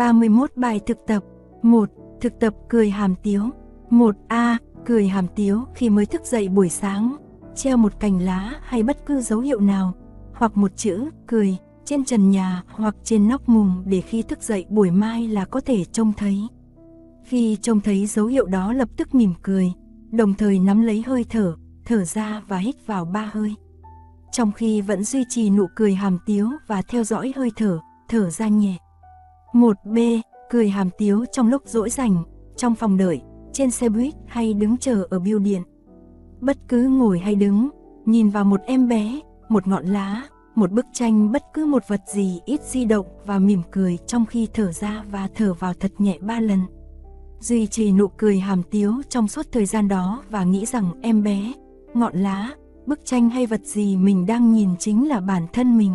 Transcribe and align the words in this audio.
31 0.00 0.50
bài 0.56 0.80
thực 0.86 1.06
tập 1.06 1.24
1. 1.62 1.90
Thực 2.20 2.40
tập 2.40 2.54
cười 2.68 2.90
hàm 2.90 3.14
tiếu 3.22 3.42
1A. 3.90 4.56
Cười 4.86 5.08
hàm 5.08 5.26
tiếu 5.36 5.64
khi 5.74 5.90
mới 5.90 6.06
thức 6.06 6.24
dậy 6.24 6.48
buổi 6.48 6.68
sáng 6.68 7.16
Treo 7.54 7.76
một 7.76 8.00
cành 8.00 8.22
lá 8.22 8.52
hay 8.62 8.82
bất 8.82 9.06
cứ 9.06 9.20
dấu 9.20 9.40
hiệu 9.40 9.60
nào 9.60 9.94
Hoặc 10.34 10.56
một 10.56 10.76
chữ 10.76 11.10
cười 11.26 11.56
trên 11.84 12.04
trần 12.04 12.30
nhà 12.30 12.62
hoặc 12.68 12.96
trên 13.04 13.28
nóc 13.28 13.48
mùng 13.48 13.82
để 13.86 14.00
khi 14.00 14.22
thức 14.22 14.42
dậy 14.42 14.66
buổi 14.68 14.90
mai 14.90 15.28
là 15.28 15.44
có 15.44 15.60
thể 15.60 15.84
trông 15.84 16.12
thấy. 16.16 16.46
Khi 17.24 17.56
trông 17.62 17.80
thấy 17.80 18.06
dấu 18.06 18.26
hiệu 18.26 18.46
đó 18.46 18.72
lập 18.72 18.88
tức 18.96 19.14
mỉm 19.14 19.34
cười, 19.42 19.72
đồng 20.10 20.34
thời 20.34 20.58
nắm 20.58 20.82
lấy 20.82 21.02
hơi 21.06 21.24
thở, 21.30 21.54
thở 21.84 22.04
ra 22.04 22.42
và 22.48 22.58
hít 22.58 22.86
vào 22.86 23.04
ba 23.04 23.30
hơi. 23.32 23.54
Trong 24.32 24.52
khi 24.52 24.80
vẫn 24.80 25.04
duy 25.04 25.24
trì 25.28 25.50
nụ 25.50 25.66
cười 25.76 25.94
hàm 25.94 26.18
tiếu 26.26 26.48
và 26.66 26.82
theo 26.82 27.04
dõi 27.04 27.32
hơi 27.36 27.50
thở, 27.56 27.78
thở 28.08 28.30
ra 28.30 28.48
nhẹ. 28.48 28.76
1B. 29.52 30.20
Cười 30.50 30.68
hàm 30.68 30.90
tiếu 30.98 31.24
trong 31.32 31.48
lúc 31.48 31.62
rỗi 31.66 31.90
rảnh, 31.90 32.22
trong 32.56 32.74
phòng 32.74 32.96
đợi, 32.96 33.20
trên 33.52 33.70
xe 33.70 33.88
buýt 33.88 34.14
hay 34.26 34.54
đứng 34.54 34.76
chờ 34.76 35.06
ở 35.10 35.18
bưu 35.18 35.38
điện. 35.38 35.62
Bất 36.40 36.56
cứ 36.68 36.88
ngồi 36.88 37.18
hay 37.18 37.34
đứng, 37.34 37.68
nhìn 38.06 38.28
vào 38.28 38.44
một 38.44 38.60
em 38.66 38.88
bé, 38.88 39.20
một 39.48 39.68
ngọn 39.68 39.86
lá, 39.86 40.22
một 40.54 40.70
bức 40.70 40.86
tranh 40.92 41.32
bất 41.32 41.42
cứ 41.54 41.66
một 41.66 41.82
vật 41.88 42.00
gì 42.06 42.40
ít 42.44 42.62
di 42.62 42.84
động 42.84 43.06
và 43.26 43.38
mỉm 43.38 43.62
cười 43.70 43.98
trong 44.06 44.26
khi 44.26 44.48
thở 44.54 44.72
ra 44.72 45.04
và 45.10 45.28
thở 45.34 45.54
vào 45.54 45.74
thật 45.74 45.92
nhẹ 45.98 46.18
ba 46.20 46.40
lần. 46.40 46.60
Duy 47.40 47.66
trì 47.66 47.92
nụ 47.92 48.08
cười 48.08 48.38
hàm 48.38 48.62
tiếu 48.62 48.94
trong 49.08 49.28
suốt 49.28 49.46
thời 49.52 49.66
gian 49.66 49.88
đó 49.88 50.22
và 50.30 50.44
nghĩ 50.44 50.66
rằng 50.66 50.92
em 51.02 51.22
bé, 51.22 51.52
ngọn 51.94 52.16
lá, 52.16 52.50
bức 52.86 53.04
tranh 53.04 53.30
hay 53.30 53.46
vật 53.46 53.60
gì 53.64 53.96
mình 53.96 54.26
đang 54.26 54.52
nhìn 54.52 54.68
chính 54.78 55.08
là 55.08 55.20
bản 55.20 55.46
thân 55.52 55.78
mình. 55.78 55.92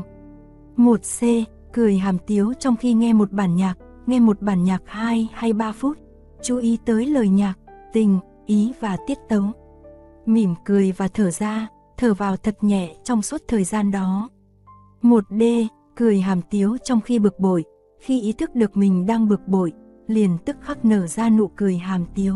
1C. 0.78 1.44
Cười 1.76 1.98
hàm 1.98 2.18
tiếu 2.28 2.54
trong 2.60 2.76
khi 2.76 2.94
nghe 2.94 3.14
một 3.14 3.32
bản 3.32 3.56
nhạc, 3.56 3.78
nghe 4.06 4.20
một 4.20 4.42
bản 4.42 4.64
nhạc 4.64 4.82
2 4.86 5.30
hay 5.34 5.54
3 5.54 5.72
phút. 5.72 5.98
Chú 6.42 6.58
ý 6.58 6.78
tới 6.86 7.06
lời 7.06 7.30
nhạc, 7.30 7.54
tình, 7.94 8.20
ý 8.46 8.74
và 8.80 8.98
tiết 9.08 9.18
tấu. 9.30 9.44
Mỉm 10.26 10.56
cười 10.66 10.92
và 10.92 11.08
thở 11.08 11.32
ra, 11.32 11.68
thở 11.98 12.14
vào 12.14 12.38
thật 12.38 12.58
nhẹ 12.62 12.96
trong 13.04 13.22
suốt 13.22 13.42
thời 13.48 13.64
gian 13.64 13.92
đó. 13.92 14.30
1D. 15.02 15.68
Cười 15.96 16.20
hàm 16.20 16.42
tiếu 16.42 16.78
trong 16.84 17.02
khi 17.02 17.20
bực 17.20 17.40
bội, 17.40 17.64
khi 18.00 18.22
ý 18.22 18.34
thức 18.34 18.56
được 18.56 18.78
mình 18.78 19.06
đang 19.06 19.28
bực 19.28 19.48
bội, 19.48 19.74
liền 20.08 20.38
tức 20.46 20.58
khắc 20.62 20.86
nở 20.86 21.08
ra 21.08 21.30
nụ 21.30 21.48
cười 21.48 21.78
hàm 21.78 22.06
tiếu. 22.16 22.36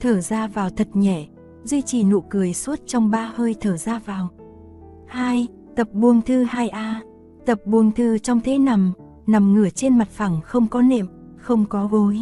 Thở 0.00 0.20
ra 0.20 0.46
vào 0.46 0.70
thật 0.70 0.88
nhẹ, 0.94 1.26
duy 1.64 1.82
trì 1.82 2.04
nụ 2.04 2.20
cười 2.20 2.54
suốt 2.54 2.80
trong 2.86 3.10
ba 3.10 3.32
hơi 3.34 3.54
thở 3.60 3.76
ra 3.76 4.00
vào. 4.06 4.28
2. 5.06 5.46
Tập 5.76 5.88
buông 5.92 6.22
thư 6.22 6.44
2A. 6.44 7.11
Tập 7.46 7.58
buông 7.64 7.92
thư 7.92 8.18
trong 8.18 8.40
thế 8.40 8.58
nằm, 8.58 8.92
nằm 9.26 9.54
ngửa 9.54 9.68
trên 9.70 9.98
mặt 9.98 10.08
phẳng 10.10 10.40
không 10.44 10.68
có 10.68 10.82
nệm, 10.82 11.06
không 11.36 11.64
có 11.64 11.86
gối. 11.86 12.18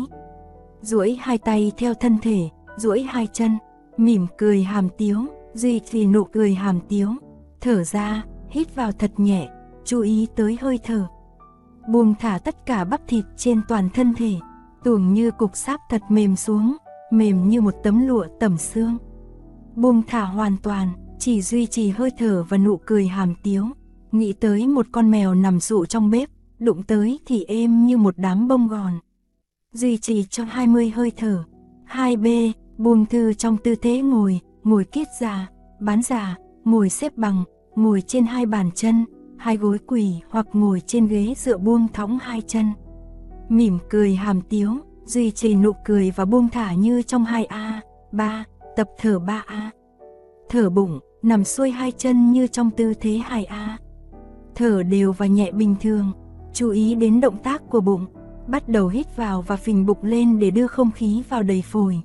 duỗi 0.83 1.19
hai 1.21 1.39
tay 1.39 1.73
theo 1.77 1.95
thân 1.95 2.19
thể, 2.23 2.49
duỗi 2.77 3.03
hai 3.03 3.29
chân, 3.33 3.59
mỉm 3.97 4.27
cười 4.39 4.63
hàm 4.63 4.89
tiếu, 4.99 5.27
duy 5.55 5.81
trì 5.81 6.07
nụ 6.07 6.25
cười 6.25 6.55
hàm 6.55 6.81
tiếu. 6.89 7.09
Thở 7.61 7.85
ra, 7.85 8.25
hít 8.49 8.75
vào 8.75 8.93
thật 8.93 9.11
nhẹ, 9.17 9.51
chú 9.85 10.01
ý 10.01 10.27
tới 10.37 10.59
hơi 10.61 10.79
thở. 10.85 11.07
Buông 11.89 12.15
thả 12.21 12.39
tất 12.39 12.67
cả 12.67 12.85
bắp 12.85 13.01
thịt 13.09 13.25
trên 13.37 13.61
toàn 13.69 13.89
thân 13.95 14.15
thể, 14.15 14.35
tưởng 14.85 15.15
như 15.15 15.31
cục 15.31 15.57
sáp 15.57 15.81
thật 15.91 16.03
mềm 16.09 16.37
xuống, 16.37 16.77
mềm 17.11 17.49
như 17.49 17.61
một 17.61 17.75
tấm 17.83 18.07
lụa 18.07 18.27
tẩm 18.41 18.57
xương. 18.59 18.99
Buông 19.75 20.03
thả 20.07 20.25
hoàn 20.25 20.57
toàn, 20.63 20.89
chỉ 21.19 21.43
duy 21.43 21.67
trì 21.67 21.89
hơi 21.91 22.11
thở 22.19 22.45
và 22.49 22.59
nụ 22.59 22.77
cười 22.77 23.07
hàm 23.07 23.35
tiếu, 23.43 23.65
nghĩ 24.15 24.33
tới 24.33 24.67
một 24.67 24.87
con 24.93 25.11
mèo 25.11 25.35
nằm 25.35 25.61
rụ 25.61 25.87
trong 25.87 26.11
bếp, 26.11 26.31
đụng 26.59 26.83
tới 26.83 27.19
thì 27.27 27.45
êm 27.45 27.87
như 27.87 27.97
một 27.97 28.15
đám 28.19 28.49
bông 28.49 28.69
gòn. 28.69 28.93
Duy 29.73 29.99
trì 29.99 30.25
cho 30.31 30.45
20 30.45 30.91
hơi 30.91 31.13
thở. 31.17 31.45
2B, 31.89 32.53
buông 32.79 33.07
thư 33.07 33.33
trong 33.33 33.57
tư 33.57 33.75
thế 33.75 34.01
ngồi, 34.01 34.41
ngồi 34.65 34.85
kiết 34.85 35.07
già, 35.21 35.49
bán 35.81 36.03
già, 36.03 36.37
ngồi 36.65 36.89
xếp 36.89 37.17
bằng, 37.17 37.45
ngồi 37.75 38.03
trên 38.07 38.27
hai 38.27 38.47
bàn 38.47 38.71
chân, 38.75 39.05
hai 39.39 39.57
gối 39.57 39.79
quỳ 39.87 40.15
hoặc 40.31 40.47
ngồi 40.53 40.83
trên 40.87 41.07
ghế 41.07 41.35
dựa 41.37 41.59
buông 41.59 41.89
thõng 41.93 42.19
hai 42.19 42.43
chân. 42.47 42.67
Mỉm 43.49 43.79
cười 43.91 44.15
hàm 44.15 44.41
tiếu, 44.41 44.77
duy 45.05 45.31
trì 45.31 45.55
nụ 45.55 45.73
cười 45.85 46.11
và 46.11 46.25
buông 46.25 46.49
thả 46.49 46.75
như 46.75 47.03
trong 47.03 47.25
2A, 47.25 47.81
3, 48.13 48.45
tập 48.77 48.89
thở 48.99 49.19
3A. 49.19 49.71
Thở 50.49 50.71
bụng, 50.71 50.99
nằm 51.23 51.45
xuôi 51.45 51.71
hai 51.71 51.93
chân 51.93 52.33
như 52.33 52.47
trong 52.47 52.71
tư 52.71 52.95
thế 52.95 53.21
2A. 53.29 53.77
Thở 54.55 54.83
đều 54.83 55.13
và 55.13 55.27
nhẹ 55.27 55.53
bình 55.53 55.75
thường, 55.81 56.13
chú 56.53 56.71
ý 56.71 56.95
đến 56.95 57.21
động 57.21 57.39
tác 57.43 57.63
của 57.71 57.81
bụng, 57.81 58.07
bắt 58.47 58.69
đầu 58.69 58.89
hít 58.89 59.17
vào 59.17 59.43
và 59.43 59.57
phình 59.57 59.87
bụng 59.87 60.03
lên 60.03 60.39
để 60.39 60.51
đưa 60.51 60.67
không 60.67 60.91
khí 60.91 61.23
vào 61.29 61.43
đầy 61.43 61.63
phổi. 61.63 62.01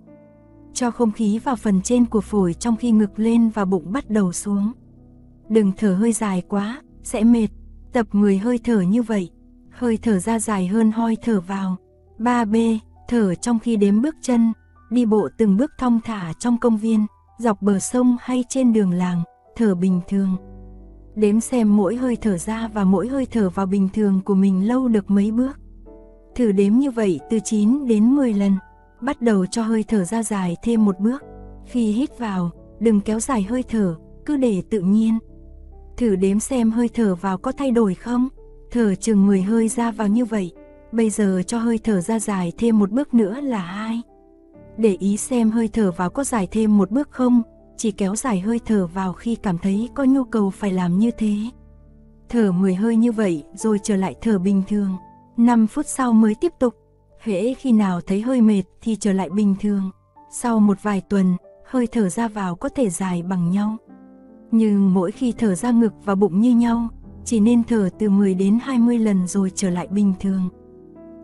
Cho 0.73 0.91
không 0.91 1.11
khí 1.11 1.39
vào 1.39 1.55
phần 1.55 1.81
trên 1.81 2.05
của 2.05 2.21
phổi 2.21 2.53
trong 2.53 2.75
khi 2.75 2.91
ngực 2.91 3.19
lên 3.19 3.49
và 3.49 3.65
bụng 3.65 3.91
bắt 3.91 4.09
đầu 4.09 4.31
xuống. 4.31 4.71
Đừng 5.49 5.71
thở 5.77 5.95
hơi 5.95 6.11
dài 6.11 6.43
quá, 6.49 6.81
sẽ 7.03 7.23
mệt. 7.23 7.47
Tập 7.93 8.07
10 8.11 8.37
hơi 8.37 8.59
thở 8.63 8.81
như 8.81 9.01
vậy. 9.01 9.29
Hơi 9.71 9.97
thở 10.01 10.19
ra 10.19 10.39
dài 10.39 10.67
hơn 10.67 10.91
hoi 10.91 11.17
thở 11.21 11.41
vào. 11.41 11.75
3B, 12.19 12.77
thở 13.07 13.35
trong 13.35 13.59
khi 13.59 13.75
đếm 13.75 14.01
bước 14.01 14.15
chân, 14.21 14.53
đi 14.89 15.05
bộ 15.05 15.29
từng 15.37 15.57
bước 15.57 15.71
thong 15.77 15.99
thả 16.03 16.33
trong 16.39 16.57
công 16.57 16.77
viên, 16.77 17.05
dọc 17.39 17.61
bờ 17.61 17.79
sông 17.79 18.17
hay 18.19 18.43
trên 18.49 18.73
đường 18.73 18.91
làng, 18.91 19.23
thở 19.55 19.75
bình 19.75 20.01
thường. 20.07 20.37
Đếm 21.15 21.39
xem 21.39 21.77
mỗi 21.77 21.95
hơi 21.95 22.15
thở 22.15 22.37
ra 22.37 22.69
và 22.73 22.83
mỗi 22.83 23.07
hơi 23.07 23.25
thở 23.31 23.49
vào 23.49 23.65
bình 23.65 23.89
thường 23.93 24.21
của 24.25 24.35
mình 24.35 24.67
lâu 24.67 24.87
được 24.87 25.11
mấy 25.11 25.31
bước. 25.31 25.59
Thử 26.35 26.51
đếm 26.51 26.73
như 26.73 26.91
vậy 26.91 27.19
từ 27.29 27.39
9 27.43 27.87
đến 27.87 28.15
10 28.15 28.33
lần. 28.33 28.51
Bắt 29.01 29.21
đầu 29.21 29.45
cho 29.45 29.63
hơi 29.63 29.83
thở 29.87 30.03
ra 30.03 30.23
dài 30.23 30.55
thêm 30.63 30.85
một 30.85 30.99
bước. 30.99 31.23
Khi 31.65 31.91
hít 31.91 32.19
vào, 32.19 32.51
đừng 32.79 33.01
kéo 33.01 33.19
dài 33.19 33.43
hơi 33.43 33.63
thở, 33.63 33.95
cứ 34.25 34.37
để 34.37 34.63
tự 34.69 34.79
nhiên 34.79 35.19
thử 35.97 36.15
đếm 36.15 36.39
xem 36.39 36.71
hơi 36.71 36.89
thở 36.89 37.15
vào 37.15 37.37
có 37.37 37.51
thay 37.51 37.71
đổi 37.71 37.93
không. 37.95 38.29
Thở 38.71 38.95
chừng 38.95 39.27
10 39.27 39.41
hơi 39.41 39.67
ra 39.67 39.91
vào 39.91 40.07
như 40.07 40.25
vậy. 40.25 40.51
Bây 40.91 41.09
giờ 41.09 41.41
cho 41.47 41.57
hơi 41.57 41.79
thở 41.83 42.01
ra 42.01 42.19
dài 42.19 42.51
thêm 42.57 42.79
một 42.79 42.91
bước 42.91 43.13
nữa 43.13 43.39
là 43.41 43.59
hai. 43.59 44.01
Để 44.77 44.97
ý 44.99 45.17
xem 45.17 45.51
hơi 45.51 45.67
thở 45.67 45.91
vào 45.91 46.09
có 46.09 46.23
dài 46.23 46.47
thêm 46.51 46.77
một 46.77 46.91
bước 46.91 47.11
không, 47.11 47.41
chỉ 47.77 47.91
kéo 47.91 48.15
dài 48.15 48.39
hơi 48.39 48.59
thở 48.65 48.87
vào 48.87 49.13
khi 49.13 49.35
cảm 49.35 49.57
thấy 49.57 49.89
có 49.93 50.03
nhu 50.03 50.23
cầu 50.23 50.49
phải 50.49 50.71
làm 50.71 50.99
như 50.99 51.11
thế. 51.11 51.35
Thở 52.29 52.51
10 52.51 52.75
hơi 52.75 52.95
như 52.95 53.11
vậy 53.11 53.43
rồi 53.55 53.79
trở 53.83 53.95
lại 53.95 54.15
thở 54.21 54.39
bình 54.39 54.63
thường. 54.67 54.95
5 55.37 55.67
phút 55.67 55.85
sau 55.85 56.13
mới 56.13 56.35
tiếp 56.35 56.51
tục. 56.59 56.75
Hễ 57.19 57.53
khi 57.53 57.71
nào 57.71 58.01
thấy 58.01 58.21
hơi 58.21 58.41
mệt 58.41 58.63
thì 58.81 58.95
trở 58.95 59.13
lại 59.13 59.29
bình 59.29 59.55
thường. 59.59 59.91
Sau 60.31 60.59
một 60.59 60.77
vài 60.83 61.01
tuần, 61.09 61.35
hơi 61.65 61.87
thở 61.87 62.09
ra 62.09 62.27
vào 62.27 62.55
có 62.55 62.69
thể 62.69 62.89
dài 62.89 63.23
bằng 63.23 63.51
nhau 63.51 63.77
nhưng 64.57 64.93
mỗi 64.93 65.11
khi 65.11 65.33
thở 65.37 65.55
ra 65.55 65.71
ngực 65.71 65.93
và 66.05 66.15
bụng 66.15 66.41
như 66.41 66.55
nhau, 66.55 66.87
chỉ 67.25 67.39
nên 67.39 67.63
thở 67.63 67.89
từ 67.99 68.09
10 68.09 68.33
đến 68.33 68.59
20 68.63 68.99
lần 68.99 69.27
rồi 69.27 69.51
trở 69.55 69.69
lại 69.69 69.87
bình 69.87 70.13
thường. 70.19 70.49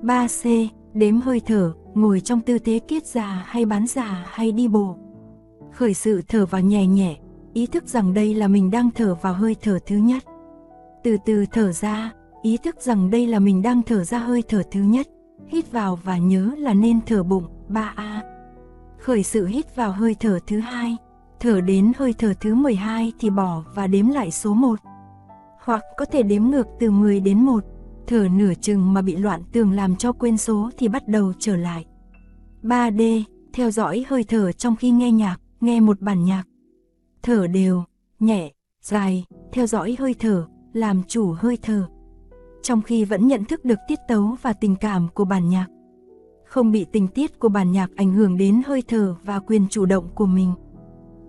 3C. 0.02 0.68
Đếm 0.94 1.22
hơi 1.22 1.40
thở, 1.40 1.74
ngồi 1.94 2.20
trong 2.20 2.42
tư 2.42 2.60
thế 2.60 2.80
kiết 2.80 3.06
già 3.06 3.44
hay 3.48 3.66
bán 3.66 3.88
già 3.88 4.26
hay 4.28 4.52
đi 4.52 4.68
bộ. 4.68 4.98
Khởi 5.74 5.94
sự 5.94 6.22
thở 6.28 6.46
vào 6.46 6.62
nhẹ 6.62 6.88
nhẹ, 6.88 7.18
ý 7.54 7.66
thức 7.66 7.88
rằng 7.88 8.14
đây 8.14 8.36
là 8.36 8.48
mình 8.48 8.72
đang 8.72 8.90
thở 8.92 9.16
vào 9.16 9.34
hơi 9.34 9.56
thở 9.62 9.80
thứ 9.86 9.96
nhất. 9.96 10.24
Từ 11.04 11.18
từ 11.26 11.46
thở 11.52 11.72
ra, 11.72 12.12
ý 12.42 12.58
thức 12.58 12.76
rằng 12.82 13.10
đây 13.10 13.28
là 13.28 13.40
mình 13.40 13.62
đang 13.62 13.82
thở 13.82 14.04
ra 14.04 14.18
hơi 14.18 14.44
thở 14.48 14.64
thứ 14.72 14.80
nhất. 14.80 15.08
Hít 15.48 15.72
vào 15.72 16.00
và 16.04 16.18
nhớ 16.18 16.52
là 16.58 16.74
nên 16.74 17.00
thở 17.06 17.24
bụng, 17.24 17.46
3A. 17.70 18.22
Khởi 19.00 19.24
sự 19.24 19.46
hít 19.46 19.76
vào 19.76 19.92
hơi 19.92 20.16
thở 20.20 20.40
thứ 20.48 20.60
hai 20.60 20.98
thở 21.42 21.62
đến 21.62 21.92
hơi 21.98 22.14
thở 22.18 22.34
thứ 22.42 22.56
12 22.56 23.14
thì 23.20 23.30
bỏ 23.30 23.64
và 23.76 23.88
đếm 23.88 24.08
lại 24.08 24.32
số 24.32 24.54
1. 24.54 24.80
Hoặc 25.64 25.82
có 25.98 26.06
thể 26.06 26.24
đếm 26.24 26.44
ngược 26.44 26.68
từ 26.80 26.92
10 26.92 27.20
đến 27.20 27.40
1, 27.40 27.64
thở 28.08 28.28
nửa 28.32 28.54
chừng 28.62 28.94
mà 28.94 29.02
bị 29.02 29.16
loạn 29.16 29.42
tường 29.52 29.72
làm 29.72 29.96
cho 29.96 30.12
quên 30.12 30.38
số 30.38 30.70
thì 30.78 30.88
bắt 30.88 31.08
đầu 31.08 31.34
trở 31.40 31.56
lại. 31.56 31.86
3D, 32.64 33.24
theo 33.54 33.72
dõi 33.72 34.06
hơi 34.08 34.24
thở 34.24 34.52
trong 34.52 34.76
khi 34.76 34.92
nghe 34.92 35.12
nhạc, 35.12 35.38
nghe 35.62 35.80
một 35.80 36.02
bản 36.02 36.24
nhạc. 36.24 36.44
Thở 37.24 37.48
đều, 37.48 37.84
nhẹ, 38.20 38.52
dài, 38.82 39.26
theo 39.52 39.68
dõi 39.68 39.96
hơi 40.00 40.16
thở, 40.20 40.48
làm 40.74 41.04
chủ 41.08 41.32
hơi 41.32 41.58
thở. 41.62 41.88
Trong 42.62 42.82
khi 42.82 43.06
vẫn 43.06 43.28
nhận 43.28 43.46
thức 43.46 43.66
được 43.66 43.80
tiết 43.88 44.00
tấu 44.08 44.36
và 44.42 44.54
tình 44.54 44.76
cảm 44.76 45.08
của 45.14 45.26
bản 45.26 45.50
nhạc. 45.50 45.68
Không 46.46 46.72
bị 46.72 46.86
tình 46.92 47.08
tiết 47.08 47.40
của 47.40 47.50
bản 47.50 47.72
nhạc 47.72 47.90
ảnh 47.96 48.14
hưởng 48.14 48.38
đến 48.38 48.62
hơi 48.66 48.84
thở 48.88 49.16
và 49.24 49.40
quyền 49.40 49.68
chủ 49.70 49.86
động 49.86 50.10
của 50.16 50.26
mình. 50.26 50.54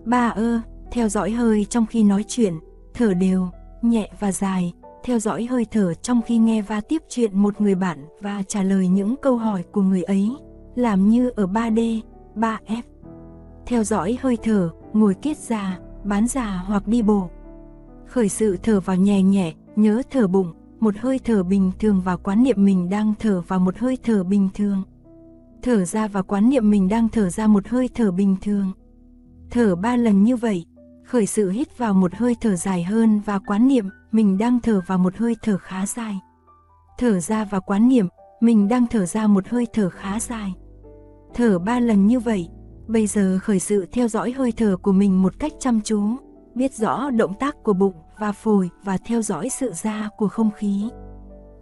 Ba 0.05 0.29
ơ, 0.29 0.61
theo 0.93 1.09
dõi 1.09 1.31
hơi 1.31 1.65
trong 1.65 1.87
khi 1.87 2.03
nói 2.03 2.25
chuyện, 2.29 2.55
thở 2.95 3.15
đều, 3.15 3.49
nhẹ 3.83 4.11
và 4.21 4.33
dài, 4.33 4.73
theo 5.05 5.19
dõi 5.19 5.45
hơi 5.45 5.67
thở 5.71 5.95
trong 5.95 6.23
khi 6.23 6.39
nghe 6.39 6.63
và 6.63 6.81
tiếp 6.81 7.03
chuyện 7.09 7.39
một 7.39 7.61
người 7.61 7.75
bạn 7.75 8.07
và 8.21 8.43
trả 8.49 8.63
lời 8.63 8.89
những 8.89 9.17
câu 9.23 9.37
hỏi 9.37 9.65
của 9.73 9.83
người 9.83 10.03
ấy, 10.03 10.31
làm 10.75 11.09
như 11.09 11.31
ở 11.37 11.47
3D, 11.47 12.01
3F. 12.35 12.83
Theo 13.67 13.85
dõi 13.85 14.19
hơi 14.21 14.37
thở, 14.43 14.71
ngồi 14.93 15.15
kiết 15.15 15.39
già, 15.39 15.79
bán 16.05 16.27
già 16.27 16.63
hoặc 16.67 16.89
đi 16.89 17.03
bộ. 17.03 17.31
Khởi 18.07 18.29
sự 18.29 18.57
thở 18.63 18.81
vào 18.81 18.97
nhẹ 18.97 19.23
nhẹ, 19.23 19.53
nhớ 19.77 20.03
thở 20.11 20.27
bụng, 20.27 20.53
một 20.81 20.97
hơi 20.99 21.19
thở 21.25 21.43
bình 21.43 21.73
thường 21.79 22.01
và 22.05 22.17
quán 22.17 22.43
niệm 22.43 22.65
mình 22.65 22.91
đang 22.91 23.15
thở 23.19 23.41
vào 23.41 23.59
một 23.59 23.79
hơi 23.79 23.99
thở 24.03 24.25
bình 24.25 24.49
thường. 24.55 24.83
Thở 25.63 25.85
ra 25.85 26.09
và 26.09 26.23
quán 26.23 26.51
niệm 26.51 26.71
mình 26.71 26.89
đang 26.89 27.09
thở 27.09 27.31
ra 27.31 27.47
một 27.47 27.69
hơi 27.69 27.89
thở 27.95 28.11
bình 28.11 28.37
thường. 28.43 28.73
Thở 29.51 29.77
ba 29.77 29.97
lần 29.97 30.23
như 30.23 30.37
vậy, 30.37 30.65
khởi 31.05 31.27
sự 31.27 31.51
hít 31.51 31.79
vào 31.79 31.95
một 31.95 32.15
hơi 32.15 32.37
thở 32.41 32.57
dài 32.57 32.83
hơn 32.83 33.21
và 33.25 33.39
quán 33.39 33.69
niệm 33.69 33.89
mình 34.13 34.39
đang 34.39 34.61
thở 34.61 34.81
vào 34.87 34.99
một 34.99 35.17
hơi 35.17 35.37
thở 35.43 35.59
khá 35.59 35.87
dài. 35.87 36.21
Thở 36.99 37.21
ra 37.21 37.45
và 37.45 37.61
quán 37.61 37.89
niệm 37.89 38.07
mình 38.41 38.69
đang 38.69 38.87
thở 38.87 39.07
ra 39.07 39.27
một 39.27 39.49
hơi 39.49 39.67
thở 39.73 39.91
khá 39.91 40.21
dài. 40.21 40.55
Thở 41.35 41.59
ba 41.59 41.81
lần 41.81 42.07
như 42.07 42.21
vậy, 42.21 42.49
bây 42.87 43.07
giờ 43.07 43.39
khởi 43.43 43.59
sự 43.59 43.87
theo 43.93 44.09
dõi 44.09 44.33
hơi 44.33 44.53
thở 44.57 44.77
của 44.83 44.93
mình 44.93 45.23
một 45.23 45.39
cách 45.39 45.53
chăm 45.59 45.81
chú, 45.81 46.01
biết 46.55 46.75
rõ 46.75 47.11
động 47.11 47.35
tác 47.35 47.63
của 47.63 47.73
bụng 47.73 47.95
và 48.19 48.33
phổi 48.33 48.71
và 48.85 48.97
theo 48.97 49.23
dõi 49.23 49.49
sự 49.49 49.73
ra 49.73 50.09
của 50.17 50.29
không 50.29 50.51
khí. 50.57 50.89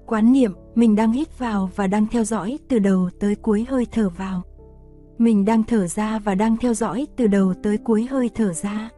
Quán 0.07 0.33
niệm, 0.33 0.53
mình 0.75 0.97
đang 0.97 1.13
hít 1.13 1.39
vào 1.39 1.71
và 1.77 1.87
đang 1.87 2.07
theo 2.07 2.25
dõi 2.25 2.59
từ 2.69 2.79
đầu 2.79 3.11
tới 3.21 3.35
cuối 3.35 3.67
hơi 3.69 3.87
thở 3.93 4.09
vào. 4.09 4.43
Mình 5.19 5.45
đang 5.45 5.63
thở 5.65 5.87
ra 5.87 6.19
và 6.19 6.35
đang 6.35 6.57
theo 6.57 6.75
dõi 6.75 7.07
từ 7.17 7.27
đầu 7.27 7.55
tới 7.63 7.79
cuối 7.79 8.07
hơi 8.11 8.31
thở 8.35 8.53
ra. 8.53 8.91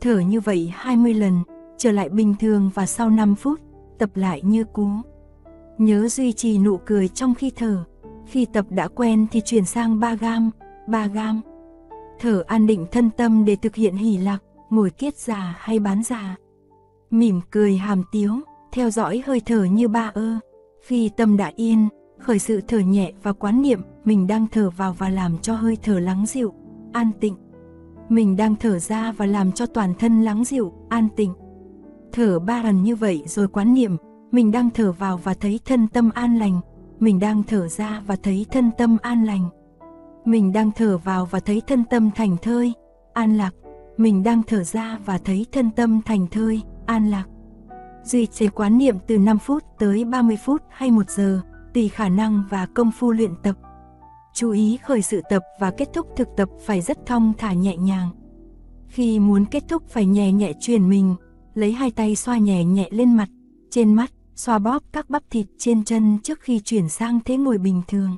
Thở 0.00 0.18
như 0.18 0.40
vậy 0.40 0.72
20 0.74 1.14
lần, 1.14 1.42
trở 1.78 1.92
lại 1.92 2.08
bình 2.08 2.34
thường 2.40 2.70
và 2.74 2.86
sau 2.86 3.10
5 3.10 3.34
phút, 3.34 3.60
tập 3.98 4.10
lại 4.14 4.42
như 4.44 4.64
cũ. 4.72 4.88
Nhớ 5.78 6.08
duy 6.08 6.32
trì 6.32 6.58
nụ 6.58 6.76
cười 6.76 7.08
trong 7.08 7.34
khi 7.34 7.52
thở. 7.56 7.84
Khi 8.26 8.44
tập 8.44 8.66
đã 8.70 8.88
quen 8.88 9.26
thì 9.32 9.40
chuyển 9.40 9.64
sang 9.64 10.00
3 10.00 10.14
gam, 10.14 10.50
3 10.92 11.06
gam. 11.06 11.40
Thở 12.20 12.44
an 12.46 12.66
định 12.66 12.86
thân 12.92 13.10
tâm 13.10 13.44
để 13.44 13.56
thực 13.56 13.74
hiện 13.74 13.96
hỷ 13.96 14.16
lạc, 14.16 14.38
ngồi 14.70 14.90
kiết 14.90 15.18
già 15.18 15.54
hay 15.58 15.78
bán 15.78 16.02
già. 16.02 16.36
Mỉm 17.10 17.40
cười 17.50 17.76
hàm 17.76 18.02
tiếu, 18.12 18.32
theo 18.72 18.90
dõi 18.90 19.22
hơi 19.26 19.40
thở 19.46 19.64
như 19.64 19.88
ba 19.88 20.10
ơ. 20.14 20.38
Khi 20.82 21.10
tâm 21.16 21.36
đã 21.36 21.52
yên, 21.56 21.88
khởi 22.18 22.38
sự 22.38 22.60
thở 22.68 22.78
nhẹ 22.78 23.12
và 23.22 23.32
quán 23.32 23.62
niệm 23.62 23.80
mình 24.04 24.26
đang 24.26 24.46
thở 24.52 24.70
vào 24.70 24.92
và 24.92 25.08
làm 25.08 25.38
cho 25.38 25.54
hơi 25.54 25.76
thở 25.82 25.98
lắng 25.98 26.26
dịu, 26.26 26.52
an 26.92 27.10
tịnh. 27.20 27.36
Mình 28.08 28.36
đang 28.36 28.56
thở 28.56 28.78
ra 28.78 29.12
và 29.12 29.26
làm 29.26 29.52
cho 29.52 29.66
toàn 29.66 29.94
thân 29.98 30.22
lắng 30.22 30.44
dịu, 30.44 30.72
an 30.88 31.08
tịnh. 31.16 31.32
Thở 32.12 32.38
ba 32.38 32.62
lần 32.62 32.82
như 32.82 32.96
vậy 32.96 33.22
rồi 33.26 33.48
quán 33.48 33.74
niệm, 33.74 33.96
mình 34.30 34.52
đang 34.52 34.70
thở 34.70 34.92
vào 34.92 35.16
và 35.16 35.34
thấy 35.34 35.60
thân 35.64 35.88
tâm 35.88 36.10
an 36.14 36.38
lành, 36.38 36.60
mình 37.00 37.20
đang 37.20 37.42
thở 37.42 37.68
ra 37.68 38.02
và 38.06 38.16
thấy 38.16 38.46
thân 38.50 38.70
tâm 38.78 38.96
an 39.02 39.24
lành. 39.24 39.48
Mình 40.24 40.52
đang 40.52 40.70
thở 40.72 40.98
vào 40.98 41.26
và 41.26 41.40
thấy 41.40 41.62
thân 41.66 41.84
tâm 41.84 42.10
thành 42.14 42.36
thơi, 42.42 42.72
an 43.12 43.36
lạc. 43.36 43.54
Mình 43.96 44.22
đang 44.22 44.42
thở 44.42 44.64
ra 44.64 44.98
và 45.04 45.18
thấy 45.18 45.46
thân 45.52 45.70
tâm 45.70 46.00
thành 46.04 46.26
thơi, 46.30 46.62
an 46.86 47.10
lạc. 47.10 47.24
Duy 48.04 48.26
trì 48.26 48.48
quán 48.48 48.78
niệm 48.78 48.96
từ 49.06 49.18
5 49.18 49.38
phút 49.38 49.64
tới 49.78 50.04
30 50.04 50.36
phút 50.44 50.62
hay 50.70 50.90
1 50.90 51.10
giờ, 51.10 51.40
tùy 51.74 51.88
khả 51.88 52.08
năng 52.08 52.44
và 52.50 52.66
công 52.66 52.90
phu 52.90 53.12
luyện 53.12 53.30
tập. 53.42 53.56
Chú 54.34 54.50
ý 54.50 54.78
khởi 54.84 55.02
sự 55.02 55.22
tập 55.30 55.42
và 55.60 55.70
kết 55.70 55.88
thúc 55.94 56.06
thực 56.16 56.28
tập 56.36 56.48
phải 56.66 56.80
rất 56.80 56.98
thong 57.06 57.32
thả 57.38 57.52
nhẹ 57.52 57.76
nhàng. 57.76 58.08
Khi 58.88 59.18
muốn 59.18 59.44
kết 59.44 59.64
thúc 59.68 59.82
phải 59.88 60.06
nhẹ 60.06 60.32
nhẹ 60.32 60.52
truyền 60.60 60.88
mình, 60.88 61.14
lấy 61.54 61.72
hai 61.72 61.90
tay 61.90 62.16
xoa 62.16 62.38
nhẹ 62.38 62.64
nhẹ 62.64 62.88
lên 62.90 63.16
mặt, 63.16 63.28
trên 63.70 63.94
mắt, 63.94 64.12
xoa 64.34 64.58
bóp 64.58 64.82
các 64.92 65.10
bắp 65.10 65.22
thịt 65.30 65.46
trên 65.58 65.84
chân 65.84 66.18
trước 66.22 66.40
khi 66.40 66.60
chuyển 66.60 66.88
sang 66.88 67.20
thế 67.24 67.36
ngồi 67.36 67.58
bình 67.58 67.82
thường. 67.88 68.16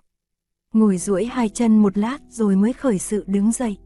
Ngồi 0.74 0.96
duỗi 0.96 1.24
hai 1.24 1.48
chân 1.48 1.78
một 1.78 1.98
lát 1.98 2.18
rồi 2.30 2.56
mới 2.56 2.72
khởi 2.72 2.98
sự 2.98 3.24
đứng 3.26 3.52
dậy. 3.52 3.76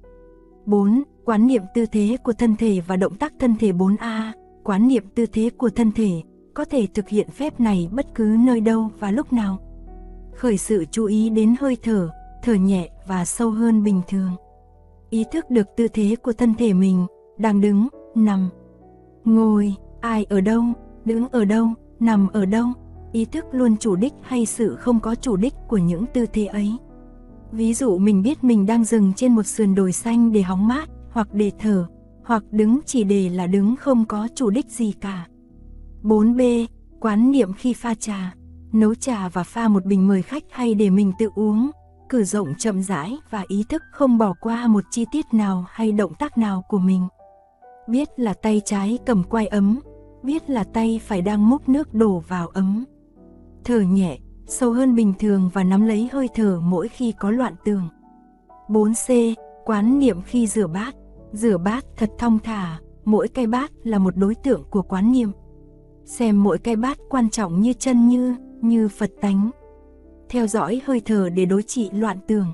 4. 0.67 1.03
Quán 1.25 1.47
niệm 1.47 1.63
tư 1.75 1.87
thế 1.87 2.17
của 2.25 2.33
thân 2.33 2.57
thể 2.57 2.81
và 2.87 2.97
động 2.97 3.15
tác 3.15 3.33
thân 3.39 3.55
thể 3.61 3.73
4A. 3.73 4.33
Quán 4.65 4.89
niệm 4.89 5.05
tư 5.15 5.27
thế 5.27 5.51
của 5.51 5.71
thân 5.71 5.93
thể, 5.93 6.23
có 6.55 6.65
thể 6.65 6.87
thực 6.95 7.09
hiện 7.09 7.29
phép 7.31 7.61
này 7.61 7.89
bất 7.93 8.07
cứ 8.15 8.37
nơi 8.39 8.61
đâu 8.61 8.91
và 8.99 9.11
lúc 9.11 9.33
nào. 9.33 9.59
Khởi 10.35 10.59
sự 10.59 10.85
chú 10.91 11.05
ý 11.05 11.31
đến 11.31 11.55
hơi 11.61 11.77
thở, 11.83 12.11
thở 12.43 12.55
nhẹ 12.55 12.91
và 13.09 13.25
sâu 13.25 13.51
hơn 13.51 13.85
bình 13.85 14.01
thường. 14.09 14.31
Ý 15.11 15.25
thức 15.33 15.51
được 15.51 15.67
tư 15.77 15.89
thế 15.89 16.17
của 16.23 16.33
thân 16.33 16.55
thể 16.55 16.73
mình, 16.73 17.07
đang 17.39 17.61
đứng, 17.61 17.89
nằm, 18.15 18.49
ngồi, 19.25 19.75
ai 20.01 20.25
ở 20.25 20.41
đâu, 20.41 20.63
đứng 21.05 21.29
ở 21.29 21.45
đâu, 21.45 21.69
nằm 22.01 22.29
ở 22.33 22.45
đâu, 22.45 22.67
ý 23.13 23.25
thức 23.25 23.45
luôn 23.53 23.77
chủ 23.77 23.97
đích 23.97 24.13
hay 24.23 24.47
sự 24.47 24.77
không 24.77 25.01
có 25.01 25.15
chủ 25.15 25.37
đích 25.37 25.55
của 25.69 25.79
những 25.79 26.05
tư 26.15 26.27
thế 26.33 26.47
ấy. 26.47 26.77
Ví 27.53 27.75
dụ 27.75 27.99
mình 27.99 28.23
biết 28.23 28.45
mình 28.45 28.67
đang 28.67 28.85
dừng 28.85 29.13
trên 29.17 29.35
một 29.35 29.43
sườn 29.43 29.75
đồi 29.75 29.93
xanh 29.93 30.33
để 30.33 30.43
hóng 30.43 30.69
mát, 30.69 30.89
hoặc 31.11 31.29
để 31.33 31.53
thở, 31.59 31.87
hoặc 32.25 32.43
đứng 32.51 32.81
chỉ 32.87 33.05
để 33.05 33.29
là 33.29 33.47
đứng 33.47 33.77
không 33.77 34.05
có 34.05 34.29
chủ 34.35 34.51
đích 34.51 34.67
gì 34.67 34.93
cả. 35.01 35.27
4B. 36.03 36.67
Quán 37.01 37.31
niệm 37.31 37.53
khi 37.53 37.73
pha 37.73 37.95
trà. 37.95 38.35
Nấu 38.73 38.95
trà 38.95 39.29
và 39.29 39.43
pha 39.43 39.69
một 39.69 39.85
bình 39.85 40.09
mời 40.09 40.23
khách 40.23 40.43
hay 40.51 40.75
để 40.75 40.91
mình 40.91 41.13
tự 41.19 41.31
uống, 41.35 41.71
cử 42.09 42.25
rộng 42.25 42.55
chậm 42.59 42.83
rãi 42.83 43.17
và 43.31 43.45
ý 43.49 43.65
thức 43.69 43.83
không 43.93 44.19
bỏ 44.19 44.35
qua 44.41 44.67
một 44.67 44.85
chi 44.91 45.05
tiết 45.13 45.25
nào 45.33 45.65
hay 45.69 45.93
động 45.93 46.13
tác 46.19 46.39
nào 46.39 46.63
của 46.69 46.79
mình. 46.79 47.09
Biết 47.89 48.09
là 48.17 48.35
tay 48.35 48.63
trái 48.65 48.99
cầm 49.07 49.23
quai 49.23 49.47
ấm, 49.47 49.81
biết 50.23 50.51
là 50.51 50.65
tay 50.65 51.01
phải 51.05 51.23
đang 51.23 51.51
múc 51.51 51.69
nước 51.69 51.95
đổ 51.95 52.23
vào 52.29 52.49
ấm. 52.49 52.85
Thở 53.69 53.81
nhẹ, 53.81 54.19
sâu 54.47 54.73
hơn 54.73 54.95
bình 54.95 55.15
thường 55.19 55.51
và 55.55 55.65
nắm 55.65 55.87
lấy 55.87 56.09
hơi 56.13 56.29
thở 56.35 56.61
mỗi 56.65 56.89
khi 56.89 57.13
có 57.13 57.31
loạn 57.31 57.55
tường. 57.65 57.89
4C. 58.69 59.35
Quán 59.65 59.99
niệm 59.99 60.23
khi 60.23 60.47
rửa 60.47 60.67
bát. 60.67 60.95
Rửa 61.33 61.59
bát 61.59 61.85
thật 61.97 62.11
thong 62.19 62.39
thả, 62.39 62.81
mỗi 63.05 63.29
cái 63.29 63.47
bát 63.47 63.71
là 63.85 63.99
một 63.99 64.17
đối 64.17 64.35
tượng 64.35 64.65
của 64.71 64.83
quán 64.83 65.13
niệm. 65.13 65.31
Xem 66.05 66.43
mỗi 66.45 66.59
cái 66.59 66.77
bát 66.77 66.99
quan 67.09 67.31
trọng 67.31 67.61
như 67.61 67.73
chân 67.73 68.09
như, 68.09 68.35
như 68.61 68.89
Phật 68.89 69.11
tánh. 69.21 69.51
Theo 70.29 70.47
dõi 70.47 70.81
hơi 70.85 71.03
thở 71.05 71.29
để 71.29 71.45
đối 71.45 71.63
trị 71.63 71.91
loạn 71.93 72.19
tường. 72.29 72.47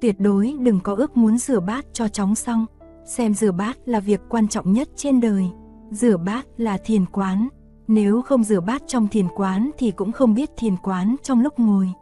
Tuyệt 0.00 0.20
đối 0.20 0.54
đừng 0.60 0.80
có 0.80 0.94
ước 0.94 1.16
muốn 1.16 1.38
rửa 1.38 1.60
bát 1.60 1.86
cho 1.92 2.08
chóng 2.08 2.34
xong. 2.34 2.66
Xem 3.04 3.34
rửa 3.34 3.52
bát 3.52 3.78
là 3.84 4.00
việc 4.00 4.20
quan 4.28 4.48
trọng 4.48 4.72
nhất 4.72 4.88
trên 4.96 5.20
đời. 5.20 5.44
Rửa 5.90 6.16
bát 6.16 6.46
là 6.56 6.78
thiền 6.84 7.06
quán. 7.06 7.48
Nếu 7.88 8.22
không 8.22 8.44
rửa 8.44 8.60
bát 8.60 8.82
trong 8.86 9.08
thiền 9.08 9.26
quán 9.36 9.70
thì 9.78 9.90
cũng 9.90 10.12
không 10.12 10.34
biết 10.34 10.50
thiền 10.56 10.76
quán 10.76 11.16
trong 11.22 11.40
lúc 11.40 11.58
ngồi. 11.58 11.92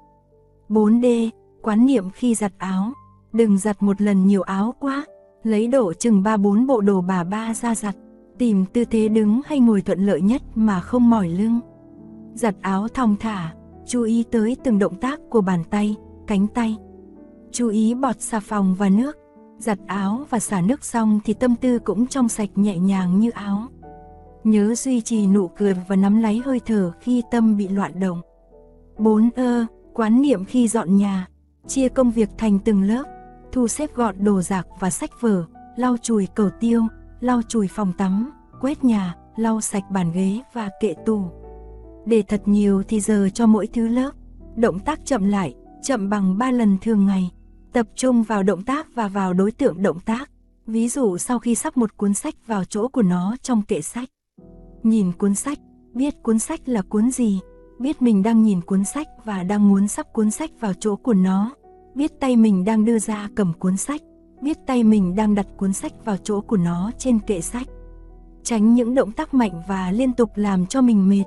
4D. 0.68 1.30
Quán 1.62 1.86
niệm 1.86 2.10
khi 2.10 2.34
giặt 2.34 2.52
áo. 2.58 2.92
Đừng 3.32 3.58
giặt 3.58 3.82
một 3.82 4.00
lần 4.00 4.26
nhiều 4.26 4.42
áo 4.42 4.74
quá. 4.80 5.04
Lấy 5.42 5.66
độ 5.66 5.92
chừng 5.92 6.22
3-4 6.22 6.66
bộ 6.66 6.80
đồ 6.80 7.00
bà 7.00 7.24
ba 7.24 7.54
ra 7.54 7.74
giặt. 7.74 7.96
Tìm 8.38 8.64
tư 8.72 8.84
thế 8.84 9.08
đứng 9.08 9.40
hay 9.46 9.60
ngồi 9.60 9.82
thuận 9.82 10.06
lợi 10.06 10.20
nhất 10.20 10.42
mà 10.54 10.80
không 10.80 11.10
mỏi 11.10 11.28
lưng. 11.28 11.60
Giặt 12.34 12.54
áo 12.60 12.88
thong 12.88 13.16
thả, 13.20 13.54
chú 13.86 14.02
ý 14.02 14.24
tới 14.30 14.56
từng 14.64 14.78
động 14.78 14.94
tác 14.94 15.20
của 15.30 15.40
bàn 15.40 15.64
tay, 15.70 15.96
cánh 16.26 16.46
tay. 16.46 16.76
Chú 17.52 17.68
ý 17.68 17.94
bọt 17.94 18.20
xà 18.20 18.40
phòng 18.40 18.74
và 18.74 18.88
nước. 18.88 19.16
Giặt 19.58 19.78
áo 19.86 20.24
và 20.30 20.38
xả 20.38 20.60
nước 20.60 20.84
xong 20.84 21.20
thì 21.24 21.34
tâm 21.34 21.56
tư 21.56 21.78
cũng 21.78 22.06
trong 22.06 22.28
sạch 22.28 22.50
nhẹ 22.54 22.78
nhàng 22.78 23.20
như 23.20 23.30
áo. 23.30 23.68
Nhớ 24.44 24.74
duy 24.74 25.00
trì 25.00 25.26
nụ 25.26 25.48
cười 25.48 25.74
và 25.88 25.96
nắm 25.96 26.22
lấy 26.22 26.42
hơi 26.44 26.60
thở 26.66 26.92
khi 27.00 27.22
tâm 27.30 27.56
bị 27.56 27.68
loạn 27.68 28.00
động. 28.00 28.20
4 28.98 29.30
ơ, 29.36 29.66
quán 29.94 30.22
niệm 30.22 30.44
khi 30.44 30.68
dọn 30.68 30.96
nhà, 30.96 31.28
chia 31.66 31.88
công 31.88 32.10
việc 32.10 32.28
thành 32.38 32.58
từng 32.58 32.82
lớp, 32.82 33.04
thu 33.52 33.68
xếp 33.68 33.94
gọn 33.94 34.24
đồ 34.24 34.40
đạc 34.50 34.66
và 34.80 34.90
sách 34.90 35.20
vở, 35.20 35.44
lau 35.76 35.96
chùi 35.96 36.26
cầu 36.34 36.50
tiêu, 36.60 36.82
lau 37.20 37.42
chùi 37.48 37.68
phòng 37.68 37.92
tắm, 37.98 38.30
quét 38.60 38.84
nhà, 38.84 39.14
lau 39.36 39.60
sạch 39.60 39.90
bàn 39.90 40.12
ghế 40.12 40.40
và 40.52 40.70
kệ 40.80 40.94
tủ. 41.06 41.24
Để 42.06 42.22
thật 42.22 42.42
nhiều 42.46 42.82
thì 42.88 43.00
giờ 43.00 43.28
cho 43.34 43.46
mỗi 43.46 43.66
thứ 43.66 43.88
lớp, 43.88 44.10
động 44.56 44.78
tác 44.78 45.00
chậm 45.04 45.28
lại, 45.28 45.54
chậm 45.82 46.10
bằng 46.10 46.38
3 46.38 46.50
lần 46.50 46.78
thường 46.82 47.06
ngày, 47.06 47.30
tập 47.72 47.86
trung 47.94 48.22
vào 48.22 48.42
động 48.42 48.62
tác 48.62 48.94
và 48.94 49.08
vào 49.08 49.34
đối 49.34 49.52
tượng 49.52 49.82
động 49.82 50.00
tác. 50.00 50.30
Ví 50.66 50.88
dụ 50.88 51.18
sau 51.18 51.38
khi 51.38 51.54
sắp 51.54 51.76
một 51.76 51.96
cuốn 51.96 52.14
sách 52.14 52.34
vào 52.46 52.64
chỗ 52.64 52.88
của 52.88 53.02
nó 53.02 53.36
trong 53.42 53.62
kệ 53.62 53.80
sách. 53.80 54.08
Nhìn 54.82 55.12
cuốn 55.12 55.34
sách, 55.34 55.58
biết 55.94 56.22
cuốn 56.22 56.38
sách 56.38 56.60
là 56.68 56.82
cuốn 56.82 57.10
gì, 57.10 57.40
biết 57.78 58.02
mình 58.02 58.22
đang 58.22 58.42
nhìn 58.42 58.60
cuốn 58.60 58.84
sách 58.84 59.08
và 59.24 59.42
đang 59.42 59.68
muốn 59.68 59.88
sắp 59.88 60.06
cuốn 60.12 60.30
sách 60.30 60.50
vào 60.60 60.72
chỗ 60.80 60.96
của 60.96 61.14
nó, 61.14 61.50
biết 61.94 62.20
tay 62.20 62.36
mình 62.36 62.64
đang 62.64 62.84
đưa 62.84 62.98
ra 62.98 63.28
cầm 63.36 63.52
cuốn 63.58 63.76
sách, 63.76 64.00
biết 64.42 64.58
tay 64.66 64.84
mình 64.84 65.14
đang 65.16 65.34
đặt 65.34 65.46
cuốn 65.56 65.72
sách 65.72 65.92
vào 66.04 66.16
chỗ 66.16 66.40
của 66.40 66.56
nó 66.56 66.90
trên 66.98 67.18
kệ 67.18 67.40
sách. 67.40 67.66
Tránh 68.42 68.74
những 68.74 68.94
động 68.94 69.12
tác 69.12 69.34
mạnh 69.34 69.62
và 69.68 69.92
liên 69.92 70.12
tục 70.12 70.30
làm 70.34 70.66
cho 70.66 70.80
mình 70.80 71.08
mệt. 71.08 71.24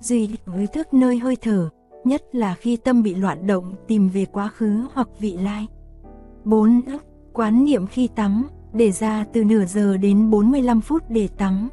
Duy 0.00 0.28
với 0.44 0.66
thức 0.66 0.94
nơi 0.94 1.18
hơi 1.18 1.36
thở, 1.36 1.68
nhất 2.04 2.22
là 2.32 2.54
khi 2.54 2.76
tâm 2.76 3.02
bị 3.02 3.14
loạn 3.14 3.46
động 3.46 3.74
tìm 3.88 4.08
về 4.08 4.24
quá 4.24 4.48
khứ 4.48 4.86
hoặc 4.94 5.08
vị 5.18 5.36
lai. 5.36 5.66
4. 6.44 6.80
Quán 7.32 7.64
niệm 7.64 7.86
khi 7.86 8.08
tắm, 8.08 8.48
để 8.72 8.92
ra 8.92 9.24
từ 9.32 9.44
nửa 9.44 9.64
giờ 9.64 9.96
đến 9.96 10.30
45 10.30 10.80
phút 10.80 11.02
để 11.08 11.28
tắm. 11.38 11.68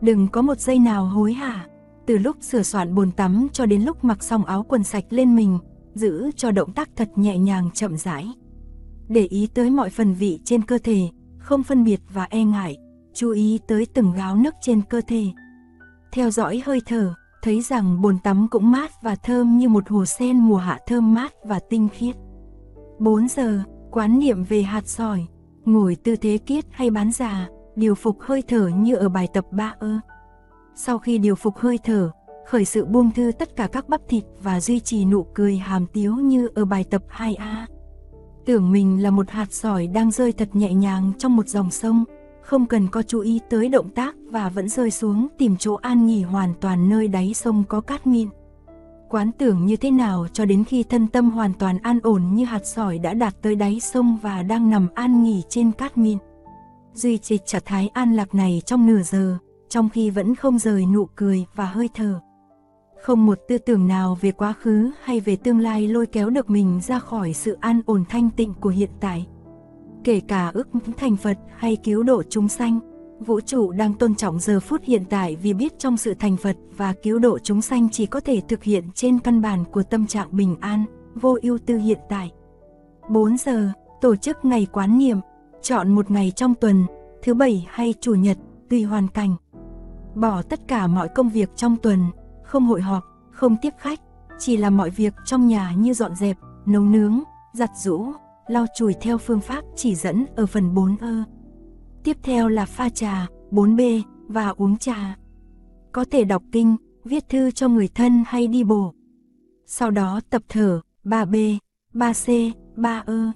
Đừng 0.00 0.28
có 0.28 0.42
một 0.42 0.60
giây 0.60 0.78
nào 0.78 1.04
hối 1.04 1.32
hả, 1.32 1.66
từ 2.06 2.18
lúc 2.18 2.36
sửa 2.40 2.62
soạn 2.62 2.94
bồn 2.94 3.10
tắm 3.10 3.48
cho 3.52 3.66
đến 3.66 3.82
lúc 3.82 4.04
mặc 4.04 4.22
xong 4.22 4.44
áo 4.44 4.62
quần 4.68 4.84
sạch 4.84 5.04
lên 5.10 5.36
mình, 5.36 5.58
giữ 5.94 6.30
cho 6.36 6.50
động 6.50 6.72
tác 6.72 6.88
thật 6.96 7.08
nhẹ 7.16 7.38
nhàng 7.38 7.70
chậm 7.74 7.96
rãi. 7.96 8.28
Để 9.08 9.26
ý 9.26 9.48
tới 9.54 9.70
mọi 9.70 9.90
phần 9.90 10.14
vị 10.14 10.40
trên 10.44 10.62
cơ 10.62 10.78
thể, 10.78 11.00
không 11.38 11.62
phân 11.62 11.84
biệt 11.84 12.00
và 12.12 12.26
e 12.30 12.44
ngại, 12.44 12.76
chú 13.14 13.30
ý 13.30 13.58
tới 13.68 13.86
từng 13.94 14.12
gáo 14.12 14.36
nước 14.36 14.54
trên 14.60 14.82
cơ 14.82 15.00
thể. 15.08 15.24
Theo 16.12 16.30
dõi 16.30 16.62
hơi 16.64 16.80
thở, 16.86 17.14
thấy 17.42 17.60
rằng 17.60 18.02
bồn 18.02 18.18
tắm 18.18 18.46
cũng 18.50 18.70
mát 18.70 18.90
và 19.02 19.14
thơm 19.14 19.58
như 19.58 19.68
một 19.68 19.88
hồ 19.88 20.04
sen 20.04 20.38
mùa 20.38 20.56
hạ 20.56 20.78
thơm 20.86 21.14
mát 21.14 21.32
và 21.44 21.60
tinh 21.70 21.88
khiết. 21.92 22.16
4 22.98 23.28
giờ, 23.28 23.62
quán 23.90 24.18
niệm 24.18 24.44
về 24.44 24.62
hạt 24.62 24.88
sỏi, 24.88 25.26
ngồi 25.64 25.96
tư 26.04 26.16
thế 26.16 26.38
kiết 26.38 26.64
hay 26.70 26.90
bán 26.90 27.12
già, 27.12 27.48
điều 27.76 27.94
phục 27.94 28.20
hơi 28.20 28.42
thở 28.48 28.68
như 28.68 28.94
ở 28.94 29.08
bài 29.08 29.28
tập 29.32 29.44
3 29.50 29.74
ơ. 29.78 29.98
Sau 30.74 30.98
khi 30.98 31.18
điều 31.18 31.34
phục 31.34 31.56
hơi 31.56 31.78
thở, 31.84 32.10
khởi 32.46 32.64
sự 32.64 32.84
buông 32.84 33.10
thư 33.10 33.32
tất 33.38 33.56
cả 33.56 33.66
các 33.66 33.88
bắp 33.88 34.00
thịt 34.08 34.24
và 34.42 34.60
duy 34.60 34.80
trì 34.80 35.04
nụ 35.04 35.26
cười 35.34 35.56
hàm 35.56 35.86
tiếu 35.86 36.16
như 36.16 36.48
ở 36.54 36.64
bài 36.64 36.84
tập 36.90 37.02
2A. 37.10 37.66
Tưởng 38.46 38.72
mình 38.72 39.02
là 39.02 39.10
một 39.10 39.30
hạt 39.30 39.52
sỏi 39.52 39.86
đang 39.86 40.10
rơi 40.10 40.32
thật 40.32 40.48
nhẹ 40.52 40.74
nhàng 40.74 41.12
trong 41.18 41.36
một 41.36 41.48
dòng 41.48 41.70
sông, 41.70 42.04
không 42.42 42.66
cần 42.66 42.88
có 42.88 43.02
chú 43.02 43.20
ý 43.20 43.40
tới 43.50 43.68
động 43.68 43.90
tác 43.90 44.14
và 44.30 44.48
vẫn 44.48 44.68
rơi 44.68 44.90
xuống 44.90 45.28
tìm 45.38 45.56
chỗ 45.56 45.74
an 45.74 46.06
nghỉ 46.06 46.22
hoàn 46.22 46.54
toàn 46.60 46.88
nơi 46.88 47.08
đáy 47.08 47.34
sông 47.34 47.64
có 47.68 47.80
cát 47.80 48.06
mịn. 48.06 48.28
Quán 49.08 49.32
tưởng 49.32 49.66
như 49.66 49.76
thế 49.76 49.90
nào 49.90 50.26
cho 50.32 50.44
đến 50.44 50.64
khi 50.64 50.82
thân 50.82 51.06
tâm 51.08 51.30
hoàn 51.30 51.52
toàn 51.54 51.78
an 51.82 51.98
ổn 52.02 52.22
như 52.32 52.44
hạt 52.44 52.66
sỏi 52.66 52.98
đã 52.98 53.14
đạt 53.14 53.34
tới 53.42 53.56
đáy 53.56 53.80
sông 53.80 54.18
và 54.22 54.42
đang 54.42 54.70
nằm 54.70 54.88
an 54.94 55.24
nghỉ 55.24 55.42
trên 55.48 55.72
cát 55.72 55.98
mịn. 55.98 56.18
Duy 56.96 57.18
trì 57.18 57.38
trạng 57.46 57.62
thái 57.64 57.88
an 57.88 58.12
lạc 58.12 58.34
này 58.34 58.62
trong 58.66 58.86
nửa 58.86 59.02
giờ, 59.02 59.38
trong 59.68 59.88
khi 59.88 60.10
vẫn 60.10 60.34
không 60.34 60.58
rời 60.58 60.86
nụ 60.86 61.06
cười 61.14 61.44
và 61.54 61.66
hơi 61.66 61.88
thở. 61.94 62.20
Không 63.02 63.26
một 63.26 63.38
tư 63.48 63.58
tưởng 63.58 63.86
nào 63.88 64.18
về 64.20 64.32
quá 64.32 64.54
khứ 64.60 64.90
hay 65.02 65.20
về 65.20 65.36
tương 65.36 65.60
lai 65.60 65.88
lôi 65.88 66.06
kéo 66.06 66.30
được 66.30 66.50
mình 66.50 66.80
ra 66.86 66.98
khỏi 66.98 67.32
sự 67.32 67.56
an 67.60 67.80
ổn 67.86 68.04
thanh 68.08 68.30
tịnh 68.30 68.54
của 68.54 68.68
hiện 68.68 68.90
tại. 69.00 69.26
Kể 70.04 70.20
cả 70.28 70.50
ước 70.54 70.68
thành 70.96 71.16
Phật 71.16 71.38
hay 71.56 71.76
cứu 71.76 72.02
độ 72.02 72.22
chúng 72.30 72.48
sanh, 72.48 72.80
vũ 73.20 73.40
trụ 73.40 73.72
đang 73.72 73.94
tôn 73.94 74.14
trọng 74.14 74.40
giờ 74.40 74.60
phút 74.60 74.82
hiện 74.84 75.02
tại 75.10 75.36
vì 75.36 75.54
biết 75.54 75.78
trong 75.78 75.96
sự 75.96 76.14
thành 76.14 76.36
Phật 76.36 76.56
và 76.76 76.94
cứu 77.02 77.18
độ 77.18 77.38
chúng 77.38 77.62
sanh 77.62 77.88
chỉ 77.90 78.06
có 78.06 78.20
thể 78.20 78.40
thực 78.48 78.62
hiện 78.62 78.84
trên 78.94 79.18
căn 79.18 79.42
bản 79.42 79.64
của 79.64 79.82
tâm 79.82 80.06
trạng 80.06 80.36
bình 80.36 80.56
an, 80.60 80.84
vô 81.14 81.38
ưu 81.42 81.58
tư 81.58 81.76
hiện 81.76 81.98
tại. 82.08 82.32
4 83.10 83.36
giờ, 83.36 83.70
tổ 84.00 84.16
chức 84.16 84.44
ngày 84.44 84.66
quán 84.72 84.98
niệm, 84.98 85.18
chọn 85.62 85.94
một 85.94 86.10
ngày 86.10 86.32
trong 86.36 86.54
tuần, 86.54 86.86
thứ 87.22 87.34
bảy 87.34 87.66
hay 87.68 87.94
chủ 88.00 88.14
nhật, 88.14 88.38
tùy 88.70 88.82
hoàn 88.82 89.08
cảnh. 89.08 89.36
Bỏ 90.14 90.42
tất 90.42 90.60
cả 90.68 90.86
mọi 90.86 91.08
công 91.08 91.28
việc 91.28 91.50
trong 91.56 91.76
tuần, 91.76 92.00
không 92.44 92.66
hội 92.66 92.82
họp, 92.82 93.04
không 93.30 93.56
tiếp 93.62 93.74
khách, 93.78 94.00
chỉ 94.38 94.56
làm 94.56 94.76
mọi 94.76 94.90
việc 94.90 95.14
trong 95.24 95.46
nhà 95.46 95.72
như 95.72 95.94
dọn 95.94 96.14
dẹp, 96.14 96.36
nấu 96.66 96.82
nướng, 96.82 97.22
giặt 97.52 97.70
rũ, 97.76 98.12
lau 98.46 98.66
chùi 98.76 98.94
theo 99.00 99.18
phương 99.18 99.40
pháp 99.40 99.64
chỉ 99.76 99.94
dẫn 99.94 100.24
ở 100.36 100.46
phần 100.46 100.74
4 100.74 100.96
ơ. 100.96 101.22
Tiếp 102.04 102.16
theo 102.22 102.48
là 102.48 102.64
pha 102.64 102.88
trà, 102.88 103.26
4B 103.50 104.02
và 104.28 104.48
uống 104.48 104.76
trà. 104.76 105.16
Có 105.92 106.04
thể 106.10 106.24
đọc 106.24 106.42
kinh, 106.52 106.76
viết 107.04 107.28
thư 107.28 107.50
cho 107.50 107.68
người 107.68 107.88
thân 107.88 108.24
hay 108.26 108.46
đi 108.46 108.64
bộ. 108.64 108.94
Sau 109.66 109.90
đó 109.90 110.20
tập 110.30 110.42
thở, 110.48 110.80
3B, 111.04 111.58
3C, 111.94 112.50
3ơ. 112.76 113.30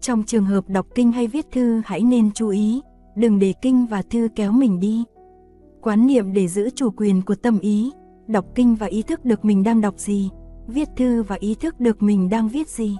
Trong 0.00 0.22
trường 0.22 0.44
hợp 0.44 0.68
đọc 0.68 0.86
kinh 0.94 1.12
hay 1.12 1.26
viết 1.26 1.46
thư 1.52 1.82
hãy 1.84 2.00
nên 2.00 2.30
chú 2.32 2.48
ý, 2.48 2.82
đừng 3.16 3.38
để 3.38 3.54
kinh 3.62 3.86
và 3.86 4.02
thư 4.02 4.28
kéo 4.34 4.52
mình 4.52 4.80
đi. 4.80 5.04
Quán 5.82 6.06
niệm 6.06 6.32
để 6.32 6.48
giữ 6.48 6.70
chủ 6.70 6.90
quyền 6.96 7.22
của 7.22 7.34
tâm 7.34 7.58
ý, 7.58 7.92
đọc 8.26 8.44
kinh 8.54 8.74
và 8.74 8.86
ý 8.86 9.02
thức 9.02 9.24
được 9.24 9.44
mình 9.44 9.62
đang 9.62 9.80
đọc 9.80 9.94
gì, 9.98 10.30
viết 10.66 10.88
thư 10.96 11.22
và 11.22 11.36
ý 11.40 11.54
thức 11.54 11.80
được 11.80 12.02
mình 12.02 12.28
đang 12.28 12.48
viết 12.48 12.68
gì. 12.68 12.96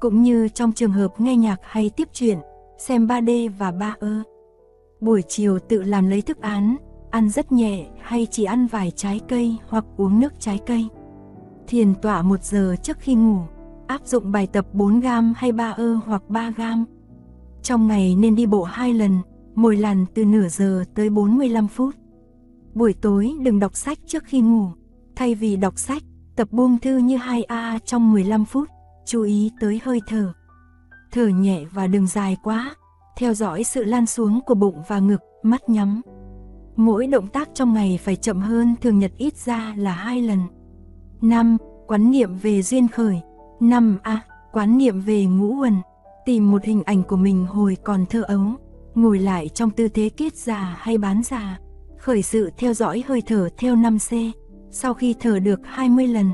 Cũng 0.00 0.22
như 0.22 0.48
trong 0.48 0.72
trường 0.72 0.92
hợp 0.92 1.20
nghe 1.20 1.36
nhạc 1.36 1.56
hay 1.62 1.90
tiếp 1.90 2.08
chuyện, 2.12 2.38
xem 2.78 3.06
3D 3.06 3.50
và 3.58 3.70
3ơ. 3.70 4.22
Buổi 5.00 5.22
chiều 5.28 5.58
tự 5.58 5.82
làm 5.82 6.10
lấy 6.10 6.22
thức 6.22 6.40
án, 6.40 6.76
ăn 7.10 7.30
rất 7.30 7.52
nhẹ 7.52 7.86
hay 8.00 8.26
chỉ 8.30 8.44
ăn 8.44 8.66
vài 8.66 8.90
trái 8.90 9.20
cây 9.28 9.56
hoặc 9.68 9.84
uống 9.96 10.20
nước 10.20 10.32
trái 10.38 10.60
cây. 10.66 10.88
Thiền 11.66 11.94
tọa 11.94 12.22
một 12.22 12.44
giờ 12.44 12.76
trước 12.82 12.96
khi 13.00 13.14
ngủ, 13.14 13.38
áp 13.86 14.06
dụng 14.06 14.32
bài 14.32 14.46
tập 14.46 14.66
4 14.72 15.00
gam 15.00 15.32
hay 15.36 15.52
3 15.52 15.70
ơ 15.70 15.94
hoặc 16.06 16.22
3 16.28 16.50
gam. 16.50 16.84
Trong 17.62 17.86
ngày 17.88 18.16
nên 18.16 18.36
đi 18.36 18.46
bộ 18.46 18.62
2 18.62 18.94
lần, 18.94 19.18
mỗi 19.54 19.76
lần 19.76 20.06
từ 20.14 20.24
nửa 20.24 20.48
giờ 20.48 20.84
tới 20.94 21.10
45 21.10 21.68
phút. 21.68 21.94
Buổi 22.74 22.92
tối 22.92 23.32
đừng 23.42 23.58
đọc 23.58 23.76
sách 23.76 23.98
trước 24.06 24.24
khi 24.24 24.40
ngủ, 24.40 24.66
thay 25.16 25.34
vì 25.34 25.56
đọc 25.56 25.78
sách, 25.78 26.02
tập 26.36 26.48
buông 26.50 26.78
thư 26.78 26.98
như 26.98 27.16
2A 27.16 27.78
trong 27.84 28.12
15 28.12 28.44
phút, 28.44 28.68
chú 29.06 29.22
ý 29.22 29.50
tới 29.60 29.80
hơi 29.84 30.00
thở. 30.06 30.32
Thở 31.12 31.26
nhẹ 31.26 31.64
và 31.72 31.86
đừng 31.86 32.06
dài 32.06 32.36
quá, 32.42 32.74
theo 33.16 33.34
dõi 33.34 33.64
sự 33.64 33.84
lan 33.84 34.06
xuống 34.06 34.40
của 34.46 34.54
bụng 34.54 34.82
và 34.88 34.98
ngực, 34.98 35.20
mắt 35.42 35.68
nhắm. 35.68 36.00
Mỗi 36.76 37.06
động 37.06 37.26
tác 37.26 37.48
trong 37.54 37.74
ngày 37.74 37.98
phải 38.02 38.16
chậm 38.16 38.40
hơn 38.40 38.74
thường 38.80 38.98
nhật 38.98 39.12
ít 39.16 39.36
ra 39.36 39.74
là 39.76 39.92
hai 39.92 40.22
lần. 40.22 40.38
5. 41.20 41.56
Quán 41.86 42.10
niệm 42.10 42.34
về 42.42 42.62
duyên 42.62 42.88
khởi 42.88 43.20
5A. 43.62 44.16
Quán 44.52 44.78
niệm 44.78 45.00
về 45.00 45.24
ngũ 45.24 45.60
uẩn 45.60 45.74
Tìm 46.24 46.50
một 46.50 46.64
hình 46.64 46.82
ảnh 46.82 47.02
của 47.02 47.16
mình 47.16 47.46
hồi 47.46 47.76
còn 47.84 48.06
thơ 48.06 48.22
ấu 48.22 48.42
Ngồi 48.94 49.18
lại 49.18 49.48
trong 49.48 49.70
tư 49.70 49.88
thế 49.88 50.10
kết 50.16 50.36
già 50.36 50.76
hay 50.78 50.98
bán 50.98 51.22
già 51.22 51.58
khởi 52.02 52.22
sự 52.22 52.50
theo 52.56 52.74
dõi 52.74 53.04
hơi 53.06 53.22
thở 53.26 53.48
theo 53.58 53.76
5C. 53.76 54.30
Sau 54.70 54.94
khi 54.94 55.14
thở 55.20 55.38
được 55.38 55.60
20 55.64 56.06
lần, 56.06 56.30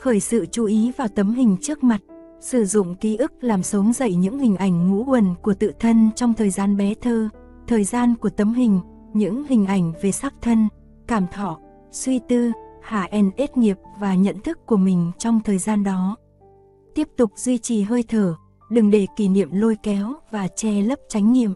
khởi 0.00 0.20
sự 0.20 0.46
chú 0.46 0.64
ý 0.64 0.92
vào 0.96 1.08
tấm 1.08 1.34
hình 1.34 1.56
trước 1.60 1.84
mặt, 1.84 2.00
sử 2.40 2.64
dụng 2.64 2.94
ký 2.94 3.16
ức 3.16 3.32
làm 3.40 3.62
sống 3.62 3.92
dậy 3.92 4.14
những 4.14 4.38
hình 4.38 4.56
ảnh 4.56 4.90
ngũ 4.90 5.04
quần 5.04 5.34
của 5.42 5.54
tự 5.54 5.72
thân 5.80 6.10
trong 6.16 6.34
thời 6.34 6.50
gian 6.50 6.76
bé 6.76 6.94
thơ, 6.94 7.28
thời 7.66 7.84
gian 7.84 8.14
của 8.14 8.30
tấm 8.30 8.54
hình, 8.54 8.80
những 9.14 9.44
hình 9.46 9.66
ảnh 9.66 9.92
về 10.02 10.12
sắc 10.12 10.34
thân, 10.42 10.68
cảm 11.06 11.26
thọ, 11.32 11.58
suy 11.92 12.20
tư, 12.28 12.52
hạ 12.82 13.08
NS 13.12 13.56
nghiệp 13.58 13.76
và 14.00 14.14
nhận 14.14 14.40
thức 14.40 14.58
của 14.66 14.76
mình 14.76 15.12
trong 15.18 15.40
thời 15.44 15.58
gian 15.58 15.84
đó. 15.84 16.16
Tiếp 16.94 17.08
tục 17.16 17.30
duy 17.36 17.58
trì 17.58 17.82
hơi 17.82 18.04
thở, 18.08 18.34
đừng 18.70 18.90
để 18.90 19.06
kỷ 19.16 19.28
niệm 19.28 19.48
lôi 19.52 19.76
kéo 19.82 20.14
và 20.30 20.48
che 20.48 20.82
lấp 20.82 20.98
tránh 21.08 21.32
niệm. 21.32 21.52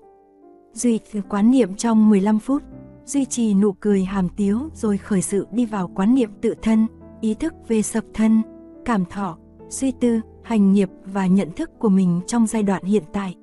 Duy 0.73 0.99
trì 1.13 1.21
quán 1.29 1.51
niệm 1.51 1.75
trong 1.75 2.11
15 2.11 2.39
phút, 2.39 2.63
duy 3.05 3.25
trì 3.25 3.55
nụ 3.55 3.73
cười 3.73 4.05
hàm 4.05 4.29
tiếu 4.37 4.59
rồi 4.75 4.97
khởi 4.99 5.23
sự 5.23 5.47
đi 5.53 5.67
vào 5.67 5.91
quán 5.95 6.15
niệm 6.15 6.31
tự 6.41 6.55
thân, 6.63 6.87
ý 7.21 7.35
thức 7.35 7.55
về 7.69 7.83
sập 7.83 8.05
thân, 8.15 8.43
cảm 8.85 9.05
thọ, 9.05 9.39
suy 9.69 9.93
tư, 10.01 10.21
hành 10.43 10.73
nghiệp 10.73 10.91
và 11.05 11.27
nhận 11.27 11.51
thức 11.53 11.71
của 11.79 11.89
mình 11.89 12.21
trong 12.27 12.47
giai 12.47 12.63
đoạn 12.63 12.85
hiện 12.85 13.03
tại. 13.13 13.35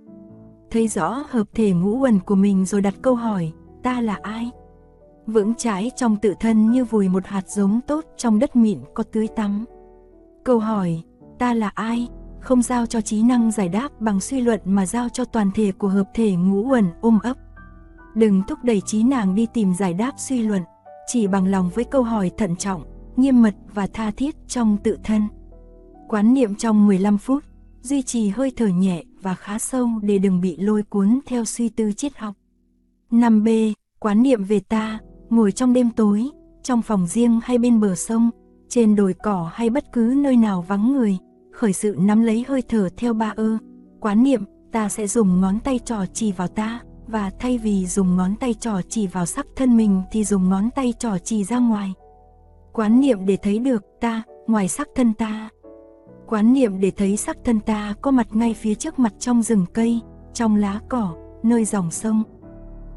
Thấy 0.71 0.87
rõ 0.87 1.23
hợp 1.29 1.47
thể 1.53 1.71
ngũ 1.71 1.97
quần 1.97 2.19
của 2.19 2.35
mình 2.35 2.65
rồi 2.65 2.81
đặt 2.81 2.93
câu 3.01 3.15
hỏi, 3.15 3.51
ta 3.83 4.01
là 4.01 4.19
ai? 4.21 4.51
Vững 5.25 5.53
trái 5.57 5.91
trong 5.95 6.17
tự 6.21 6.33
thân 6.39 6.71
như 6.71 6.85
vùi 6.85 7.09
một 7.09 7.25
hạt 7.25 7.49
giống 7.49 7.79
tốt 7.87 8.05
trong 8.17 8.39
đất 8.39 8.55
mịn 8.55 8.79
có 8.93 9.03
tưới 9.03 9.27
tắm. 9.27 9.65
Câu 10.43 10.59
hỏi, 10.59 11.03
ta 11.41 11.53
là 11.53 11.71
ai? 11.75 12.07
Không 12.39 12.61
giao 12.61 12.85
cho 12.85 13.01
trí 13.01 13.23
năng 13.23 13.51
giải 13.51 13.69
đáp 13.69 13.89
bằng 13.99 14.19
suy 14.19 14.41
luận 14.41 14.59
mà 14.65 14.85
giao 14.85 15.09
cho 15.09 15.25
toàn 15.25 15.51
thể 15.55 15.71
của 15.71 15.87
hợp 15.87 16.09
thể 16.13 16.35
ngũ 16.35 16.63
quần 16.69 16.85
ôm 17.01 17.19
ấp. 17.23 17.37
Đừng 18.15 18.41
thúc 18.47 18.59
đẩy 18.63 18.81
trí 18.81 19.03
nàng 19.03 19.35
đi 19.35 19.47
tìm 19.53 19.73
giải 19.73 19.93
đáp 19.93 20.11
suy 20.17 20.41
luận, 20.41 20.61
chỉ 21.07 21.27
bằng 21.27 21.47
lòng 21.47 21.69
với 21.75 21.83
câu 21.83 22.03
hỏi 22.03 22.31
thận 22.37 22.55
trọng, 22.55 22.83
nghiêm 23.15 23.41
mật 23.41 23.55
và 23.73 23.87
tha 23.87 24.11
thiết 24.11 24.35
trong 24.47 24.77
tự 24.83 24.97
thân. 25.03 25.21
Quán 26.07 26.33
niệm 26.33 26.55
trong 26.55 26.87
15 26.87 27.17
phút, 27.17 27.43
duy 27.81 28.01
trì 28.01 28.29
hơi 28.29 28.51
thở 28.57 28.67
nhẹ 28.67 29.03
và 29.21 29.35
khá 29.35 29.59
sâu 29.59 29.89
để 30.01 30.17
đừng 30.17 30.41
bị 30.41 30.57
lôi 30.57 30.83
cuốn 30.83 31.19
theo 31.25 31.45
suy 31.45 31.69
tư 31.69 31.91
triết 31.91 32.17
học. 32.17 32.35
5B. 33.11 33.73
Quán 33.99 34.23
niệm 34.23 34.43
về 34.43 34.59
ta, 34.59 34.99
ngồi 35.29 35.51
trong 35.51 35.73
đêm 35.73 35.89
tối, 35.89 36.29
trong 36.63 36.81
phòng 36.81 37.07
riêng 37.07 37.39
hay 37.43 37.57
bên 37.57 37.79
bờ 37.79 37.95
sông, 37.95 38.29
trên 38.69 38.95
đồi 38.95 39.13
cỏ 39.23 39.49
hay 39.53 39.69
bất 39.69 39.93
cứ 39.93 40.13
nơi 40.17 40.37
nào 40.37 40.65
vắng 40.67 40.93
người, 40.93 41.17
khởi 41.61 41.73
sự 41.73 41.95
nắm 41.99 42.21
lấy 42.21 42.45
hơi 42.47 42.63
thở 42.69 42.89
theo 42.97 43.13
ba 43.13 43.33
ơ. 43.35 43.57
Quán 43.99 44.23
niệm, 44.23 44.43
ta 44.71 44.89
sẽ 44.89 45.07
dùng 45.07 45.41
ngón 45.41 45.59
tay 45.59 45.79
trò 45.85 46.05
chỉ 46.13 46.31
vào 46.31 46.47
ta, 46.47 46.79
và 47.07 47.31
thay 47.39 47.57
vì 47.57 47.85
dùng 47.85 48.17
ngón 48.17 48.35
tay 48.35 48.53
trỏ 48.53 48.81
chỉ 48.89 49.07
vào 49.07 49.25
sắc 49.25 49.45
thân 49.55 49.77
mình 49.77 50.01
thì 50.11 50.23
dùng 50.23 50.49
ngón 50.49 50.69
tay 50.75 50.93
trỏ 50.99 51.17
chỉ 51.23 51.43
ra 51.43 51.59
ngoài. 51.59 51.93
Quán 52.73 52.99
niệm 52.99 53.25
để 53.25 53.37
thấy 53.37 53.59
được 53.59 53.83
ta, 53.99 54.23
ngoài 54.47 54.67
sắc 54.67 54.87
thân 54.95 55.13
ta. 55.13 55.49
Quán 56.27 56.53
niệm 56.53 56.79
để 56.79 56.91
thấy 56.91 57.17
sắc 57.17 57.37
thân 57.43 57.59
ta 57.59 57.93
có 58.01 58.11
mặt 58.11 58.27
ngay 58.31 58.53
phía 58.53 58.75
trước 58.75 58.99
mặt 58.99 59.13
trong 59.19 59.41
rừng 59.41 59.65
cây, 59.73 59.99
trong 60.33 60.55
lá 60.55 60.79
cỏ, 60.89 61.15
nơi 61.43 61.65
dòng 61.65 61.91
sông. 61.91 62.23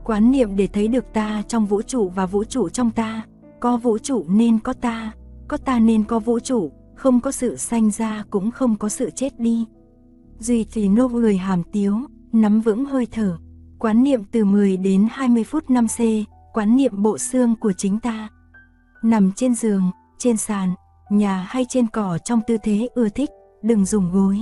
Quán 0.04 0.30
niệm 0.30 0.56
để 0.56 0.66
thấy 0.66 0.88
được 0.88 1.12
ta 1.12 1.42
trong 1.48 1.66
vũ 1.66 1.82
trụ 1.82 2.08
và 2.08 2.26
vũ 2.26 2.44
trụ 2.44 2.68
trong 2.68 2.90
ta, 2.90 3.22
có 3.60 3.76
vũ 3.76 3.98
trụ 3.98 4.24
nên 4.28 4.58
có 4.58 4.72
ta, 4.72 5.12
có 5.48 5.56
ta 5.56 5.78
nên 5.78 6.04
có 6.04 6.18
vũ 6.18 6.40
trụ, 6.40 6.70
không 6.96 7.20
có 7.20 7.32
sự 7.32 7.56
sanh 7.56 7.90
ra 7.90 8.24
cũng 8.30 8.50
không 8.50 8.76
có 8.76 8.88
sự 8.88 9.10
chết 9.10 9.40
đi. 9.40 9.66
Duy 10.38 10.64
trì 10.64 10.88
nô 10.88 11.08
người 11.08 11.36
hàm 11.36 11.62
tiếu, 11.72 11.98
nắm 12.32 12.60
vững 12.60 12.84
hơi 12.84 13.06
thở, 13.10 13.38
Quán 13.84 14.02
niệm 14.02 14.24
từ 14.32 14.44
10 14.44 14.76
đến 14.76 15.08
20 15.10 15.44
phút 15.44 15.64
5C, 15.66 16.24
quán 16.52 16.76
niệm 16.76 17.02
bộ 17.02 17.18
xương 17.18 17.56
của 17.56 17.72
chính 17.72 18.00
ta. 18.00 18.28
Nằm 19.02 19.32
trên 19.36 19.54
giường, 19.54 19.90
trên 20.18 20.36
sàn, 20.36 20.74
nhà 21.10 21.46
hay 21.48 21.66
trên 21.68 21.86
cỏ 21.86 22.18
trong 22.24 22.40
tư 22.46 22.56
thế 22.62 22.88
ưa 22.94 23.08
thích, 23.08 23.30
đừng 23.62 23.84
dùng 23.84 24.12
gối. 24.12 24.38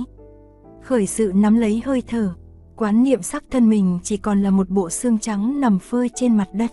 Khởi 0.83 1.07
sự 1.07 1.31
nắm 1.35 1.59
lấy 1.59 1.81
hơi 1.85 2.03
thở, 2.07 2.33
quán 2.75 3.03
niệm 3.03 3.21
sắc 3.21 3.43
thân 3.51 3.69
mình 3.69 3.99
chỉ 4.03 4.17
còn 4.17 4.43
là 4.43 4.51
một 4.51 4.69
bộ 4.69 4.89
xương 4.89 5.19
trắng 5.19 5.59
nằm 5.61 5.79
phơi 5.79 6.09
trên 6.15 6.37
mặt 6.37 6.47
đất. 6.53 6.71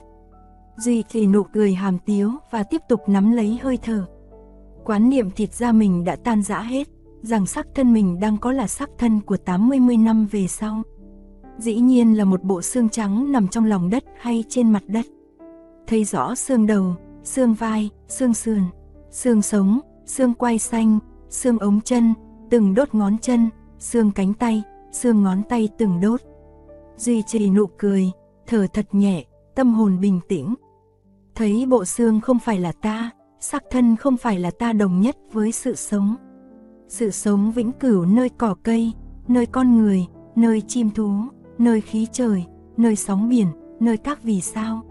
Duy 0.77 1.03
trì 1.03 1.27
nụ 1.27 1.43
cười 1.43 1.75
hàm 1.75 1.99
tiếu 1.99 2.31
và 2.51 2.63
tiếp 2.63 2.81
tục 2.89 3.01
nắm 3.07 3.33
lấy 3.33 3.59
hơi 3.63 3.79
thở. 3.83 4.07
Quán 4.85 5.11
niệm 5.11 5.31
thịt 5.31 5.55
da 5.55 5.73
mình 5.73 6.05
đã 6.05 6.17
tan 6.17 6.43
rã 6.43 6.61
hết, 6.61 6.89
rằng 7.23 7.47
sắc 7.47 7.67
thân 7.75 7.93
mình 7.93 8.21
đang 8.21 8.39
có 8.39 8.53
là 8.53 8.67
sắc 8.67 8.91
thân 8.99 9.21
của 9.21 9.37
80 9.37 9.97
năm 9.97 10.27
về 10.31 10.47
sau. 10.47 10.83
Dĩ 11.59 11.75
nhiên 11.75 12.17
là 12.17 12.25
một 12.25 12.43
bộ 12.43 12.63
xương 12.63 12.89
trắng 12.89 13.33
nằm 13.33 13.49
trong 13.49 13.65
lòng 13.65 13.91
đất 13.91 14.05
hay 14.21 14.45
trên 14.49 14.71
mặt 14.71 14.83
đất. 14.87 15.07
Thấy 15.87 16.05
rõ 16.05 16.35
xương 16.35 16.67
đầu, 16.67 16.95
xương 17.25 17.55
vai, 17.55 17.91
xương 18.09 18.35
sườn, 18.35 18.63
xương 19.11 19.43
sống, 19.43 19.81
xương 20.07 20.35
quai 20.35 20.59
xanh, 20.59 20.99
xương 21.29 21.59
ống 21.59 21.81
chân, 21.81 22.15
từng 22.51 22.75
đốt 22.75 22.95
ngón 22.95 23.19
chân, 23.19 23.51
xương 23.79 24.11
cánh 24.11 24.35
tay, 24.35 24.63
xương 24.93 25.23
ngón 25.23 25.43
tay 25.49 25.69
từng 25.79 26.01
đốt. 26.01 26.21
Duy 26.97 27.23
trì 27.23 27.51
nụ 27.51 27.67
cười, 27.67 28.11
thở 28.47 28.67
thật 28.73 28.87
nhẹ, 28.93 29.25
tâm 29.55 29.75
hồn 29.75 30.01
bình 30.01 30.21
tĩnh. 30.29 30.55
Thấy 31.35 31.67
bộ 31.67 31.85
xương 31.85 32.21
không 32.21 32.39
phải 32.39 32.59
là 32.59 32.73
ta, 32.73 33.11
sắc 33.41 33.65
thân 33.71 33.97
không 33.97 34.17
phải 34.17 34.39
là 34.39 34.51
ta 34.51 34.73
đồng 34.73 35.01
nhất 35.01 35.17
với 35.33 35.53
sự 35.53 35.75
sống. 35.75 36.17
Sự 36.89 37.11
sống 37.11 37.53
vĩnh 37.53 37.73
cửu 37.73 38.05
nơi 38.05 38.29
cỏ 38.29 38.55
cây, 38.63 38.93
nơi 39.29 39.47
con 39.47 39.79
người, 39.79 40.07
nơi 40.37 40.61
chim 40.61 40.91
thú, 40.91 41.13
nơi 41.59 41.81
khí 41.81 42.07
trời, 42.13 42.45
nơi 42.77 42.97
sóng 42.97 43.29
biển, 43.29 43.47
nơi 43.81 43.97
các 43.97 44.23
vì 44.23 44.41
sao. 44.41 44.83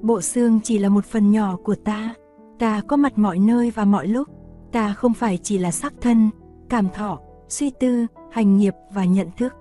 Bộ 0.00 0.20
xương 0.20 0.60
chỉ 0.64 0.78
là 0.78 0.88
một 0.88 1.04
phần 1.04 1.30
nhỏ 1.30 1.56
của 1.64 1.74
ta, 1.74 2.14
ta 2.58 2.80
có 2.88 2.96
mặt 2.96 3.18
mọi 3.18 3.38
nơi 3.38 3.70
và 3.70 3.84
mọi 3.84 4.06
lúc, 4.06 4.28
ta 4.72 4.92
không 4.92 5.14
phải 5.14 5.38
chỉ 5.42 5.58
là 5.58 5.70
sắc 5.70 5.94
thân, 6.00 6.30
cảm 6.68 6.88
thọ, 6.94 7.18
suy 7.48 7.70
tư, 7.80 8.06
hành 8.30 8.56
nghiệp 8.56 8.74
và 8.94 9.04
nhận 9.04 9.28
thức. 9.36 9.52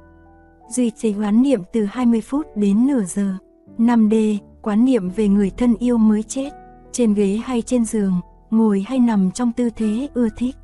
Duy 0.70 0.92
trì 0.92 1.14
quán 1.14 1.42
niệm 1.42 1.62
từ 1.74 1.86
20 1.86 2.22
phút 2.22 2.48
đến 2.56 2.88
nửa 2.88 3.04
giờ. 3.04 3.38
5D, 3.78 4.38
quán 4.62 4.86
niệm 4.86 5.10
về 5.10 5.28
người 5.28 5.50
thân 5.50 5.76
yêu 5.80 5.98
mới 5.98 6.24
chết, 6.24 6.50
trên 6.94 7.14
ghế 7.14 7.40
hay 7.44 7.62
trên 7.62 7.86
giường, 7.86 8.14
ngồi 8.52 8.86
hay 8.88 9.00
nằm 9.00 9.32
trong 9.32 9.52
tư 9.52 9.70
thế 9.76 10.10
ưa 10.14 10.28
thích. 10.38 10.56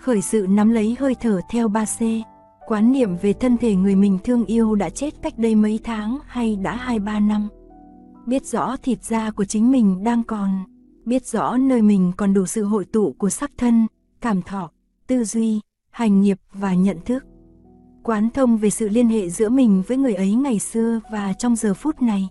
Khởi 0.00 0.22
sự 0.22 0.46
nắm 0.50 0.70
lấy 0.70 0.96
hơi 1.00 1.14
thở 1.20 1.40
theo 1.50 1.68
3C, 1.68 2.22
quán 2.66 2.92
niệm 2.92 3.16
về 3.22 3.32
thân 3.32 3.56
thể 3.56 3.74
người 3.74 3.96
mình 3.96 4.18
thương 4.24 4.44
yêu 4.44 4.74
đã 4.74 4.90
chết 4.90 5.22
cách 5.22 5.38
đây 5.38 5.54
mấy 5.54 5.80
tháng 5.84 6.18
hay 6.26 6.56
đã 6.56 6.86
2-3 6.88 7.26
năm. 7.26 7.48
Biết 8.26 8.46
rõ 8.46 8.76
thịt 8.82 9.04
da 9.04 9.30
của 9.30 9.44
chính 9.44 9.70
mình 9.70 10.04
đang 10.04 10.22
còn, 10.22 10.50
biết 11.04 11.26
rõ 11.26 11.56
nơi 11.56 11.82
mình 11.82 12.12
còn 12.16 12.34
đủ 12.34 12.46
sự 12.46 12.64
hội 12.64 12.84
tụ 12.84 13.14
của 13.18 13.30
sắc 13.30 13.50
thân, 13.58 13.86
cảm 14.20 14.42
thọ, 14.42 14.70
tư 15.06 15.24
duy, 15.24 15.60
hành 15.90 16.20
nghiệp 16.20 16.38
và 16.52 16.74
nhận 16.74 16.98
thức. 17.04 17.24
Quán 18.02 18.30
thông 18.30 18.56
về 18.56 18.70
sự 18.70 18.88
liên 18.88 19.08
hệ 19.08 19.30
giữa 19.30 19.48
mình 19.48 19.82
với 19.88 19.96
người 19.96 20.14
ấy 20.14 20.34
ngày 20.34 20.58
xưa 20.58 21.00
và 21.12 21.32
trong 21.32 21.56
giờ 21.56 21.74
phút 21.74 22.02
này. 22.02 22.28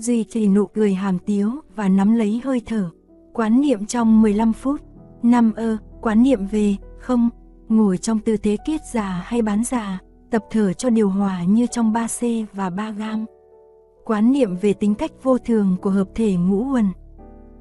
Duy 0.00 0.24
trì 0.24 0.48
nụ 0.48 0.66
cười 0.66 0.94
hàm 0.94 1.18
tiếu 1.18 1.50
và 1.76 1.88
nắm 1.88 2.14
lấy 2.14 2.40
hơi 2.44 2.62
thở. 2.66 2.90
Quán 3.32 3.60
niệm 3.60 3.86
trong 3.86 4.22
15 4.22 4.52
phút. 4.52 4.80
Năm 5.22 5.52
ơ, 5.56 5.76
quán 6.00 6.22
niệm 6.22 6.46
về, 6.46 6.76
không, 6.98 7.28
ngồi 7.68 7.98
trong 7.98 8.18
tư 8.18 8.36
thế 8.36 8.56
kiết 8.66 8.80
già 8.92 9.22
hay 9.24 9.42
bán 9.42 9.64
già, 9.64 9.98
tập 10.30 10.44
thở 10.50 10.72
cho 10.72 10.90
điều 10.90 11.10
hòa 11.10 11.44
như 11.44 11.66
trong 11.66 11.92
3C 11.92 12.44
và 12.52 12.70
3 12.70 12.90
gam. 12.90 13.24
Quán 14.04 14.32
niệm 14.32 14.56
về 14.56 14.72
tính 14.72 14.94
cách 14.94 15.10
vô 15.22 15.38
thường 15.38 15.76
của 15.82 15.90
hợp 15.90 16.08
thể 16.14 16.36
ngũ 16.36 16.64
huần. 16.64 16.86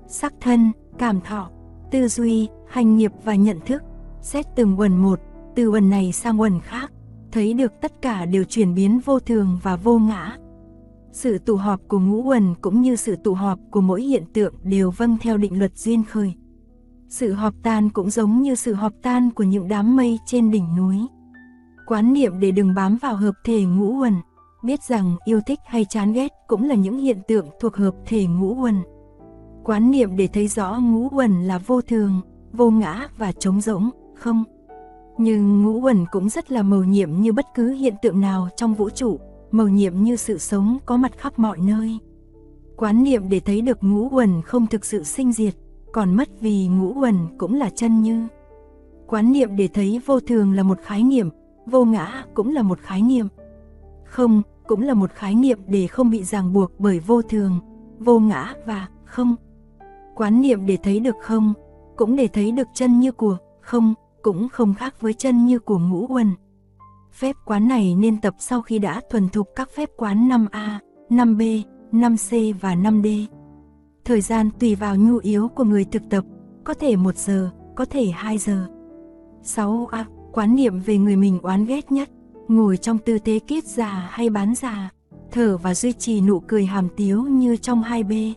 Sắc 0.08 0.34
thân, 0.42 0.72
cảm 0.98 1.22
thọ, 1.22 1.50
tư 1.92 2.08
duy, 2.08 2.48
hành 2.68 2.98
nghiệp 2.98 3.12
và 3.24 3.36
nhận 3.36 3.60
thức. 3.66 3.84
Xét 4.22 4.46
từng 4.56 4.80
quần 4.80 4.98
một, 4.98 5.20
từ 5.56 5.70
quần 5.70 5.90
này 5.90 6.12
sang 6.12 6.42
quần 6.42 6.60
khác, 6.60 6.92
thấy 7.32 7.54
được 7.54 7.74
tất 7.82 8.02
cả 8.02 8.26
đều 8.26 8.44
chuyển 8.44 8.76
biến 8.76 9.00
vô 9.06 9.20
thường 9.20 9.60
và 9.64 9.76
vô 9.76 10.00
ngã. 10.00 10.38
Sự 11.12 11.38
tụ 11.38 11.56
họp 11.56 11.82
của 11.88 12.00
ngũ 12.00 12.24
quần 12.24 12.56
cũng 12.62 12.82
như 12.82 12.96
sự 12.96 13.16
tụ 13.24 13.34
họp 13.34 13.60
của 13.72 13.82
mỗi 13.82 14.02
hiện 14.02 14.24
tượng 14.34 14.54
đều 14.64 14.92
vâng 14.92 15.18
theo 15.22 15.38
định 15.38 15.60
luật 15.60 15.78
duyên 15.78 16.04
khởi. 16.04 16.34
Sự 17.10 17.34
họp 17.34 17.54
tan 17.64 17.90
cũng 17.90 18.10
giống 18.10 18.42
như 18.42 18.56
sự 18.56 18.74
họp 18.74 18.94
tan 19.02 19.32
của 19.32 19.44
những 19.44 19.68
đám 19.68 19.96
mây 19.96 20.20
trên 20.26 20.52
đỉnh 20.52 20.76
núi. 20.78 20.98
Quán 21.88 22.14
niệm 22.14 22.40
để 22.40 22.52
đừng 22.52 22.74
bám 22.76 22.98
vào 23.02 23.16
hợp 23.16 23.36
thể 23.44 23.64
ngũ 23.64 24.00
quần, 24.00 24.14
biết 24.64 24.84
rằng 24.84 25.16
yêu 25.26 25.42
thích 25.46 25.60
hay 25.66 25.86
chán 25.90 26.14
ghét 26.14 26.32
cũng 26.48 26.64
là 26.64 26.76
những 26.76 26.98
hiện 26.98 27.18
tượng 27.28 27.48
thuộc 27.60 27.76
hợp 27.76 27.96
thể 28.06 28.26
ngũ 28.26 28.56
quần. 28.56 28.76
Quán 29.64 29.92
niệm 29.92 30.16
để 30.16 30.28
thấy 30.28 30.48
rõ 30.48 30.80
ngũ 30.82 31.10
quần 31.12 31.44
là 31.44 31.58
vô 31.58 31.82
thường, 31.82 32.22
vô 32.54 32.72
ngã 32.72 33.08
và 33.18 33.32
trống 33.32 33.62
rỗng, 33.62 33.90
không. 34.16 34.44
Nhưng 35.18 35.64
ngũ 35.64 35.80
quần 35.80 36.06
cũng 36.12 36.30
rất 36.30 36.52
là 36.52 36.64
màu 36.64 36.84
nhiệm 36.84 37.22
như 37.22 37.34
bất 37.34 37.46
cứ 37.56 37.70
hiện 37.70 37.94
tượng 38.02 38.22
nào 38.22 38.50
trong 38.56 38.74
vũ 38.74 38.90
trụ, 38.90 39.20
mầu 39.52 39.68
nhiệm 39.68 40.04
như 40.04 40.16
sự 40.16 40.38
sống 40.38 40.78
có 40.86 40.98
mặt 40.98 41.12
khắp 41.18 41.40
mọi 41.40 41.58
nơi. 41.60 41.98
Quán 42.78 43.04
niệm 43.04 43.30
để 43.30 43.40
thấy 43.40 43.62
được 43.62 43.78
ngũ 43.82 44.10
quần 44.10 44.42
không 44.42 44.68
thực 44.68 44.86
sự 44.86 45.04
sinh 45.04 45.32
diệt, 45.32 45.54
còn 45.92 46.16
mất 46.16 46.30
vì 46.42 46.68
ngũ 46.68 46.94
quần 46.94 47.28
cũng 47.38 47.56
là 47.56 47.70
chân 47.70 48.02
như. 48.02 48.28
Quán 49.08 49.32
niệm 49.32 49.56
để 49.56 49.68
thấy 49.68 50.02
vô 50.06 50.20
thường 50.20 50.54
là 50.54 50.64
một 50.64 50.78
khái 50.84 51.04
niệm, 51.04 51.30
vô 51.66 51.86
ngã 51.86 52.26
cũng 52.34 52.54
là 52.54 52.62
một 52.62 52.80
khái 52.80 53.02
niệm. 53.02 53.28
Không, 54.06 54.42
cũng 54.68 54.82
là 54.82 54.94
một 54.94 55.12
khái 55.12 55.36
niệm 55.36 55.60
để 55.68 55.88
không 55.88 56.10
bị 56.10 56.24
ràng 56.24 56.54
buộc 56.54 56.80
bởi 56.80 57.00
vô 57.00 57.22
thường, 57.22 57.60
vô 58.00 58.20
ngã 58.20 58.54
và 58.66 58.88
không. 59.06 59.36
Quán 60.16 60.42
niệm 60.42 60.66
để 60.66 60.78
thấy 60.84 61.00
được 61.00 61.16
không, 61.22 61.54
cũng 61.96 62.16
để 62.16 62.28
thấy 62.28 62.52
được 62.52 62.68
chân 62.74 63.00
như 63.00 63.12
của 63.12 63.38
không, 63.62 63.94
cũng 64.22 64.50
không 64.50 64.74
khác 64.74 65.02
với 65.02 65.14
chân 65.14 65.46
như 65.46 65.60
của 65.60 65.80
ngũ 65.80 66.08
quần. 66.08 66.28
Phép 67.12 67.36
quán 67.46 67.68
này 67.68 67.96
nên 67.96 68.22
tập 68.22 68.36
sau 68.40 68.62
khi 68.62 68.80
đã 68.80 69.02
thuần 69.10 69.30
thục 69.30 69.48
các 69.56 69.70
phép 69.76 69.90
quán 69.98 70.30
5A, 70.30 70.80
5B, 71.10 71.64
5C 71.92 72.54
và 72.62 72.76
5D. 72.76 73.26
Thời 74.06 74.22
gian 74.22 74.50
tùy 74.60 74.76
vào 74.76 74.96
nhu 74.96 75.18
yếu 75.18 75.48
của 75.48 75.64
người 75.64 75.86
thực 75.86 76.02
tập, 76.10 76.24
có 76.64 76.74
thể 76.74 76.96
1 76.96 77.16
giờ, 77.16 77.50
có 77.76 77.86
thể 77.86 78.06
2 78.06 78.38
giờ. 78.38 78.68
6A. 79.44 80.04
Quán 80.34 80.56
niệm 80.56 80.80
về 80.80 80.98
người 80.98 81.16
mình 81.16 81.40
oán 81.42 81.66
ghét 81.66 81.92
nhất, 81.92 82.10
ngồi 82.48 82.78
trong 82.78 82.98
tư 82.98 83.20
thế 83.20 83.40
kiết 83.40 83.66
già 83.66 84.08
hay 84.10 84.30
bán 84.30 84.56
già, 84.56 84.90
thở 85.32 85.58
và 85.58 85.74
duy 85.74 85.94
trì 85.94 86.22
nụ 86.22 86.40
cười 86.40 86.66
hàm 86.66 86.88
tiếu 86.96 87.24
như 87.24 87.56
trong 87.56 87.84
2B. 87.84 88.34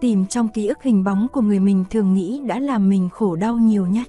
Tìm 0.00 0.26
trong 0.26 0.48
ký 0.48 0.66
ức 0.66 0.82
hình 0.82 1.04
bóng 1.04 1.26
của 1.32 1.40
người 1.40 1.60
mình 1.60 1.84
thường 1.90 2.14
nghĩ 2.14 2.40
đã 2.46 2.58
làm 2.58 2.88
mình 2.88 3.08
khổ 3.12 3.36
đau 3.36 3.56
nhiều 3.56 3.86
nhất. 3.86 4.08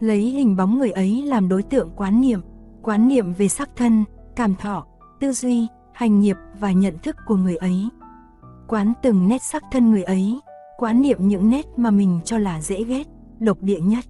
Lấy 0.00 0.20
hình 0.20 0.56
bóng 0.56 0.78
người 0.78 0.90
ấy 0.90 1.22
làm 1.22 1.48
đối 1.48 1.62
tượng 1.62 1.90
quán 1.96 2.20
niệm, 2.20 2.40
quán 2.82 3.08
niệm 3.08 3.32
về 3.32 3.48
sắc 3.48 3.70
thân, 3.76 4.04
cảm 4.36 4.54
thọ, 4.54 4.86
tư 5.20 5.32
duy, 5.32 5.66
hành 5.92 6.20
nghiệp 6.20 6.36
và 6.60 6.72
nhận 6.72 6.98
thức 6.98 7.16
của 7.26 7.36
người 7.36 7.56
ấy. 7.56 7.88
Quán 8.68 8.92
từng 9.02 9.28
nét 9.28 9.42
sắc 9.42 9.62
thân 9.72 9.90
người 9.90 10.02
ấy, 10.02 10.40
quán 10.78 11.02
niệm 11.02 11.28
những 11.28 11.50
nét 11.50 11.66
mà 11.76 11.90
mình 11.90 12.20
cho 12.24 12.38
là 12.38 12.60
dễ 12.60 12.84
ghét, 12.84 13.06
độc 13.38 13.58
địa 13.60 13.80
nhất. 13.80 14.04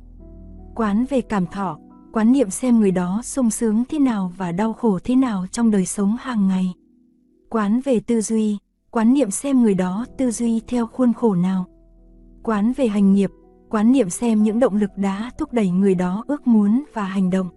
Quán 0.75 1.05
về 1.11 1.21
cảm 1.21 1.47
thọ, 1.47 1.79
quán 2.13 2.33
niệm 2.33 2.51
xem 2.51 2.81
người 2.81 2.91
đó 2.91 3.21
sung 3.25 3.51
sướng 3.51 3.85
thế 3.89 3.99
nào 3.99 4.33
và 4.37 4.53
đau 4.53 4.73
khổ 4.73 4.99
thế 5.05 5.17
nào 5.17 5.47
trong 5.53 5.71
đời 5.71 5.87
sống 5.87 6.17
hàng 6.21 6.49
ngày. 6.49 6.75
Quán 7.49 7.81
về 7.85 8.01
tư 8.01 8.21
duy, 8.21 8.59
quán 8.91 9.15
niệm 9.15 9.31
xem 9.31 9.63
người 9.63 9.75
đó 9.75 10.07
tư 10.19 10.31
duy 10.31 10.61
theo 10.67 10.87
khuôn 10.87 11.13
khổ 11.13 11.35
nào. 11.35 11.65
Quán 12.43 12.73
về 12.77 12.89
hành 12.89 13.13
nghiệp, 13.13 13.31
quán 13.71 13.93
niệm 13.93 14.11
xem 14.11 14.43
những 14.43 14.61
động 14.61 14.77
lực 14.77 14.91
đã 14.97 15.31
thúc 15.39 15.53
đẩy 15.53 15.71
người 15.71 15.95
đó 15.95 16.25
ước 16.27 16.47
muốn 16.47 16.85
và 16.95 17.05
hành 17.05 17.31
động. 17.31 17.49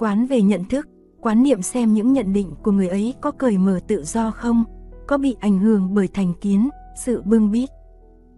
Quán 0.00 0.26
về 0.26 0.42
nhận 0.42 0.64
thức, 0.64 0.88
quán 1.20 1.42
niệm 1.42 1.62
xem 1.62 1.94
những 1.94 2.12
nhận 2.12 2.32
định 2.32 2.54
của 2.62 2.72
người 2.72 2.88
ấy 2.88 3.14
có 3.20 3.30
cởi 3.30 3.58
mở 3.58 3.80
tự 3.86 4.04
do 4.04 4.30
không, 4.30 4.64
có 5.06 5.18
bị 5.18 5.36
ảnh 5.40 5.58
hưởng 5.58 5.94
bởi 5.94 6.08
thành 6.08 6.34
kiến, 6.40 6.68
sự 7.04 7.22
bưng 7.22 7.50
bít, 7.50 7.68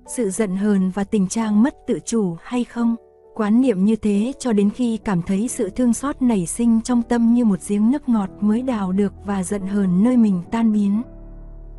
sự 0.07 0.31
giận 0.31 0.57
hờn 0.57 0.91
và 0.91 1.05
tình 1.05 1.29
trạng 1.29 1.63
mất 1.63 1.75
tự 1.87 1.99
chủ 2.05 2.37
hay 2.43 2.65
không. 2.65 2.97
Quán 3.35 3.61
niệm 3.61 3.85
như 3.85 3.97
thế 3.97 4.33
cho 4.39 4.53
đến 4.53 4.71
khi 4.71 4.97
cảm 4.97 5.23
thấy 5.23 5.49
sự 5.49 5.71
thương 5.71 5.95
xót 5.95 6.23
nảy 6.23 6.47
sinh 6.47 6.81
trong 6.81 7.03
tâm 7.03 7.35
như 7.35 7.45
một 7.45 7.59
giếng 7.69 7.91
nước 7.91 8.09
ngọt 8.09 8.31
mới 8.41 8.63
đào 8.63 8.93
được 8.93 9.13
và 9.25 9.43
giận 9.43 9.67
hờn 9.67 10.03
nơi 10.03 10.17
mình 10.17 10.43
tan 10.51 10.73
biến. 10.73 11.03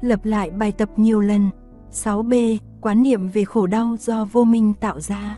Lập 0.02 0.26
lại 0.26 0.50
bài 0.50 0.72
tập 0.72 0.90
nhiều 0.98 1.20
lần. 1.20 1.50
6B. 1.92 2.58
Quán 2.82 3.04
niệm 3.04 3.28
về 3.28 3.46
khổ 3.46 3.68
đau 3.68 3.96
do 4.00 4.26
vô 4.26 4.44
minh 4.44 4.74
tạo 4.74 5.00
ra. 5.00 5.38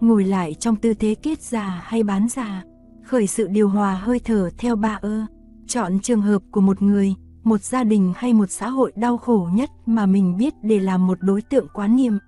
Ngồi 0.00 0.24
lại 0.24 0.54
trong 0.54 0.76
tư 0.76 0.94
thế 0.94 1.14
kết 1.14 1.40
già 1.40 1.80
hay 1.84 2.02
bán 2.02 2.28
già 2.28 2.64
khởi 3.04 3.26
sự 3.26 3.48
điều 3.48 3.68
hòa 3.68 3.94
hơi 3.94 4.20
thở 4.24 4.50
theo 4.58 4.76
ba 4.76 4.98
ơ, 5.02 5.26
chọn 5.66 6.00
trường 6.00 6.20
hợp 6.20 6.42
của 6.50 6.60
một 6.60 6.82
người, 6.82 7.14
một 7.44 7.62
gia 7.62 7.84
đình 7.84 8.12
hay 8.16 8.32
một 8.32 8.50
xã 8.50 8.68
hội 8.68 8.92
đau 8.96 9.18
khổ 9.18 9.48
nhất 9.52 9.70
mà 9.86 10.06
mình 10.06 10.36
biết 10.36 10.54
để 10.62 10.78
làm 10.80 11.06
một 11.06 11.18
đối 11.20 11.42
tượng 11.42 11.66
quán 11.74 11.96
niệm. 11.96 12.18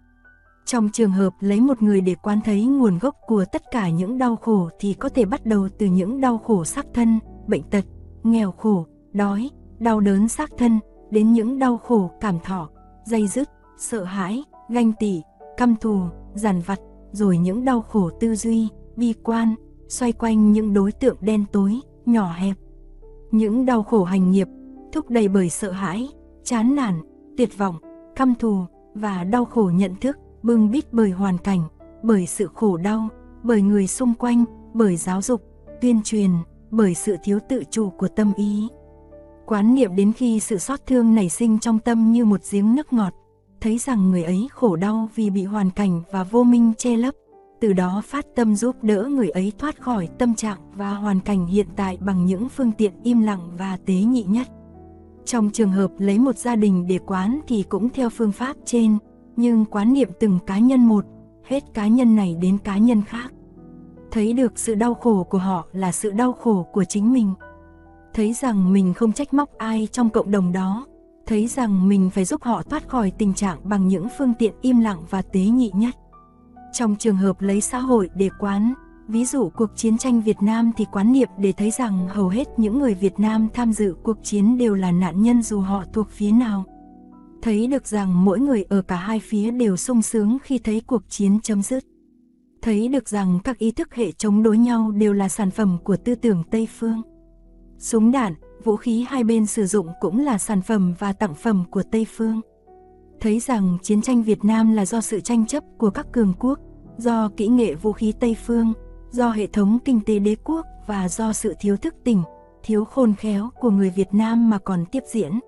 Trong 0.67 0.89
trường 0.93 1.11
hợp 1.11 1.33
lấy 1.41 1.61
một 1.61 1.83
người 1.83 2.01
để 2.01 2.15
quan 2.23 2.41
thấy 2.45 2.65
nguồn 2.65 2.99
gốc 2.99 3.15
của 3.27 3.45
tất 3.53 3.63
cả 3.71 3.89
những 3.89 4.19
đau 4.19 4.37
khổ 4.37 4.69
thì 4.81 4.95
có 4.95 5.09
thể 5.09 5.25
bắt 5.25 5.47
đầu 5.47 5.69
từ 5.79 5.87
những 5.87 6.21
đau 6.21 6.39
khổ 6.39 6.65
xác 6.65 6.87
thân, 6.95 7.19
bệnh 7.47 7.63
tật, 7.63 7.85
nghèo 8.23 8.53
khổ, 8.53 8.87
đói, 9.13 9.51
đau 9.79 10.01
đớn 10.01 10.29
xác 10.29 10.51
thân, 10.59 10.81
đến 11.11 11.33
những 11.33 11.59
đau 11.59 11.79
khổ 11.79 12.11
cảm 12.21 12.39
thọ, 12.45 12.69
dây 13.05 13.27
dứt, 13.27 13.49
sợ 13.79 14.05
hãi, 14.05 14.45
ganh 14.69 14.93
tị, 14.93 15.23
căm 15.57 15.77
thù, 15.77 16.01
giàn 16.35 16.61
vặt, 16.61 16.79
rồi 17.13 17.39
những 17.39 17.65
đau 17.65 17.81
khổ 17.81 18.11
tư 18.21 18.35
duy, 18.35 18.69
bi 18.97 19.15
quan, 19.23 19.55
xoay 19.89 20.13
quanh 20.13 20.53
những 20.53 20.75
đối 20.75 20.93
tượng 20.93 21.17
đen 21.21 21.45
tối, 21.53 21.81
nhỏ 22.07 22.33
hẹp. 22.33 22.57
Những 23.31 23.67
đau 23.67 23.83
khổ 23.83 24.05
hành 24.05 24.31
nghiệp, 24.31 24.49
thúc 24.93 25.11
đẩy 25.11 25.29
bởi 25.29 25.51
sợ 25.51 25.71
hãi, 25.71 26.09
chán 26.45 26.75
nản, 26.75 27.01
tuyệt 27.37 27.59
vọng, 27.59 27.77
căm 28.17 28.35
thù 28.35 28.65
và 28.95 29.25
đau 29.25 29.45
khổ 29.45 29.71
nhận 29.75 29.95
thức, 30.01 30.19
bưng 30.43 30.71
bít 30.71 30.93
bởi 30.93 31.11
hoàn 31.11 31.39
cảnh, 31.39 31.61
bởi 32.03 32.27
sự 32.27 32.49
khổ 32.55 32.77
đau, 32.77 33.09
bởi 33.43 33.63
người 33.63 33.87
xung 33.87 34.15
quanh, 34.15 34.45
bởi 34.75 34.97
giáo 34.97 35.23
dục, 35.23 35.43
tuyên 35.81 36.01
truyền, 36.05 36.31
bởi 36.71 36.95
sự 36.95 37.17
thiếu 37.25 37.39
tự 37.49 37.63
chủ 37.71 37.91
của 37.91 38.09
tâm 38.09 38.33
ý. 38.37 38.69
Quán 39.47 39.75
niệm 39.75 39.97
đến 39.97 40.13
khi 40.13 40.41
sự 40.41 40.59
xót 40.59 40.81
thương 40.87 41.15
nảy 41.15 41.29
sinh 41.29 41.59
trong 41.59 41.79
tâm 41.79 42.13
như 42.13 42.25
một 42.25 42.41
giếng 42.51 42.75
nước 42.75 42.93
ngọt, 42.93 43.13
thấy 43.61 43.79
rằng 43.79 44.11
người 44.11 44.23
ấy 44.25 44.49
khổ 44.51 44.77
đau 44.77 45.09
vì 45.15 45.31
bị 45.31 45.45
hoàn 45.45 45.71
cảnh 45.71 46.03
và 46.11 46.25
vô 46.25 46.43
minh 46.43 46.73
che 46.79 46.97
lấp, 46.97 47.15
từ 47.65 47.73
đó 47.73 48.03
phát 48.05 48.27
tâm 48.35 48.57
giúp 48.57 48.77
đỡ 48.83 49.09
người 49.11 49.29
ấy 49.29 49.53
thoát 49.59 49.81
khỏi 49.81 50.09
tâm 50.19 50.35
trạng 50.35 50.59
và 50.75 50.95
hoàn 50.95 51.21
cảnh 51.21 51.47
hiện 51.47 51.67
tại 51.77 51.99
bằng 52.01 52.27
những 52.27 52.49
phương 52.49 52.73
tiện 52.73 52.93
im 53.03 53.23
lặng 53.23 53.41
và 53.59 53.79
tế 53.87 53.95
nhị 53.95 54.23
nhất. 54.23 54.49
Trong 55.25 55.51
trường 55.51 55.71
hợp 55.71 55.91
lấy 55.99 56.19
một 56.19 56.39
gia 56.39 56.57
đình 56.57 56.87
để 56.87 56.99
quán 57.07 57.41
thì 57.49 57.63
cũng 57.69 57.89
theo 57.89 58.11
phương 58.11 58.33
pháp 58.33 58.57
trên, 58.65 58.99
nhưng 59.37 59.65
quán 59.65 59.93
niệm 59.93 60.09
từng 60.21 60.39
cá 60.47 60.59
nhân 60.59 60.87
một, 60.87 61.05
hết 61.45 61.65
cá 61.75 61.87
nhân 61.87 62.17
này 62.17 62.37
đến 62.41 62.59
cá 62.59 62.79
nhân 62.79 63.03
khác. 63.03 63.33
Thấy 64.11 64.33
được 64.33 64.59
sự 64.59 64.75
đau 64.75 64.95
khổ 64.95 65.25
của 65.25 65.39
họ 65.39 65.67
là 65.73 65.93
sự 65.93 66.11
đau 66.11 66.33
khổ 66.33 66.67
của 66.73 66.85
chính 66.85 67.13
mình. 67.13 67.35
Thấy 68.15 68.33
rằng 68.33 68.73
mình 68.73 68.95
không 68.95 69.13
trách 69.13 69.35
móc 69.35 69.59
ai 69.59 69.89
trong 69.93 70.11
cộng 70.11 70.31
đồng 70.31 70.53
đó, 70.53 70.87
thấy 71.27 71.47
rằng 71.47 71.89
mình 71.89 72.11
phải 72.11 72.25
giúp 72.25 72.43
họ 72.43 72.63
thoát 72.63 72.89
khỏi 72.89 73.11
tình 73.11 73.35
trạng 73.35 73.59
bằng 73.65 73.89
những 73.89 74.07
phương 74.19 74.33
tiện 74.39 74.55
im 74.61 74.81
lặng 74.81 75.03
và 75.11 75.23
tế 75.23 75.41
nhị 75.41 75.71
nhất. 75.75 75.95
Trong 76.75 76.97
trường 76.97 77.17
hợp 77.17 77.41
lấy 77.41 77.61
xã 77.61 77.79
hội 77.79 78.11
để 78.15 78.29
quán, 78.39 78.75
ví 79.09 79.25
dụ 79.25 79.49
cuộc 79.49 79.77
chiến 79.77 79.99
tranh 79.99 80.21
Việt 80.21 80.37
Nam 80.41 80.73
thì 80.77 80.85
quán 80.93 81.13
niệm 81.13 81.29
để 81.39 81.53
thấy 81.53 81.71
rằng 81.71 82.09
hầu 82.09 82.29
hết 82.29 82.49
những 82.57 82.79
người 82.79 82.95
Việt 82.95 83.21
Nam 83.21 83.49
tham 83.55 83.73
dự 83.73 83.95
cuộc 84.03 84.17
chiến 84.23 84.59
đều 84.59 84.75
là 84.75 84.93
nạn 84.93 85.23
nhân 85.23 85.43
dù 85.43 85.61
họ 85.61 85.85
thuộc 85.93 86.11
phía 86.11 86.33
nào. 86.33 86.65
Thấy 87.43 87.67
được 87.67 87.87
rằng 87.87 88.25
mỗi 88.25 88.41
người 88.41 88.65
ở 88.69 88.83
cả 88.83 88.97
hai 88.97 89.21
phía 89.21 89.51
đều 89.51 89.77
sung 89.77 90.03
sướng 90.03 90.39
khi 90.43 90.59
thấy 90.59 90.81
cuộc 90.87 91.03
chiến 91.09 91.41
chấm 91.41 91.63
dứt. 91.63 91.85
Thấy 92.63 92.89
được 92.89 93.09
rằng 93.09 93.39
các 93.45 93.59
ý 93.59 93.71
thức 93.71 93.95
hệ 93.95 94.13
chống 94.13 94.43
đối 94.43 94.59
nhau 94.59 94.91
đều 94.91 95.13
là 95.13 95.29
sản 95.29 95.51
phẩm 95.51 95.79
của 95.85 95.97
tư 95.97 96.15
tưởng 96.15 96.43
Tây 96.51 96.69
Phương. 96.79 97.03
Súng 97.79 98.13
đạn, 98.13 98.35
vũ 98.65 98.77
khí 98.77 99.05
hai 99.09 99.25
bên 99.25 99.47
sử 99.47 99.67
dụng 99.67 99.87
cũng 100.01 100.21
là 100.21 100.39
sản 100.39 100.63
phẩm 100.63 100.95
và 100.99 101.13
tặng 101.13 101.35
phẩm 101.35 101.65
của 101.71 101.83
Tây 101.83 102.07
Phương. 102.17 102.41
Thấy 103.25 103.41
rằng 103.41 103.79
chiến 103.83 104.03
tranh 104.03 104.23
Việt 104.23 104.45
Nam 104.45 104.73
là 104.73 104.87
do 104.87 105.01
sự 105.01 105.21
tranh 105.21 105.47
chấp 105.47 105.65
của 105.79 105.91
các 105.91 106.07
cường 106.13 106.33
quốc, 106.39 106.59
do 106.97 107.31
kỹ 107.37 107.49
nghệ 107.49 107.75
vũ 107.75 107.93
khí 107.93 108.13
Tây 108.21 108.37
Phương, 108.47 108.73
do 109.11 109.31
hệ 109.31 109.47
thống 109.47 109.79
kinh 109.85 110.01
tế 110.01 110.19
đế 110.19 110.37
quốc 110.45 110.67
và 110.87 111.09
do 111.09 111.33
sự 111.33 111.55
thiếu 111.61 111.77
thức 111.77 111.95
tỉnh, 112.05 112.23
thiếu 112.63 112.85
khôn 112.85 113.15
khéo 113.19 113.51
của 113.61 113.71
người 113.71 113.91
Việt 113.91 114.09
Nam 114.13 114.51
mà 114.51 114.59
còn 114.59 114.85
tiếp 114.93 115.03
diễn. 115.07 115.41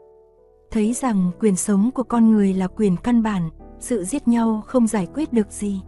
Thấy 0.71 0.93
rằng 0.93 1.31
quyền 1.41 1.57
sống 1.57 1.91
của 1.95 2.03
con 2.03 2.31
người 2.31 2.55
là 2.55 2.67
quyền 2.67 2.97
căn 2.97 3.23
bản, 3.23 3.51
sự 3.81 4.05
giết 4.05 4.29
nhau 4.29 4.63
không 4.67 4.87
giải 4.87 5.07
quyết 5.15 5.33
được 5.33 5.53
gì. 5.53 5.81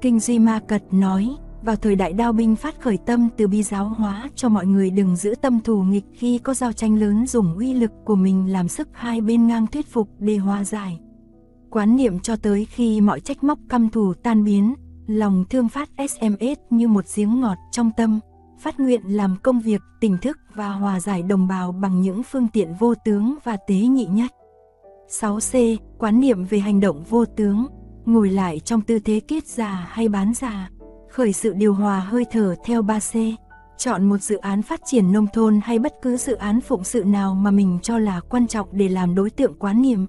Kinh 0.00 0.20
Duy 0.20 0.38
Ma 0.38 0.60
Cật 0.68 0.82
nói, 0.90 1.36
vào 1.62 1.76
thời 1.76 1.96
đại 1.96 2.12
đao 2.12 2.32
binh 2.32 2.56
phát 2.56 2.80
khởi 2.80 2.98
tâm 3.06 3.28
từ 3.36 3.48
bi 3.48 3.62
giáo 3.62 3.84
hóa 3.84 4.30
cho 4.34 4.48
mọi 4.48 4.66
người 4.66 4.90
đừng 4.90 5.16
giữ 5.16 5.34
tâm 5.42 5.60
thù 5.60 5.82
nghịch 5.82 6.04
khi 6.12 6.38
có 6.38 6.54
giao 6.54 6.72
tranh 6.72 6.98
lớn 6.98 7.26
dùng 7.26 7.58
uy 7.58 7.74
lực 7.74 7.90
của 8.04 8.16
mình 8.16 8.52
làm 8.52 8.68
sức 8.68 8.88
hai 8.92 9.20
bên 9.20 9.46
ngang 9.46 9.66
thuyết 9.66 9.86
phục 9.86 10.08
để 10.18 10.36
hòa 10.36 10.64
giải. 10.64 11.00
Quán 11.70 11.96
niệm 11.96 12.18
cho 12.20 12.36
tới 12.36 12.64
khi 12.64 13.00
mọi 13.00 13.20
trách 13.20 13.44
móc 13.44 13.58
căm 13.68 13.88
thù 13.88 14.14
tan 14.14 14.44
biến, 14.44 14.74
lòng 15.06 15.44
thương 15.50 15.68
phát 15.68 15.88
SMS 16.08 16.60
như 16.70 16.88
một 16.88 17.04
giếng 17.16 17.40
ngọt 17.40 17.56
trong 17.72 17.90
tâm, 17.96 18.20
phát 18.58 18.80
nguyện 18.80 19.00
làm 19.04 19.36
công 19.42 19.60
việc, 19.60 19.80
tỉnh 20.00 20.16
thức 20.22 20.38
và 20.54 20.68
hòa 20.68 21.00
giải 21.00 21.22
đồng 21.22 21.48
bào 21.48 21.72
bằng 21.72 22.00
những 22.00 22.22
phương 22.22 22.48
tiện 22.52 22.74
vô 22.78 22.94
tướng 23.04 23.34
và 23.44 23.56
tế 23.66 23.74
nhị 23.74 24.04
nhất. 24.04 24.32
6C. 25.08 25.76
Quán 25.98 26.20
niệm 26.20 26.44
về 26.44 26.58
hành 26.58 26.80
động 26.80 27.04
vô 27.08 27.24
tướng, 27.24 27.66
ngồi 28.06 28.30
lại 28.30 28.60
trong 28.60 28.80
tư 28.80 28.98
thế 28.98 29.20
kiết 29.20 29.46
già 29.46 29.86
hay 29.88 30.08
bán 30.08 30.34
già, 30.34 30.70
khởi 31.10 31.32
sự 31.32 31.52
điều 31.52 31.74
hòa 31.74 32.00
hơi 32.00 32.24
thở 32.30 32.54
theo 32.64 32.82
3C. 32.82 33.34
Chọn 33.76 34.04
một 34.08 34.18
dự 34.18 34.36
án 34.36 34.62
phát 34.62 34.80
triển 34.84 35.12
nông 35.12 35.26
thôn 35.32 35.60
hay 35.64 35.78
bất 35.78 35.92
cứ 36.02 36.16
dự 36.16 36.34
án 36.34 36.60
phụng 36.60 36.84
sự 36.84 37.04
nào 37.04 37.34
mà 37.34 37.50
mình 37.50 37.78
cho 37.82 37.98
là 37.98 38.20
quan 38.20 38.46
trọng 38.46 38.68
để 38.72 38.88
làm 38.88 39.14
đối 39.14 39.30
tượng 39.30 39.54
quán 39.58 39.82
niệm. 39.82 40.06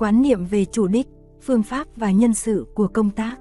Quán 0.00 0.22
niệm 0.22 0.44
về 0.44 0.64
chủ 0.64 0.86
đích, 0.86 1.08
phương 1.42 1.62
pháp 1.62 1.86
và 1.96 2.10
nhân 2.10 2.34
sự 2.34 2.66
của 2.74 2.88
công 2.88 3.10
tác. 3.10 3.36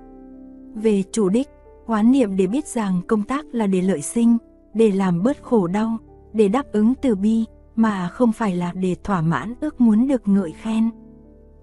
Về 0.76 1.04
chủ 1.12 1.30
đích, 1.30 1.48
quán 1.86 2.12
niệm 2.12 2.38
để 2.38 2.48
biết 2.48 2.68
rằng 2.68 3.02
công 3.08 3.24
tác 3.24 3.46
là 3.52 3.68
để 3.68 3.82
lợi 3.82 4.02
sinh, 4.02 4.38
để 4.74 4.92
làm 4.92 5.24
bớt 5.24 5.44
khổ 5.44 5.68
đau, 5.68 5.98
để 6.34 6.48
đáp 6.48 6.72
ứng 6.72 6.94
từ 7.02 7.16
bi, 7.16 7.46
mà 7.76 8.08
không 8.08 8.32
phải 8.32 8.56
là 8.56 8.74
để 8.76 8.96
thỏa 9.04 9.22
mãn 9.22 9.54
ước 9.62 9.82
muốn 9.82 10.08
được 10.08 10.28
ngợi 10.28 10.52
khen. 10.52 10.90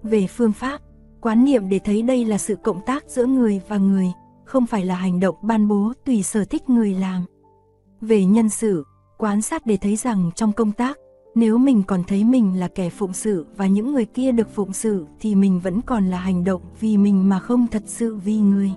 Về 0.03 0.27
phương 0.27 0.53
pháp, 0.53 0.81
quán 1.21 1.45
niệm 1.45 1.69
để 1.69 1.79
thấy 1.79 2.01
đây 2.01 2.25
là 2.25 2.37
sự 2.37 2.55
cộng 2.55 2.81
tác 2.85 3.03
giữa 3.07 3.25
người 3.25 3.61
và 3.67 3.77
người, 3.77 4.07
không 4.45 4.65
phải 4.65 4.85
là 4.85 4.95
hành 4.95 5.19
động 5.19 5.35
ban 5.41 5.67
bố 5.67 5.93
tùy 6.05 6.23
sở 6.23 6.45
thích 6.45 6.69
người 6.69 6.93
làm. 6.93 7.25
Về 8.01 8.25
nhân 8.25 8.49
sự, 8.49 8.83
quán 9.17 9.41
sát 9.41 9.65
để 9.65 9.77
thấy 9.77 9.95
rằng 9.95 10.31
trong 10.35 10.51
công 10.51 10.71
tác, 10.71 10.97
nếu 11.37 11.57
mình 11.57 11.83
còn 11.83 12.03
thấy 12.03 12.23
mình 12.23 12.59
là 12.59 12.67
kẻ 12.67 12.89
phụng 12.89 13.13
sự 13.13 13.45
và 13.57 13.67
những 13.67 13.93
người 13.93 14.05
kia 14.05 14.31
được 14.31 14.55
phụng 14.55 14.73
sự 14.73 15.05
thì 15.19 15.35
mình 15.35 15.59
vẫn 15.59 15.81
còn 15.81 16.05
là 16.09 16.17
hành 16.17 16.43
động 16.43 16.61
vì 16.79 16.97
mình 16.97 17.29
mà 17.29 17.39
không 17.39 17.67
thật 17.67 17.83
sự 17.85 18.15
vì 18.15 18.37
người. 18.37 18.71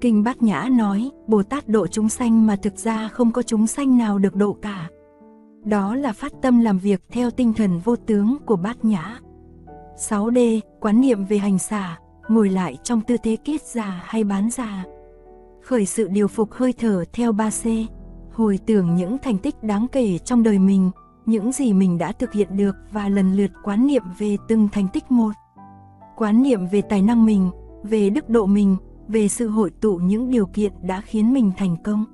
Kinh 0.00 0.22
Bát 0.22 0.42
Nhã 0.42 0.68
nói, 0.70 1.10
Bồ 1.26 1.42
Tát 1.42 1.68
độ 1.68 1.86
chúng 1.86 2.08
sanh 2.08 2.46
mà 2.46 2.56
thực 2.56 2.78
ra 2.78 3.08
không 3.08 3.32
có 3.32 3.42
chúng 3.42 3.66
sanh 3.66 3.98
nào 3.98 4.18
được 4.18 4.34
độ 4.34 4.52
cả. 4.52 4.88
Đó 5.64 5.94
là 5.94 6.12
phát 6.12 6.32
tâm 6.42 6.60
làm 6.60 6.78
việc 6.78 7.02
theo 7.10 7.30
tinh 7.30 7.52
thần 7.52 7.78
vô 7.78 7.96
tướng 7.96 8.36
của 8.46 8.56
Bát 8.56 8.84
Nhã. 8.84 9.18
6D. 9.96 10.60
Quán 10.80 11.00
niệm 11.00 11.24
về 11.24 11.38
hành 11.38 11.58
xả, 11.58 11.98
ngồi 12.28 12.48
lại 12.48 12.76
trong 12.84 13.00
tư 13.00 13.16
thế 13.22 13.36
kiết 13.36 13.62
già 13.62 14.02
hay 14.04 14.24
bán 14.24 14.50
già. 14.50 14.84
Khởi 15.62 15.86
sự 15.86 16.08
điều 16.08 16.28
phục 16.28 16.52
hơi 16.52 16.72
thở 16.72 17.04
theo 17.12 17.32
3C, 17.32 17.86
hồi 18.32 18.58
tưởng 18.66 18.94
những 18.94 19.18
thành 19.18 19.38
tích 19.38 19.62
đáng 19.62 19.86
kể 19.92 20.18
trong 20.18 20.42
đời 20.42 20.58
mình, 20.58 20.90
những 21.26 21.52
gì 21.52 21.72
mình 21.72 21.98
đã 21.98 22.12
thực 22.12 22.32
hiện 22.32 22.56
được 22.56 22.76
và 22.92 23.08
lần 23.08 23.32
lượt 23.32 23.50
quán 23.62 23.86
niệm 23.86 24.02
về 24.18 24.36
từng 24.48 24.68
thành 24.72 24.88
tích 24.92 25.10
một. 25.10 25.32
Quán 26.16 26.42
niệm 26.42 26.66
về 26.72 26.82
tài 26.82 27.02
năng 27.02 27.26
mình, 27.26 27.50
về 27.82 28.10
đức 28.10 28.28
độ 28.28 28.46
mình, 28.46 28.76
về 29.08 29.28
sự 29.28 29.48
hội 29.48 29.70
tụ 29.80 29.96
những 29.96 30.30
điều 30.30 30.46
kiện 30.46 30.72
đã 30.82 31.00
khiến 31.00 31.32
mình 31.32 31.52
thành 31.56 31.76
công. 31.84 32.04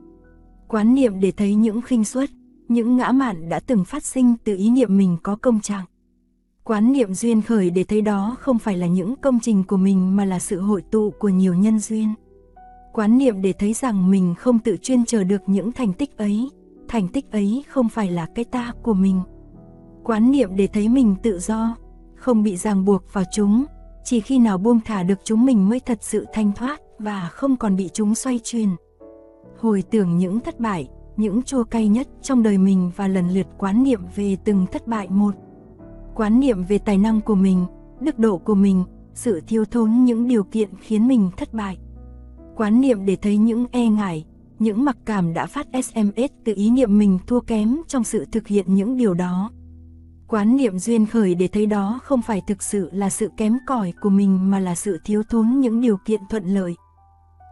Quán 0.69 0.95
niệm 0.95 1.21
để 1.21 1.31
thấy 1.31 1.55
những 1.55 1.81
khinh 1.81 2.05
suất, 2.05 2.31
những 2.69 2.97
ngã 2.97 3.13
mạn 3.13 3.49
đã 3.49 3.61
từng 3.61 3.85
phát 3.85 4.05
sinh 4.05 4.35
từ 4.45 4.57
ý 4.57 4.71
niệm 4.71 4.97
mình 4.97 5.17
có 5.23 5.37
công 5.37 5.61
trạng. 5.61 5.85
Quán 6.65 6.93
niệm 6.93 7.15
duyên 7.15 7.43
khởi 7.43 7.71
để 7.71 7.85
thấy 7.85 8.01
đó 8.01 8.37
không 8.41 8.59
phải 8.59 8.77
là 8.77 8.87
những 8.87 9.17
công 9.17 9.41
trình 9.41 9.65
của 9.65 9.77
mình 9.77 10.17
mà 10.17 10.25
là 10.25 10.39
sự 10.39 10.61
hội 10.61 10.83
tụ 10.91 11.11
của 11.11 11.29
nhiều 11.29 11.55
nhân 11.55 11.79
duyên. 11.79 12.15
Quán 12.93 13.19
niệm 13.19 13.43
để 13.43 13.53
thấy 13.53 13.73
rằng 13.73 14.11
mình 14.11 14.35
không 14.39 14.59
tự 14.59 14.77
chuyên 14.83 15.05
chờ 15.05 15.25
được 15.25 15.43
những 15.47 15.73
thành 15.73 15.93
tích 15.93 16.17
ấy, 16.17 16.51
thành 16.89 17.09
tích 17.09 17.33
ấy 17.33 17.65
không 17.69 17.89
phải 17.89 18.11
là 18.11 18.27
cái 18.35 18.45
ta 18.45 18.73
của 18.83 18.95
mình. 18.95 19.21
Quán 20.05 20.31
niệm 20.31 20.57
để 20.57 20.67
thấy 20.67 20.89
mình 20.89 21.17
tự 21.23 21.39
do, 21.39 21.77
không 22.15 22.43
bị 22.43 22.57
ràng 22.57 22.85
buộc 22.85 23.13
vào 23.13 23.25
chúng, 23.33 23.65
chỉ 24.05 24.21
khi 24.21 24.39
nào 24.39 24.59
buông 24.59 24.81
thả 24.85 25.03
được 25.03 25.19
chúng 25.25 25.45
mình 25.45 25.69
mới 25.69 25.81
thật 25.81 25.99
sự 26.01 26.27
thanh 26.33 26.53
thoát 26.53 26.81
và 26.99 27.29
không 27.33 27.57
còn 27.57 27.77
bị 27.77 27.91
chúng 27.93 28.15
xoay 28.15 28.41
chuyển. 28.45 28.69
Hồi 29.59 29.83
tưởng 29.91 30.19
những 30.19 30.41
thất 30.41 30.61
bại, 30.61 30.89
những 31.17 31.43
chua 31.43 31.65
cay 31.65 31.89
nhất 31.89 32.09
trong 32.23 32.43
đời 32.43 32.59
mình 32.59 32.91
và 32.97 33.09
lần 33.09 33.29
lượt 33.29 33.47
quán 33.59 33.83
niệm 33.83 34.01
về 34.15 34.37
từng 34.45 34.67
thất 34.73 34.87
bại 34.87 35.09
một. 35.11 35.35
Quán 36.15 36.41
niệm 36.41 36.65
về 36.65 36.79
tài 36.79 36.99
năng 36.99 37.21
của 37.21 37.35
mình, 37.35 37.67
đức 38.01 38.19
độ 38.19 38.39
của 38.39 38.55
mình, 38.55 38.85
sự 39.15 39.41
thiếu 39.47 39.65
thốn 39.65 40.05
những 40.05 40.29
điều 40.29 40.45
kiện 40.45 40.69
khiến 40.81 41.09
mình 41.09 41.31
thất 41.37 41.55
bại. 41.55 41.79
Quán 42.57 42.81
niệm 42.81 43.07
để 43.07 43.17
thấy 43.17 43.37
những 43.37 43.67
e 43.71 43.87
ngại, 43.89 44.25
những 44.59 44.85
mặc 44.85 44.97
cảm 45.05 45.35
đã 45.35 45.47
phát 45.47 45.67
SMS 45.85 46.33
từ 46.45 46.55
ý 46.57 46.71
niệm 46.71 46.99
mình 46.99 47.19
thua 47.27 47.41
kém 47.41 47.77
trong 47.89 48.05
sự 48.05 48.25
thực 48.33 48.47
hiện 48.47 48.75
những 48.75 48.97
điều 48.97 49.15
đó. 49.15 49.51
Quán 50.29 50.57
niệm 50.57 50.79
duyên 50.79 51.07
khởi 51.07 51.35
để 51.35 51.49
thấy 51.49 51.67
đó 51.67 52.01
không 52.03 52.23
phải 52.23 52.43
thực 52.47 52.63
sự 52.63 52.91
là 52.93 53.11
sự 53.11 53.31
kém 53.37 53.59
cỏi 53.67 53.93
của 54.01 54.11
mình 54.11 54.51
mà 54.51 54.59
là 54.61 54.75
sự 54.75 54.99
thiếu 55.05 55.23
thốn 55.31 55.61
những 55.61 55.81
điều 55.81 55.97
kiện 56.05 56.21
thuận 56.31 56.45
lợi. 56.45 56.75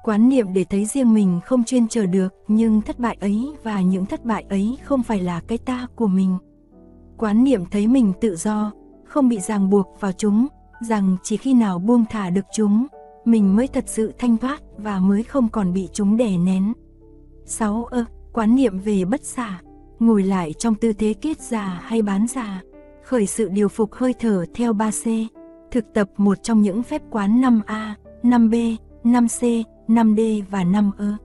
Quán 0.04 0.28
niệm 0.28 0.52
để 0.52 0.64
thấy 0.64 0.84
riêng 0.84 1.14
mình 1.14 1.40
không 1.44 1.64
chuyên 1.64 1.88
chờ 1.88 2.06
được 2.06 2.34
nhưng 2.48 2.80
thất 2.80 2.98
bại 2.98 3.16
ấy 3.20 3.52
và 3.62 3.80
những 3.80 4.06
thất 4.06 4.24
bại 4.24 4.44
ấy 4.48 4.78
không 4.84 5.02
phải 5.02 5.20
là 5.20 5.40
cái 5.48 5.58
ta 5.58 5.86
của 5.96 6.06
mình. 6.06 6.38
Quán 7.16 7.44
niệm 7.44 7.64
thấy 7.70 7.86
mình 7.86 8.12
tự 8.20 8.36
do, 8.36 8.72
không 9.04 9.28
bị 9.28 9.40
ràng 9.40 9.70
buộc 9.70 10.00
vào 10.00 10.12
chúng, 10.12 10.46
rằng 10.80 11.16
chỉ 11.22 11.36
khi 11.36 11.54
nào 11.54 11.78
buông 11.78 12.04
thả 12.10 12.30
được 12.30 12.44
chúng, 12.54 12.86
mình 13.24 13.56
mới 13.56 13.68
thật 13.68 13.84
sự 13.86 14.12
thanh 14.18 14.36
thoát 14.36 14.60
và 14.76 14.98
mới 14.98 15.22
không 15.22 15.48
còn 15.48 15.72
bị 15.72 15.88
chúng 15.92 16.16
đè 16.16 16.38
nén. 16.38 16.72
6. 17.46 17.84
Ơ, 17.84 18.04
quán 18.32 18.54
niệm 18.54 18.78
về 18.78 19.04
bất 19.04 19.24
xả, 19.24 19.60
ngồi 19.98 20.22
lại 20.22 20.52
trong 20.52 20.74
tư 20.74 20.92
thế 20.92 21.14
kết 21.20 21.40
già 21.40 21.80
hay 21.82 22.02
bán 22.02 22.26
già, 22.26 22.62
khởi 23.04 23.26
sự 23.26 23.48
điều 23.48 23.68
phục 23.68 23.94
hơi 23.94 24.14
thở 24.18 24.44
theo 24.54 24.72
3C, 24.72 25.26
thực 25.70 25.84
tập 25.94 26.10
một 26.16 26.42
trong 26.42 26.62
những 26.62 26.82
phép 26.82 27.02
quán 27.10 27.40
5A, 27.40 27.94
5B, 28.22 28.76
5C, 29.04 29.62
5D 29.88 30.42
và 30.50 30.64
5E. 30.64 31.16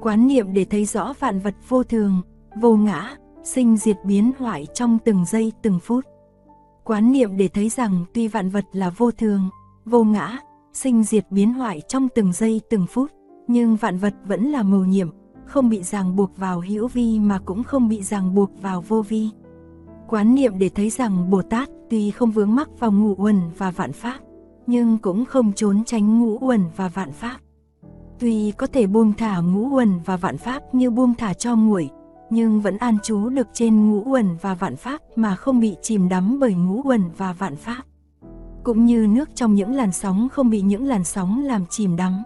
Quán 0.00 0.26
niệm 0.26 0.52
để 0.52 0.64
thấy 0.64 0.84
rõ 0.84 1.12
vạn 1.18 1.38
vật 1.38 1.54
vô 1.68 1.82
thường, 1.82 2.22
vô 2.60 2.76
ngã, 2.76 3.16
sinh 3.42 3.76
diệt 3.76 3.96
biến 4.04 4.32
hoại 4.38 4.66
trong 4.74 4.98
từng 5.04 5.24
giây 5.24 5.52
từng 5.62 5.78
phút. 5.78 6.04
Quán 6.84 7.12
niệm 7.12 7.36
để 7.36 7.48
thấy 7.48 7.68
rằng 7.68 8.04
tuy 8.14 8.28
vạn 8.28 8.50
vật 8.50 8.64
là 8.72 8.90
vô 8.90 9.10
thường, 9.10 9.48
vô 9.84 10.04
ngã, 10.04 10.38
sinh 10.72 11.02
diệt 11.02 11.26
biến 11.30 11.52
hoại 11.52 11.80
trong 11.88 12.08
từng 12.14 12.32
giây 12.32 12.60
từng 12.70 12.86
phút, 12.86 13.10
nhưng 13.46 13.76
vạn 13.76 13.98
vật 13.98 14.14
vẫn 14.24 14.44
là 14.44 14.62
mầu 14.62 14.84
nhiệm, 14.84 15.10
không 15.50 15.68
bị 15.68 15.82
ràng 15.82 16.16
buộc 16.16 16.36
vào 16.36 16.60
hữu 16.60 16.88
vi 16.88 17.18
mà 17.18 17.38
cũng 17.38 17.62
không 17.62 17.88
bị 17.88 18.02
ràng 18.02 18.34
buộc 18.34 18.62
vào 18.62 18.80
vô 18.88 19.02
vi. 19.02 19.28
Quán 20.08 20.34
niệm 20.34 20.58
để 20.58 20.68
thấy 20.68 20.90
rằng 20.90 21.30
Bồ 21.30 21.42
Tát 21.42 21.68
tuy 21.90 22.10
không 22.10 22.30
vướng 22.30 22.54
mắc 22.54 22.68
vào 22.78 22.92
ngũ 22.92 23.14
uẩn 23.18 23.40
và 23.58 23.70
vạn 23.70 23.92
pháp, 23.92 24.18
nhưng 24.66 24.98
cũng 24.98 25.24
không 25.24 25.52
trốn 25.52 25.84
tránh 25.84 26.20
ngũ 26.20 26.38
uẩn 26.40 26.64
và 26.76 26.88
vạn 26.88 27.12
pháp. 27.12 27.36
Tuy 28.18 28.52
có 28.52 28.66
thể 28.66 28.86
buông 28.86 29.12
thả 29.12 29.40
ngũ 29.40 29.68
uẩn 29.74 30.00
và 30.04 30.16
vạn 30.16 30.38
pháp 30.38 30.74
như 30.74 30.90
buông 30.90 31.14
thả 31.14 31.34
cho 31.34 31.56
nguội, 31.56 31.90
nhưng 32.30 32.60
vẫn 32.60 32.78
an 32.78 32.98
trú 33.02 33.28
được 33.28 33.48
trên 33.52 33.90
ngũ 33.90 34.02
uẩn 34.12 34.36
và 34.40 34.54
vạn 34.54 34.76
pháp 34.76 35.00
mà 35.16 35.36
không 35.36 35.60
bị 35.60 35.76
chìm 35.82 36.08
đắm 36.08 36.38
bởi 36.40 36.54
ngũ 36.54 36.82
uẩn 36.84 37.02
và 37.16 37.32
vạn 37.32 37.56
pháp. 37.56 37.82
Cũng 38.64 38.84
như 38.84 39.06
nước 39.10 39.28
trong 39.34 39.54
những 39.54 39.72
làn 39.72 39.92
sóng 39.92 40.28
không 40.32 40.50
bị 40.50 40.60
những 40.60 40.84
làn 40.84 41.04
sóng 41.04 41.42
làm 41.44 41.66
chìm 41.70 41.96
đắm. 41.96 42.22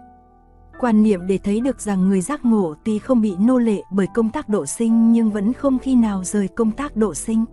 Quan 0.79 1.03
niệm 1.03 1.27
để 1.27 1.37
thấy 1.37 1.59
được 1.59 1.81
rằng 1.81 2.09
người 2.09 2.21
giác 2.21 2.45
ngộ 2.45 2.75
tuy 2.83 2.99
không 2.99 3.21
bị 3.21 3.35
nô 3.39 3.57
lệ 3.57 3.81
bởi 3.91 4.07
công 4.13 4.29
tác 4.29 4.49
độ 4.49 4.65
sinh 4.65 5.11
nhưng 5.11 5.31
vẫn 5.31 5.53
không 5.53 5.79
khi 5.79 5.95
nào 5.95 6.23
rời 6.23 6.47
công 6.47 6.71
tác 6.71 6.95
độ 6.95 7.13
sinh. 7.13 7.45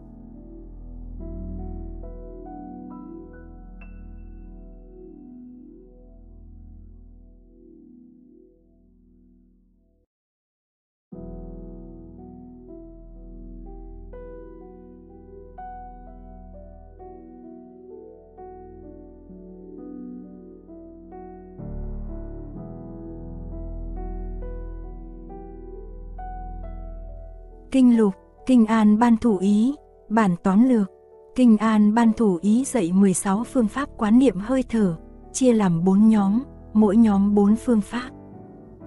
Kinh 27.72 27.96
lục, 27.96 28.14
Kinh 28.46 28.66
An 28.66 28.98
ban 28.98 29.16
thủ 29.16 29.38
ý, 29.38 29.74
bản 30.08 30.36
tóm 30.42 30.68
lược. 30.68 30.90
Kinh 31.34 31.56
An 31.56 31.94
ban 31.94 32.12
thủ 32.12 32.38
ý 32.42 32.64
dạy 32.64 32.92
16 32.92 33.44
phương 33.44 33.68
pháp 33.68 33.88
quán 33.98 34.18
niệm 34.18 34.38
hơi 34.38 34.64
thở, 34.68 34.96
chia 35.32 35.52
làm 35.52 35.84
4 35.84 36.08
nhóm, 36.08 36.42
mỗi 36.72 36.96
nhóm 36.96 37.34
4 37.34 37.56
phương 37.56 37.80
pháp. 37.80 38.10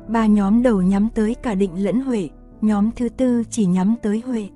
Ba 0.08 0.26
nhóm 0.26 0.64
đầu 0.64 0.82
nhắm 0.82 1.10
tới 1.16 1.36
cả 1.36 1.56
định 1.56 1.84
lẫn 1.84 2.02
huệ, 2.02 2.30
nhóm 2.62 2.92
thứ 2.96 3.10
tư 3.10 3.44
chỉ 3.50 3.66
nhắm 3.66 3.96
tới 4.02 4.24
huệ. 4.26 4.50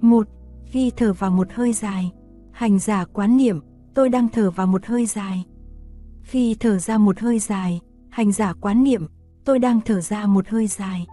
Một, 0.00 0.28
Khi 0.64 0.92
thở 0.96 1.12
vào 1.12 1.30
một 1.30 1.52
hơi 1.52 1.72
dài, 1.72 2.12
hành 2.52 2.78
giả 2.78 3.04
quán 3.04 3.36
niệm, 3.36 3.60
tôi 3.94 4.08
đang 4.08 4.28
thở 4.28 4.50
vào 4.50 4.66
một 4.66 4.86
hơi 4.86 5.06
dài. 5.06 5.44
Khi 6.22 6.56
thở 6.60 6.78
ra 6.78 6.98
một 6.98 7.20
hơi 7.20 7.38
dài, 7.38 7.80
hành 8.10 8.32
giả 8.32 8.52
quán 8.60 8.84
niệm, 8.84 9.06
tôi 9.44 9.58
đang 9.58 9.80
thở 9.80 10.00
ra 10.00 10.26
một 10.26 10.48
hơi 10.48 10.66
dài. 10.66 11.06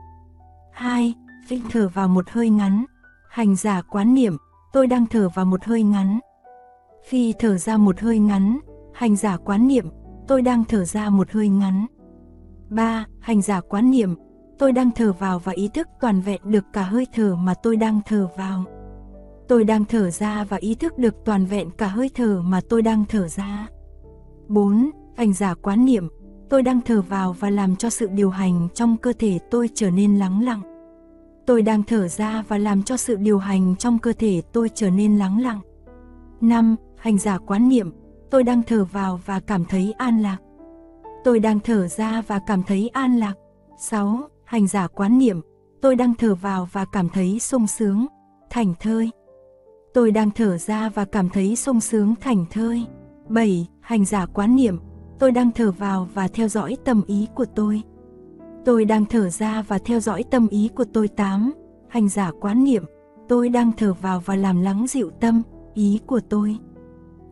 2 0.73 1.13
Vinh 1.47 1.61
thở 1.71 1.87
vào 1.87 2.07
một 2.07 2.29
hơi 2.29 2.49
ngắn. 2.49 2.85
Hành 3.29 3.55
giả 3.55 3.81
quán 3.81 4.13
niệm, 4.13 4.37
tôi 4.73 4.87
đang 4.87 5.05
thở 5.05 5.29
vào 5.29 5.45
một 5.45 5.63
hơi 5.65 5.83
ngắn. 5.83 6.19
Khi 7.03 7.33
thở 7.39 7.57
ra 7.57 7.77
một 7.77 7.99
hơi 7.99 8.19
ngắn, 8.19 8.59
hành 8.93 9.15
giả 9.15 9.37
quán 9.37 9.67
niệm, 9.67 9.89
tôi 10.27 10.41
đang 10.41 10.63
thở 10.65 10.85
ra 10.85 11.09
một 11.09 11.31
hơi 11.31 11.49
ngắn. 11.49 11.85
3. 12.69 13.05
Hành 13.19 13.41
giả 13.41 13.61
quán 13.61 13.91
niệm, 13.91 14.15
tôi 14.59 14.71
đang 14.71 14.91
thở 14.91 15.13
vào 15.13 15.39
và 15.39 15.51
ý 15.51 15.69
thức 15.73 15.87
toàn 16.01 16.21
vẹn 16.21 16.41
được 16.45 16.65
cả 16.73 16.83
hơi 16.83 17.07
thở 17.13 17.35
mà 17.35 17.53
tôi 17.63 17.75
đang 17.75 18.01
thở 18.05 18.27
vào. 18.37 18.63
Tôi 19.47 19.63
đang 19.63 19.85
thở 19.85 20.09
ra 20.09 20.43
và 20.43 20.57
ý 20.57 20.75
thức 20.75 20.97
được 20.97 21.15
toàn 21.25 21.45
vẹn 21.45 21.69
cả 21.71 21.87
hơi 21.87 22.09
thở 22.15 22.41
mà 22.41 22.61
tôi 22.69 22.81
đang 22.81 23.05
thở 23.09 23.27
ra. 23.27 23.67
4. 24.47 24.89
Hành 25.17 25.33
giả 25.33 25.53
quán 25.53 25.85
niệm, 25.85 26.07
tôi 26.49 26.63
đang 26.63 26.81
thở 26.81 27.01
vào 27.01 27.33
và 27.33 27.49
làm 27.49 27.75
cho 27.75 27.89
sự 27.89 28.07
điều 28.07 28.29
hành 28.29 28.67
trong 28.73 28.97
cơ 28.97 29.13
thể 29.19 29.39
tôi 29.51 29.69
trở 29.73 29.91
nên 29.91 30.15
lắng 30.15 30.41
lặng. 30.43 30.74
Tôi 31.45 31.61
đang 31.61 31.83
thở 31.83 32.07
ra 32.07 32.43
và 32.47 32.57
làm 32.57 32.83
cho 32.83 32.97
sự 32.97 33.15
điều 33.15 33.37
hành 33.37 33.75
trong 33.75 33.99
cơ 33.99 34.13
thể 34.13 34.41
tôi 34.53 34.69
trở 34.69 34.89
nên 34.89 35.17
lắng 35.17 35.41
lặng. 35.41 35.59
5. 36.41 36.75
Hành 36.97 37.17
giả 37.17 37.37
quán 37.37 37.69
niệm, 37.69 37.91
tôi 38.29 38.43
đang 38.43 38.63
thở 38.63 38.85
vào 38.85 39.19
và 39.25 39.39
cảm 39.39 39.65
thấy 39.65 39.93
an 39.97 40.21
lạc. 40.21 40.37
Tôi 41.23 41.39
đang 41.39 41.59
thở 41.59 41.87
ra 41.87 42.21
và 42.27 42.39
cảm 42.47 42.63
thấy 42.63 42.89
an 42.93 43.17
lạc. 43.17 43.33
6. 43.77 44.19
Hành 44.43 44.67
giả 44.67 44.87
quán 44.87 45.17
niệm, 45.17 45.41
tôi 45.81 45.95
đang 45.95 46.13
thở 46.13 46.35
vào 46.35 46.67
và 46.71 46.85
cảm 46.91 47.09
thấy 47.09 47.39
sung 47.39 47.67
sướng, 47.67 48.05
thảnh 48.49 48.73
thơi. 48.79 49.09
Tôi 49.93 50.11
đang 50.11 50.31
thở 50.31 50.57
ra 50.57 50.89
và 50.89 51.05
cảm 51.05 51.29
thấy 51.29 51.55
sung 51.55 51.81
sướng 51.81 52.15
thảnh 52.21 52.45
thơi. 52.51 52.85
7. 53.29 53.67
Hành 53.81 54.05
giả 54.05 54.25
quán 54.25 54.55
niệm, 54.55 54.79
tôi 55.19 55.31
đang 55.31 55.51
thở 55.51 55.71
vào 55.71 56.07
và 56.13 56.27
theo 56.27 56.47
dõi 56.47 56.77
tâm 56.85 57.01
ý 57.07 57.27
của 57.35 57.45
tôi. 57.45 57.81
Tôi 58.65 58.85
đang 58.85 59.05
thở 59.05 59.29
ra 59.29 59.61
và 59.67 59.77
theo 59.77 59.99
dõi 59.99 60.23
tâm 60.31 60.47
ý 60.47 60.69
của 60.75 60.85
tôi 60.93 61.07
tám. 61.07 61.53
Hành 61.89 62.09
giả 62.09 62.31
quán 62.41 62.63
niệm, 62.63 62.83
tôi 63.29 63.49
đang 63.49 63.71
thở 63.77 63.93
vào 63.93 64.19
và 64.25 64.35
làm 64.35 64.61
lắng 64.61 64.85
dịu 64.87 65.09
tâm, 65.19 65.41
ý 65.73 65.99
của 66.05 66.19
tôi. 66.29 66.57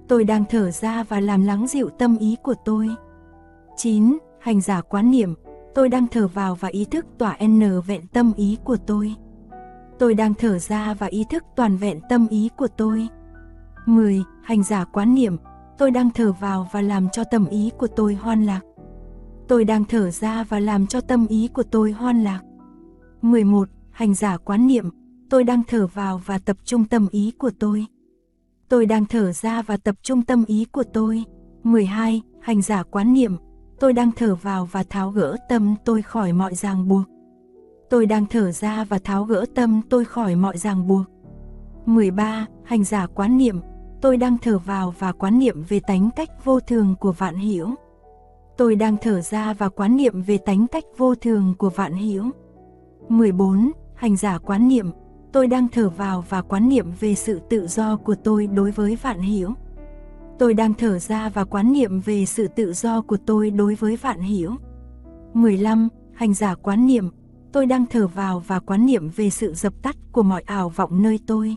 Tôi 0.08 0.24
đang 0.24 0.44
thở 0.50 0.72
ra 0.72 1.04
và 1.04 1.20
làm 1.20 1.44
lắng 1.44 1.68
dịu 1.68 1.90
tâm 1.90 2.18
ý 2.18 2.36
của 2.44 2.54
tôi. 2.66 2.90
9. 3.78 4.18
Hành 4.40 4.62
giả 4.62 4.82
quán 4.82 5.12
niệm, 5.12 5.34
tôi 5.76 5.90
đang 5.90 6.08
thở 6.08 6.28
vào 6.28 6.56
và 6.56 6.68
ý 6.68 6.86
thức 6.86 7.06
tỏa 7.18 7.38
n 7.46 7.82
vẹn 7.88 8.08
tâm 8.08 8.34
ý 8.36 8.58
của 8.64 8.78
tôi. 8.88 9.16
Tôi 10.00 10.14
đang 10.14 10.34
thở 10.34 10.60
ra 10.60 10.94
và 10.94 11.08
ý 11.08 11.26
thức 11.30 11.44
toàn 11.56 11.78
vẹn 11.78 12.00
tâm 12.10 12.28
ý 12.28 12.50
của 12.58 12.68
tôi. 12.78 13.08
10. 13.86 14.24
Hành 14.44 14.64
giả 14.64 14.86
quán 14.86 15.16
niệm, 15.16 15.38
tôi 15.78 15.92
đang 15.92 16.10
thở 16.10 16.32
vào 16.32 16.68
và 16.72 16.82
làm 16.82 17.10
cho 17.10 17.24
tâm 17.24 17.46
ý 17.46 17.72
của 17.78 17.88
tôi 17.88 18.14
hoan 18.14 18.46
lạc. 18.46 18.62
Tôi 19.48 19.66
đang 19.66 19.86
thở 19.86 20.12
ra 20.12 20.44
và 20.44 20.60
làm 20.60 20.88
cho 20.88 21.02
tâm 21.02 21.28
ý 21.28 21.50
của 21.54 21.64
tôi 21.64 21.92
hoan 21.92 22.24
lạc. 22.24 22.42
11. 23.22 23.70
Hành 23.92 24.14
giả 24.14 24.38
quán 24.38 24.68
niệm, 24.68 24.90
tôi 25.30 25.44
đang 25.44 25.62
thở 25.68 25.88
vào 25.88 26.22
và 26.26 26.38
tập 26.38 26.58
trung 26.66 26.86
tâm 26.86 27.08
ý 27.12 27.32
của 27.38 27.52
tôi. 27.60 27.86
Tôi 28.70 28.86
đang 28.86 29.06
thở 29.06 29.32
ra 29.32 29.62
và 29.62 29.78
tập 29.78 29.96
trung 30.04 30.22
tâm 30.22 30.46
ý 30.48 30.66
của 30.66 30.84
tôi. 30.94 31.24
12. 31.64 32.22
Hành 32.42 32.62
giả 32.62 32.84
quán 32.84 33.14
niệm, 33.14 33.38
tôi 33.80 33.94
đang 33.94 34.12
thở 34.12 34.36
vào 34.36 34.66
và 34.66 34.84
tháo 34.84 35.12
gỡ 35.12 35.36
tâm 35.50 35.76
tôi 35.86 36.02
khỏi 36.02 36.34
mọi 36.34 36.56
ràng 36.56 36.88
buộc. 36.88 37.04
Tôi 37.90 38.06
đang 38.06 38.26
thở 38.26 38.52
ra 38.52 38.84
và 38.84 39.00
tháo 39.00 39.24
gỡ 39.24 39.46
tâm 39.56 39.82
tôi 39.90 40.06
khỏi 40.06 40.36
mọi 40.36 40.58
ràng 40.58 40.88
buộc. 40.88 41.06
13. 41.86 42.46
Hành 42.64 42.84
giả 42.84 43.08
quán 43.08 43.38
niệm, 43.38 43.60
tôi 44.02 44.18
đang 44.18 44.38
thở 44.38 44.58
vào 44.58 44.94
và 45.00 45.12
quán 45.12 45.40
niệm 45.40 45.64
về 45.70 45.80
tánh 45.80 46.10
cách 46.16 46.46
vô 46.46 46.60
thường 46.60 46.96
của 47.00 47.12
vạn 47.12 47.36
hiểu. 47.36 47.70
Tôi 48.58 48.76
đang 48.76 48.98
thở 49.02 49.22
ra 49.22 49.54
và 49.54 49.70
quán 49.70 49.96
niệm 49.96 50.22
về 50.22 50.38
tánh 50.38 50.68
cách 50.68 50.84
vô 50.98 51.16
thường 51.16 51.54
của 51.58 51.70
vạn 51.70 51.94
hữu. 51.94 52.30
14. 53.10 53.72
Hành 53.96 54.16
giả 54.16 54.38
quán 54.38 54.68
niệm, 54.68 54.92
tôi 55.32 55.48
đang 55.48 55.68
thở 55.68 55.90
vào 55.90 56.26
và 56.30 56.42
quán 56.42 56.70
niệm 56.70 56.92
về 57.00 57.16
sự 57.16 57.40
tự 57.50 57.68
do 57.68 57.98
của 57.98 58.16
tôi 58.24 58.48
đối 58.48 58.72
với 58.72 58.96
vạn 58.96 59.20
hiểu. 59.20 59.54
Tôi 60.40 60.54
đang 60.54 60.74
thở 60.74 61.00
ra 61.00 61.30
và 61.30 61.44
quán 61.44 61.74
niệm 61.74 62.00
về 62.00 62.26
sự 62.26 62.48
tự 62.48 62.74
do 62.74 63.02
của 63.02 63.18
tôi 63.26 63.52
đối 63.52 63.76
với 63.76 63.96
vạn 63.96 64.20
hiểu. 64.20 64.52
15. 65.34 65.90
Hành 66.14 66.34
giả 66.34 66.56
quán 66.56 66.88
niệm, 66.88 67.10
tôi 67.52 67.66
đang 67.66 67.86
thở 67.86 68.08
vào 68.08 68.40
và 68.40 68.60
quán 68.60 68.86
niệm 68.86 69.10
về 69.10 69.30
sự 69.30 69.54
dập 69.54 69.74
tắt 69.82 69.96
của 70.12 70.24
mọi 70.24 70.42
ảo 70.42 70.70
vọng 70.70 71.04
nơi 71.04 71.20
tôi. 71.28 71.56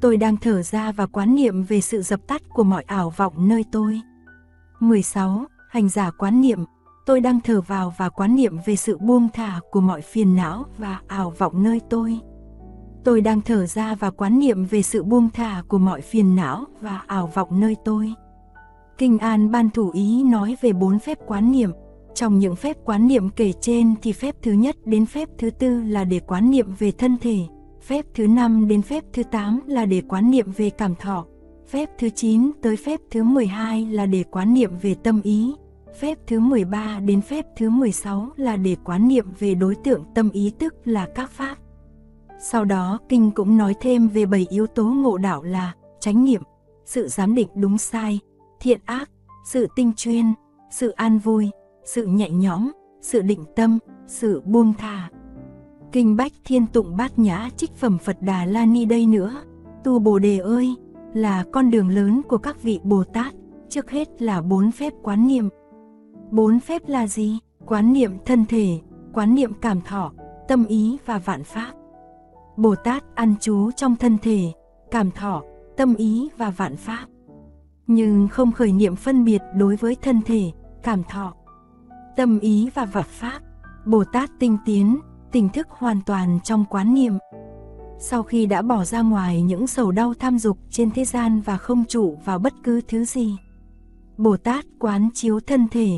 Tôi 0.00 0.16
đang 0.16 0.36
thở 0.36 0.62
ra 0.62 0.92
và 0.92 1.06
quán 1.06 1.34
niệm 1.34 1.62
về 1.62 1.80
sự 1.80 2.02
dập 2.02 2.20
tắt 2.26 2.42
của 2.48 2.64
mọi 2.64 2.82
ảo 2.82 3.12
vọng 3.16 3.48
nơi 3.48 3.64
tôi. 3.72 4.00
16 4.80 5.44
hành 5.76 5.88
giả 5.88 6.10
quán 6.10 6.40
niệm, 6.40 6.64
tôi 7.06 7.20
đang 7.20 7.40
thở 7.40 7.60
vào 7.60 7.94
và 7.96 8.08
quán 8.08 8.36
niệm 8.36 8.56
về 8.66 8.76
sự 8.76 8.98
buông 8.98 9.28
thả 9.32 9.60
của 9.70 9.80
mọi 9.80 10.00
phiền 10.00 10.36
não 10.36 10.64
và 10.78 11.00
ảo 11.06 11.32
vọng 11.38 11.62
nơi 11.62 11.80
tôi. 11.90 12.18
Tôi 13.04 13.20
đang 13.20 13.40
thở 13.40 13.66
ra 13.66 13.94
và 13.94 14.10
quán 14.10 14.38
niệm 14.38 14.64
về 14.64 14.82
sự 14.82 15.02
buông 15.02 15.28
thả 15.30 15.62
của 15.68 15.78
mọi 15.78 16.00
phiền 16.00 16.36
não 16.36 16.64
và 16.80 17.02
ảo 17.06 17.30
vọng 17.34 17.60
nơi 17.60 17.76
tôi. 17.84 18.12
Kinh 18.98 19.18
An 19.18 19.50
ban 19.50 19.70
thủ 19.70 19.90
ý 19.90 20.22
nói 20.22 20.56
về 20.60 20.72
bốn 20.72 20.98
phép 20.98 21.18
quán 21.26 21.52
niệm. 21.52 21.70
Trong 22.14 22.38
những 22.38 22.56
phép 22.56 22.76
quán 22.84 23.08
niệm 23.08 23.28
kể 23.28 23.52
trên 23.60 23.94
thì 24.02 24.12
phép 24.12 24.34
thứ 24.42 24.52
nhất 24.52 24.76
đến 24.84 25.06
phép 25.06 25.28
thứ 25.38 25.50
tư 25.50 25.82
là 25.82 26.04
để 26.04 26.20
quán 26.20 26.50
niệm 26.50 26.74
về 26.78 26.90
thân 26.90 27.16
thể, 27.20 27.38
phép 27.82 28.04
thứ 28.14 28.26
năm 28.26 28.68
đến 28.68 28.82
phép 28.82 29.04
thứ 29.12 29.22
tám 29.22 29.60
là 29.66 29.86
để 29.86 30.02
quán 30.08 30.30
niệm 30.30 30.46
về 30.56 30.70
cảm 30.70 30.94
thọ, 30.94 31.26
phép 31.68 31.90
thứ 31.98 32.08
9 32.08 32.50
tới 32.62 32.76
phép 32.76 33.00
thứ 33.10 33.22
12 33.22 33.86
là 33.86 34.06
để 34.06 34.24
quán 34.30 34.54
niệm 34.54 34.70
về 34.82 34.94
tâm 34.94 35.20
ý, 35.22 35.54
Phép 36.00 36.18
thứ 36.26 36.40
13 36.40 37.00
đến 37.00 37.20
phép 37.20 37.46
thứ 37.56 37.70
16 37.70 38.28
là 38.36 38.56
để 38.56 38.76
quán 38.84 39.08
niệm 39.08 39.26
về 39.38 39.54
đối 39.54 39.74
tượng 39.74 40.04
tâm 40.14 40.30
ý 40.30 40.52
tức 40.58 40.74
là 40.84 41.08
các 41.14 41.30
pháp. 41.30 41.56
Sau 42.38 42.64
đó 42.64 42.98
kinh 43.08 43.30
cũng 43.30 43.56
nói 43.56 43.74
thêm 43.80 44.08
về 44.08 44.26
bảy 44.26 44.46
yếu 44.50 44.66
tố 44.66 44.84
ngộ 44.84 45.18
đạo 45.18 45.42
là 45.42 45.74
chánh 46.00 46.24
niệm, 46.24 46.42
sự 46.84 47.08
giám 47.08 47.34
định 47.34 47.48
đúng 47.54 47.78
sai, 47.78 48.18
thiện 48.60 48.80
ác, 48.84 49.10
sự 49.46 49.66
tinh 49.76 49.92
chuyên, 49.96 50.24
sự 50.70 50.90
an 50.90 51.18
vui, 51.18 51.50
sự 51.84 52.06
nhẹ 52.06 52.30
nhõm, 52.30 52.70
sự 53.00 53.22
định 53.22 53.44
tâm, 53.56 53.78
sự 54.06 54.40
buông 54.40 54.72
thả. 54.78 55.10
Kinh 55.92 56.16
Bách 56.16 56.32
Thiên 56.44 56.66
Tụng 56.66 56.96
Bát 56.96 57.18
Nhã 57.18 57.50
trích 57.56 57.76
phẩm 57.76 57.98
Phật 57.98 58.16
Đà 58.20 58.44
La 58.44 58.66
Ni 58.66 58.84
đây 58.84 59.06
nữa. 59.06 59.34
Tu 59.84 59.98
Bồ 59.98 60.18
Đề 60.18 60.38
ơi, 60.38 60.74
là 61.14 61.44
con 61.52 61.70
đường 61.70 61.88
lớn 61.88 62.22
của 62.28 62.38
các 62.38 62.62
vị 62.62 62.80
Bồ 62.82 63.04
Tát, 63.04 63.34
trước 63.68 63.90
hết 63.90 64.22
là 64.22 64.42
bốn 64.42 64.72
phép 64.72 64.92
quán 65.02 65.26
niệm. 65.26 65.48
Bốn 66.30 66.60
phép 66.60 66.82
là 66.86 67.06
gì? 67.06 67.38
Quán 67.66 67.92
niệm 67.92 68.12
thân 68.24 68.44
thể, 68.44 68.80
quán 69.12 69.34
niệm 69.34 69.52
cảm 69.60 69.80
thọ, 69.80 70.12
tâm 70.48 70.66
ý 70.66 70.96
và 71.06 71.18
vạn 71.18 71.44
pháp. 71.44 71.72
Bồ 72.56 72.74
Tát 72.74 73.04
ăn 73.14 73.34
trú 73.40 73.70
trong 73.70 73.96
thân 73.96 74.18
thể, 74.18 74.52
cảm 74.90 75.10
thọ, 75.10 75.42
tâm 75.76 75.94
ý 75.94 76.28
và 76.36 76.50
vạn 76.50 76.76
pháp. 76.76 77.06
Nhưng 77.86 78.28
không 78.28 78.52
khởi 78.52 78.72
niệm 78.72 78.96
phân 78.96 79.24
biệt 79.24 79.42
đối 79.56 79.76
với 79.76 79.96
thân 80.02 80.22
thể, 80.22 80.52
cảm 80.82 81.02
thọ, 81.04 81.34
tâm 82.16 82.38
ý 82.38 82.70
và 82.74 82.84
vạn 82.84 83.04
pháp. 83.08 83.40
Bồ 83.86 84.04
Tát 84.04 84.30
tinh 84.38 84.58
tiến, 84.64 85.00
tỉnh 85.32 85.48
thức 85.48 85.66
hoàn 85.70 86.00
toàn 86.06 86.38
trong 86.44 86.64
quán 86.70 86.94
niệm. 86.94 87.12
Sau 87.98 88.22
khi 88.22 88.46
đã 88.46 88.62
bỏ 88.62 88.84
ra 88.84 89.02
ngoài 89.02 89.42
những 89.42 89.66
sầu 89.66 89.92
đau 89.92 90.14
tham 90.14 90.38
dục 90.38 90.58
trên 90.70 90.90
thế 90.90 91.04
gian 91.04 91.40
và 91.40 91.56
không 91.56 91.84
trụ 91.84 92.18
vào 92.24 92.38
bất 92.38 92.52
cứ 92.62 92.80
thứ 92.88 93.04
gì, 93.04 93.36
Bồ 94.16 94.36
Tát 94.36 94.64
quán 94.78 95.08
chiếu 95.14 95.40
thân 95.40 95.68
thể, 95.68 95.90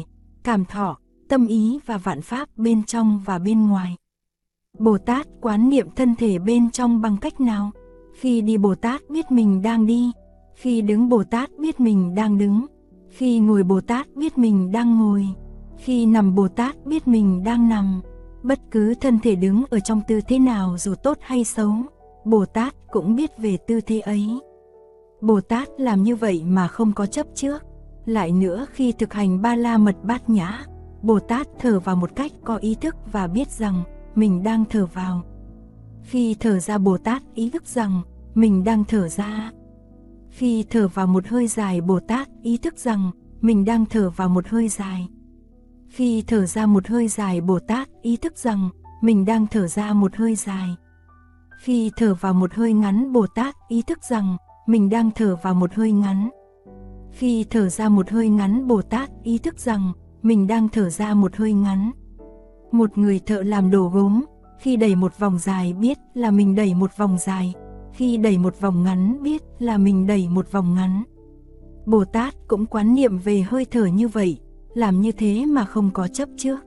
cảm 0.48 0.64
thọ, 0.64 0.98
tâm 1.28 1.46
ý 1.46 1.78
và 1.86 1.98
vạn 1.98 2.22
pháp 2.22 2.48
bên 2.56 2.82
trong 2.84 3.20
và 3.24 3.38
bên 3.38 3.68
ngoài. 3.68 3.96
Bồ 4.78 4.98
Tát 4.98 5.26
quán 5.40 5.68
niệm 5.68 5.88
thân 5.96 6.14
thể 6.14 6.38
bên 6.38 6.70
trong 6.70 7.00
bằng 7.00 7.16
cách 7.16 7.40
nào? 7.40 7.70
Khi 8.14 8.40
đi 8.40 8.56
Bồ 8.56 8.74
Tát 8.74 9.10
biết 9.10 9.30
mình 9.30 9.62
đang 9.62 9.86
đi, 9.86 10.12
khi 10.54 10.82
đứng 10.82 11.08
Bồ 11.08 11.24
Tát 11.24 11.50
biết 11.58 11.80
mình 11.80 12.14
đang 12.14 12.38
đứng, 12.38 12.66
khi 13.10 13.38
ngồi 13.38 13.62
Bồ 13.62 13.80
Tát 13.80 14.16
biết 14.16 14.38
mình 14.38 14.72
đang 14.72 14.98
ngồi, 14.98 15.28
khi 15.78 16.06
nằm 16.06 16.34
Bồ 16.34 16.48
Tát 16.48 16.86
biết 16.86 17.08
mình 17.08 17.44
đang 17.44 17.68
nằm. 17.68 18.00
Bất 18.42 18.58
cứ 18.70 18.94
thân 18.94 19.18
thể 19.22 19.34
đứng 19.34 19.64
ở 19.70 19.80
trong 19.80 20.00
tư 20.08 20.20
thế 20.28 20.38
nào 20.38 20.76
dù 20.78 20.94
tốt 20.94 21.18
hay 21.20 21.44
xấu, 21.44 21.72
Bồ 22.24 22.44
Tát 22.44 22.74
cũng 22.90 23.16
biết 23.16 23.30
về 23.38 23.56
tư 23.66 23.80
thế 23.80 24.00
ấy. 24.00 24.40
Bồ 25.20 25.40
Tát 25.40 25.68
làm 25.78 26.02
như 26.02 26.16
vậy 26.16 26.42
mà 26.44 26.68
không 26.68 26.92
có 26.92 27.06
chấp 27.06 27.26
trước. 27.34 27.67
Lại 28.08 28.32
nữa 28.32 28.66
khi 28.72 28.92
thực 28.92 29.12
hành 29.12 29.42
ba 29.42 29.56
la 29.56 29.78
mật 29.78 29.96
bát 30.02 30.30
nhã, 30.30 30.64
Bồ 31.02 31.18
Tát 31.18 31.46
thở 31.58 31.80
vào 31.80 31.96
một 31.96 32.16
cách 32.16 32.32
có 32.44 32.56
ý 32.56 32.74
thức 32.74 32.96
và 33.12 33.26
biết 33.26 33.50
rằng 33.50 33.82
mình 34.14 34.42
đang 34.42 34.64
thở 34.64 34.86
vào. 34.86 35.22
Khi 36.02 36.36
thở 36.40 36.58
ra 36.58 36.78
Bồ 36.78 36.98
Tát 36.98 37.22
ý 37.34 37.50
thức 37.50 37.66
rằng 37.66 38.02
mình 38.34 38.64
đang 38.64 38.84
thở 38.84 39.08
ra. 39.08 39.52
Khi 40.30 40.64
thở 40.70 40.88
vào 40.88 41.06
một 41.06 41.26
hơi 41.26 41.46
dài 41.46 41.80
Bồ 41.80 42.00
Tát 42.00 42.28
ý 42.42 42.56
thức 42.56 42.78
rằng 42.78 43.10
mình 43.40 43.64
đang 43.64 43.86
thở 43.86 44.10
vào 44.10 44.28
một 44.28 44.48
hơi 44.48 44.68
dài. 44.68 45.08
Khi 45.88 46.24
thở 46.26 46.46
ra 46.46 46.66
một 46.66 46.86
hơi 46.86 47.08
dài 47.08 47.40
Bồ 47.40 47.58
Tát 47.58 47.88
ý 48.02 48.16
thức 48.16 48.38
rằng 48.38 48.68
mình 49.02 49.24
đang 49.24 49.46
thở 49.46 49.66
ra 49.66 49.92
một 49.92 50.16
hơi 50.16 50.34
dài. 50.34 50.68
Khi 51.60 51.90
thở 51.96 52.14
vào 52.14 52.34
một 52.34 52.54
hơi 52.54 52.72
ngắn 52.72 53.12
Bồ 53.12 53.26
Tát 53.26 53.54
ý 53.68 53.82
thức 53.82 53.98
rằng 54.02 54.36
mình 54.66 54.90
đang 54.90 55.10
thở 55.10 55.36
vào 55.42 55.54
một 55.54 55.74
hơi 55.74 55.92
ngắn. 55.92 56.28
Khi 57.18 57.44
thở 57.50 57.68
ra 57.68 57.88
một 57.88 58.10
hơi 58.10 58.28
ngắn 58.28 58.66
Bồ 58.68 58.82
Tát 58.82 59.10
ý 59.22 59.38
thức 59.38 59.58
rằng 59.58 59.92
mình 60.22 60.46
đang 60.46 60.68
thở 60.68 60.90
ra 60.90 61.14
một 61.14 61.36
hơi 61.36 61.52
ngắn. 61.52 61.90
Một 62.72 62.98
người 62.98 63.20
thợ 63.26 63.42
làm 63.42 63.70
đồ 63.70 63.90
gốm, 63.94 64.24
khi 64.60 64.76
đẩy 64.76 64.94
một 64.94 65.18
vòng 65.18 65.38
dài 65.38 65.72
biết 65.72 65.98
là 66.14 66.30
mình 66.30 66.54
đẩy 66.54 66.74
một 66.74 66.96
vòng 66.96 67.18
dài, 67.18 67.54
khi 67.92 68.16
đẩy 68.16 68.38
một 68.38 68.60
vòng 68.60 68.82
ngắn 68.82 69.22
biết 69.22 69.42
là 69.58 69.78
mình 69.78 70.06
đẩy 70.06 70.28
một 70.28 70.52
vòng 70.52 70.74
ngắn. 70.74 71.02
Bồ 71.86 72.04
Tát 72.04 72.34
cũng 72.48 72.66
quán 72.66 72.94
niệm 72.94 73.18
về 73.18 73.40
hơi 73.40 73.66
thở 73.70 73.86
như 73.86 74.08
vậy, 74.08 74.38
làm 74.74 75.00
như 75.00 75.12
thế 75.12 75.46
mà 75.46 75.64
không 75.64 75.90
có 75.92 76.08
chấp 76.08 76.28
trước. 76.36 76.58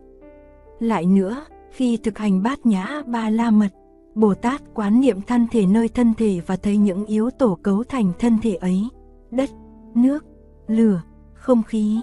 Lại 0.80 1.06
nữa, 1.06 1.46
khi 1.72 1.98
thực 1.98 2.18
hành 2.18 2.44
bát 2.44 2.66
nhã 2.66 3.02
ba 3.08 3.30
la 3.30 3.52
mật, 3.52 3.70
Bồ 4.16 4.34
Tát 4.34 4.62
quán 4.74 5.02
niệm 5.02 5.22
thân 5.22 5.48
thể 5.52 5.66
nơi 5.66 5.88
thân 5.88 6.14
thể 6.18 6.42
và 6.48 6.56
thấy 6.56 6.78
những 6.78 7.06
yếu 7.06 7.30
tố 7.30 7.58
cấu 7.64 7.84
thành 7.84 8.12
thân 8.20 8.38
thể 8.42 8.56
ấy, 8.56 8.88
đất, 9.32 9.50
nước, 9.96 10.26
lửa, 10.72 11.02
không 11.34 11.64
khí. 11.64 12.02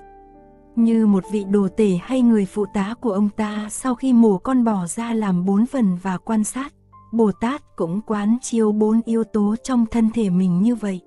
Như 0.77 1.07
một 1.07 1.25
vị 1.33 1.45
đồ 1.45 1.69
tể 1.77 1.99
hay 2.03 2.23
người 2.23 2.47
phụ 2.47 2.65
tá 2.75 2.95
của 3.01 3.13
ông 3.13 3.29
ta 3.37 3.69
sau 3.71 3.95
khi 3.95 4.13
mổ 4.13 4.39
con 4.39 4.65
bò 4.65 4.87
ra 4.87 5.15
làm 5.15 5.45
bốn 5.45 5.67
phần 5.67 5.97
và 6.03 6.19
quan 6.19 6.45
sát, 6.45 6.73
Bồ 7.13 7.33
Tát 7.33 7.77
cũng 7.77 8.01
quán 8.01 8.37
chiếu 8.43 8.73
bốn 8.73 9.01
yếu 9.05 9.25
tố 9.25 9.57
trong 9.63 9.87
thân 9.87 10.11
thể 10.15 10.31
mình 10.31 10.63
như 10.63 10.75
vậy. 10.75 11.01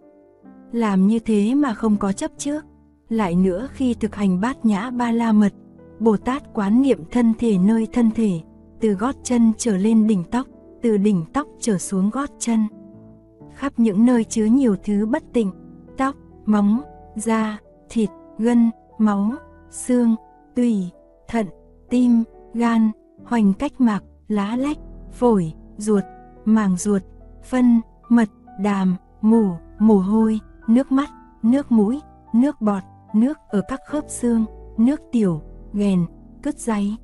Làm 0.71 1.07
như 1.07 1.19
thế 1.19 1.55
mà 1.55 1.73
không 1.73 1.97
có 1.97 2.11
chấp 2.11 2.31
trước. 2.37 2.65
Lại 3.09 3.35
nữa 3.35 3.67
khi 3.73 3.93
thực 3.93 4.15
hành 4.15 4.41
bát 4.41 4.65
nhã 4.65 4.89
ba 4.89 5.11
la 5.11 5.31
mật, 5.31 5.53
Bồ 5.99 6.17
Tát 6.17 6.53
quán 6.53 6.81
niệm 6.81 6.99
thân 7.11 7.33
thể 7.39 7.57
nơi 7.57 7.87
thân 7.93 8.11
thể, 8.11 8.41
từ 8.79 8.89
gót 8.89 9.15
chân 9.23 9.51
trở 9.57 9.77
lên 9.77 10.07
đỉnh 10.07 10.23
tóc, 10.23 10.47
từ 10.81 10.97
đỉnh 10.97 11.25
tóc 11.33 11.47
trở 11.59 11.77
xuống 11.77 12.09
gót 12.09 12.29
chân. 12.39 12.59
Khắp 13.55 13.73
những 13.77 14.05
nơi 14.05 14.23
chứa 14.23 14.45
nhiều 14.45 14.75
thứ 14.83 15.05
bất 15.05 15.23
tịnh, 15.33 15.51
tóc, 15.97 16.15
móng, 16.45 16.81
da, 17.15 17.59
thịt, 17.89 18.09
gân, 18.37 18.71
máu, 18.97 19.31
xương, 19.69 20.15
tùy, 20.55 20.89
thận, 21.27 21.47
tim, 21.89 22.23
gan, 22.53 22.91
hoành 23.25 23.53
cách 23.53 23.81
mạc, 23.81 24.03
lá 24.27 24.55
lách, 24.55 24.77
phổi, 25.11 25.53
ruột, 25.77 26.03
màng 26.45 26.77
ruột, 26.77 27.01
phân, 27.43 27.81
mật, 28.09 28.29
đàm, 28.59 28.95
mủ, 29.21 29.51
mồ 29.79 29.97
hôi, 29.97 30.39
nước 30.67 30.91
mắt, 30.91 31.09
nước 31.43 31.71
mũi, 31.71 32.01
nước 32.33 32.61
bọt, 32.61 32.83
nước 33.13 33.37
ở 33.49 33.61
các 33.67 33.79
khớp 33.87 34.03
xương, 34.07 34.45
nước 34.77 35.01
tiểu, 35.11 35.41
ghèn, 35.73 36.05
cứt 36.43 36.59
giấy. 36.59 36.95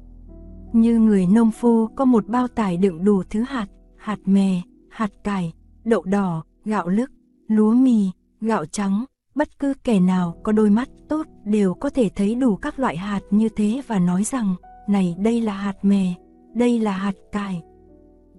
Như 0.73 0.99
người 0.99 1.25
nông 1.25 1.51
phu 1.51 1.87
có 1.87 2.05
một 2.05 2.27
bao 2.27 2.47
tải 2.47 2.77
đựng 2.77 3.03
đủ 3.03 3.23
thứ 3.29 3.43
hạt, 3.47 3.67
hạt 3.97 4.19
mè, 4.25 4.61
hạt 4.89 5.11
cải, 5.23 5.53
đậu 5.83 6.03
đỏ, 6.03 6.43
gạo 6.65 6.87
lứt, 6.87 7.11
lúa 7.47 7.73
mì, 7.73 8.11
gạo 8.41 8.65
trắng, 8.65 9.05
bất 9.37 9.59
cứ 9.59 9.73
kẻ 9.83 9.99
nào 9.99 10.35
có 10.43 10.51
đôi 10.51 10.69
mắt 10.69 10.89
tốt 11.07 11.27
đều 11.43 11.73
có 11.73 11.89
thể 11.89 12.09
thấy 12.15 12.35
đủ 12.35 12.55
các 12.55 12.79
loại 12.79 12.97
hạt 12.97 13.19
như 13.31 13.49
thế 13.49 13.81
và 13.87 13.99
nói 13.99 14.23
rằng, 14.23 14.55
này 14.87 15.15
đây 15.17 15.41
là 15.41 15.53
hạt 15.53 15.85
mè, 15.85 16.13
đây 16.53 16.79
là 16.79 16.91
hạt 16.91 17.15
cải. 17.31 17.61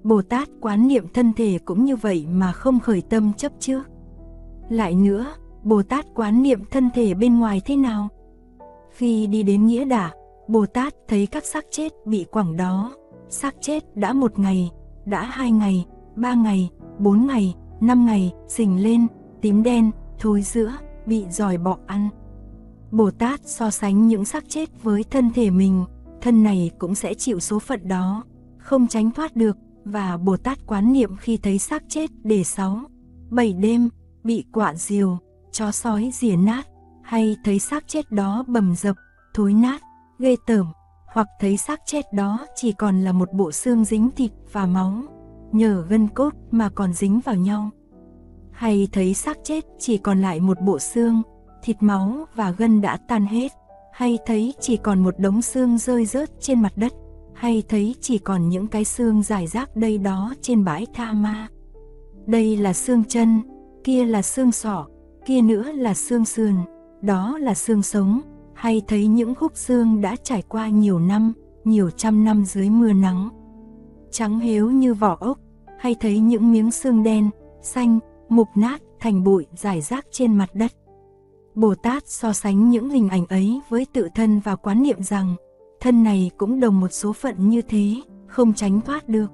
Bồ 0.03 0.23
Tát 0.23 0.49
quán 0.61 0.89
niệm 0.89 1.07
thân 1.15 1.33
thể 1.33 1.59
cũng 1.65 1.85
như 1.85 1.97
vậy 1.97 2.27
mà 2.31 2.53
không 2.53 2.81
khởi 2.81 3.03
tâm 3.11 3.33
chấp 3.33 3.53
trước. 3.59 3.83
Lại 4.69 4.95
nữa, 4.95 5.27
Bồ 5.63 5.83
Tát 5.83 6.07
quán 6.15 6.43
niệm 6.43 6.65
thân 6.71 6.91
thể 6.95 7.15
bên 7.15 7.39
ngoài 7.39 7.63
thế 7.65 7.77
nào? 7.77 8.09
Khi 8.91 9.27
đi 9.27 9.43
đến 9.43 9.67
nghĩa 9.67 9.85
đả, 9.85 10.11
Bồ 10.49 10.67
Tát 10.67 10.95
thấy 11.09 11.27
các 11.27 11.45
xác 11.45 11.65
chết 11.71 11.93
bị 12.07 12.25
quẳng 12.31 12.57
đó. 12.57 12.93
Xác 13.29 13.55
chết 13.61 13.97
đã 13.97 14.13
một 14.13 14.39
ngày, 14.39 14.71
đã 15.05 15.23
hai 15.23 15.51
ngày, 15.51 15.87
ba 16.17 16.35
ngày, 16.35 16.71
bốn 16.99 17.27
ngày, 17.27 17.55
năm 17.81 18.07
ngày, 18.07 18.33
xình 18.49 18.83
lên, 18.83 19.07
tím 19.41 19.63
đen, 19.63 19.91
thối 20.19 20.43
giữa, 20.43 20.73
bị 21.09 21.25
giỏi 21.31 21.59
bọ 21.59 21.79
ăn. 21.87 22.09
Bồ 22.91 23.11
Tát 23.11 23.41
so 23.45 23.71
sánh 23.71 24.09
những 24.09 24.25
xác 24.25 24.45
chết 24.49 24.83
với 24.83 25.05
thân 25.11 25.31
thể 25.35 25.51
mình, 25.51 25.85
thân 26.21 26.43
này 26.43 26.71
cũng 26.79 26.95
sẽ 26.95 27.15
chịu 27.15 27.41
số 27.41 27.59
phận 27.59 27.89
đó, 27.89 28.25
không 28.59 28.87
tránh 28.87 29.11
thoát 29.11 29.37
được, 29.37 29.57
và 29.85 30.17
Bồ 30.17 30.37
Tát 30.37 30.67
quán 30.67 30.93
niệm 30.93 31.17
khi 31.17 31.37
thấy 31.37 31.59
xác 31.59 31.83
chết 31.89 32.11
để 32.23 32.45
sáu, 32.45 32.81
bảy 33.31 33.53
đêm, 33.53 33.89
bị 34.25 34.45
quạ 34.53 34.75
diều, 34.75 35.19
chó 35.53 35.71
sói 35.71 36.11
rỉa 36.13 36.37
nát, 36.37 36.67
hay 37.03 37.37
thấy 37.45 37.59
xác 37.59 37.89
chết 37.89 38.11
đó 38.11 38.45
bầm 38.47 38.75
dập, 38.77 38.97
thối 39.35 39.53
nát, 39.55 39.83
ghê 40.19 40.37
tởm, 40.47 40.67
hoặc 41.15 41.27
thấy 41.41 41.57
xác 41.57 41.81
chết 41.87 42.13
đó 42.13 42.47
chỉ 42.57 42.73
còn 42.73 43.01
là 43.01 43.13
một 43.13 43.33
bộ 43.33 43.53
xương 43.53 43.85
dính 43.85 44.11
thịt 44.11 44.31
và 44.53 44.67
máu, 44.67 45.03
nhờ 45.53 45.85
gân 45.89 46.09
cốt 46.09 46.35
mà 46.51 46.69
còn 46.75 46.93
dính 46.93 47.21
vào 47.21 47.35
nhau. 47.35 47.71
Hay 48.59 48.89
thấy 48.93 49.15
xác 49.15 49.39
chết 49.45 49.65
chỉ 49.79 49.99
còn 49.99 50.21
lại 50.21 50.41
một 50.41 50.61
bộ 50.61 50.79
xương, 50.79 51.23
thịt 51.63 51.77
máu 51.81 52.27
và 52.35 52.51
gân 52.51 52.81
đã 52.81 52.97
tan 53.09 53.27
hết, 53.27 53.53
hay 53.93 54.19
thấy 54.27 54.55
chỉ 54.61 54.77
còn 54.77 55.03
một 55.03 55.15
đống 55.19 55.43
xương 55.43 55.79
rơi 55.79 56.07
rớt 56.07 56.31
trên 56.41 56.63
mặt 56.63 56.73
đất, 56.77 56.93
hay 57.35 57.63
thấy 57.69 57.95
chỉ 58.01 58.19
còn 58.19 58.49
những 58.49 58.67
cái 58.67 58.85
xương 58.85 59.23
dài 59.23 59.47
rác 59.47 59.77
đây 59.77 59.99
đó 59.99 60.35
trên 60.41 60.65
bãi 60.65 60.87
tha 60.95 61.13
ma. 61.13 61.49
Đây 62.27 62.57
là 62.57 62.73
xương 62.73 63.05
chân, 63.05 63.41
kia 63.85 64.05
là 64.05 64.23
xương 64.23 64.53
sọ, 64.53 64.87
kia 65.27 65.41
nữa 65.41 65.73
là 65.73 65.95
xương 65.95 66.25
sườn, 66.25 66.55
đó 67.03 67.39
là 67.39 67.55
xương 67.55 67.83
sống, 67.83 68.21
hay 68.55 68.83
thấy 68.89 69.07
những 69.07 69.35
khúc 69.35 69.53
xương 69.55 70.01
đã 70.01 70.17
trải 70.23 70.43
qua 70.49 70.69
nhiều 70.69 70.99
năm, 70.99 71.33
nhiều 71.65 71.91
trăm 71.91 72.25
năm 72.25 72.45
dưới 72.45 72.71
mưa 72.71 72.93
nắng. 72.93 73.29
Trắng 74.11 74.41
héo 74.41 74.71
như 74.71 74.95
vỏ 74.95 75.17
ốc, 75.21 75.39
hay 75.79 75.95
thấy 76.01 76.19
những 76.19 76.53
miếng 76.53 76.71
xương 76.71 77.03
đen, 77.03 77.31
xanh, 77.63 77.99
mục 78.29 78.49
nát 78.55 78.83
thành 79.01 79.25
bụi 79.25 79.47
giải 79.57 79.81
rác 79.81 80.07
trên 80.11 80.35
mặt 80.35 80.51
đất. 80.55 80.73
Bồ 81.55 81.75
Tát 81.75 82.07
so 82.07 82.33
sánh 82.33 82.71
những 82.71 82.91
hình 82.91 83.09
ảnh 83.09 83.27
ấy 83.27 83.61
với 83.69 83.87
tự 83.93 84.09
thân 84.15 84.41
và 84.41 84.57
quán 84.57 84.83
niệm 84.83 85.03
rằng 85.03 85.35
thân 85.81 86.03
này 86.03 86.31
cũng 86.39 86.61
đồng 86.61 86.81
một 86.81 86.89
số 86.89 87.13
phận 87.13 87.49
như 87.49 87.63
thế, 87.63 87.95
không 88.27 88.55
tránh 88.55 88.81
thoát 88.81 89.09
được. 89.09 89.27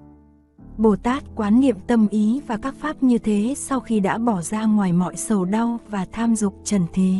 Bồ 0.79 0.97
Tát 0.97 1.25
quán 1.37 1.61
niệm 1.61 1.77
tâm 1.87 2.09
ý 2.11 2.41
và 2.47 2.57
các 2.57 2.75
pháp 2.75 3.03
như 3.03 3.19
thế 3.19 3.55
sau 3.57 3.81
khi 3.81 4.01
đã 4.01 4.19
bỏ 4.19 4.43
ra 4.43 4.65
ngoài 4.65 4.93
mọi 4.93 5.17
sầu 5.17 5.45
đau 5.45 5.79
và 5.89 6.07
tham 6.13 6.37
dục 6.37 6.55
trần 6.65 6.83
thế. 6.93 7.13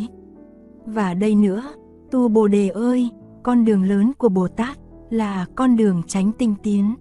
Và 0.87 1.15
đây 1.15 1.35
nữa, 1.35 1.63
tu 2.11 2.29
Bồ 2.29 2.49
Đề 2.49 2.69
ơi, 2.69 3.11
con 3.43 3.65
đường 3.65 3.83
lớn 3.85 4.13
của 4.19 4.29
Bồ 4.29 4.49
Tát 4.49 4.79
là 5.11 5.47
con 5.55 5.77
đường 5.77 6.03
tránh 6.07 6.33
tinh 6.33 6.55
tiến. 6.63 6.95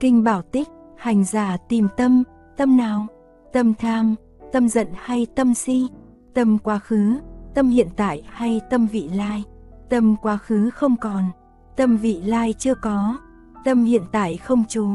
Kinh 0.00 0.24
Bảo 0.24 0.42
Tích, 0.42 0.68
hành 0.96 1.24
giả 1.24 1.56
tìm 1.68 1.88
tâm, 1.96 2.22
tâm 2.56 2.76
nào? 2.76 3.06
Tâm 3.52 3.74
tham, 3.74 4.14
tâm 4.52 4.68
giận 4.68 4.86
hay 4.94 5.26
tâm 5.34 5.54
si, 5.54 5.88
tâm 6.34 6.58
quá 6.58 6.78
khứ, 6.78 7.14
tâm 7.54 7.68
hiện 7.68 7.88
tại 7.96 8.22
hay 8.26 8.60
tâm 8.70 8.86
vị 8.86 9.08
lai, 9.14 9.44
tâm 9.90 10.16
quá 10.22 10.36
khứ 10.36 10.70
không 10.70 10.96
còn, 10.96 11.24
tâm 11.76 11.96
vị 11.96 12.20
lai 12.22 12.54
chưa 12.58 12.74
có, 12.74 13.18
tâm 13.64 13.84
hiện 13.84 14.02
tại 14.12 14.36
không 14.36 14.64
trú. 14.64 14.88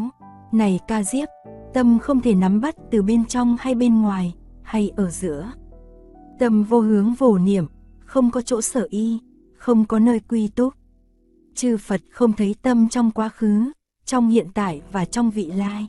Này 0.52 0.80
ca 0.88 1.04
diếp, 1.04 1.30
tâm 1.74 2.00
không 2.00 2.22
thể 2.22 2.36
nắm 2.36 2.62
bắt 2.62 2.76
từ 2.92 3.02
bên 3.02 3.26
trong 3.26 3.58
hay 3.60 3.76
bên 3.76 4.02
ngoài, 4.02 4.36
hay 4.64 4.92
ở 4.96 5.10
giữa. 5.10 5.52
Tâm 6.40 6.64
vô 6.64 6.80
hướng 6.80 7.14
vô 7.14 7.38
niệm, 7.38 7.66
không 8.00 8.32
có 8.32 8.42
chỗ 8.42 8.62
sở 8.62 8.88
y, 8.90 9.20
không 9.58 9.86
có 9.86 10.00
nơi 10.00 10.20
quy 10.20 10.48
túc. 10.48 10.74
Chư 11.56 11.78
Phật 11.78 12.02
không 12.12 12.34
thấy 12.34 12.56
tâm 12.62 12.90
trong 12.90 13.12
quá 13.12 13.30
khứ, 13.30 13.72
trong 14.06 14.30
hiện 14.30 14.48
tại 14.54 14.82
và 14.92 15.06
trong 15.06 15.32
vị 15.32 15.52
lai. 15.52 15.88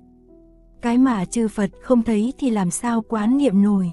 Cái 0.84 0.98
mà 0.98 1.24
chư 1.24 1.48
Phật 1.48 1.70
không 1.82 2.02
thấy 2.02 2.32
thì 2.38 2.50
làm 2.50 2.70
sao 2.70 3.02
quán 3.02 3.36
niệm 3.36 3.62
nổi. 3.62 3.92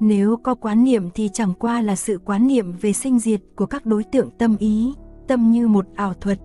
Nếu 0.00 0.36
có 0.36 0.54
quán 0.54 0.84
niệm 0.84 1.10
thì 1.14 1.30
chẳng 1.32 1.54
qua 1.58 1.80
là 1.80 1.96
sự 1.96 2.20
quán 2.24 2.46
niệm 2.46 2.72
về 2.80 2.92
sinh 2.92 3.18
diệt 3.18 3.40
của 3.56 3.66
các 3.66 3.86
đối 3.86 4.04
tượng 4.04 4.30
tâm 4.38 4.56
ý, 4.58 4.94
tâm 5.28 5.50
như 5.52 5.68
một 5.68 5.86
ảo 5.94 6.14
thuật, 6.14 6.38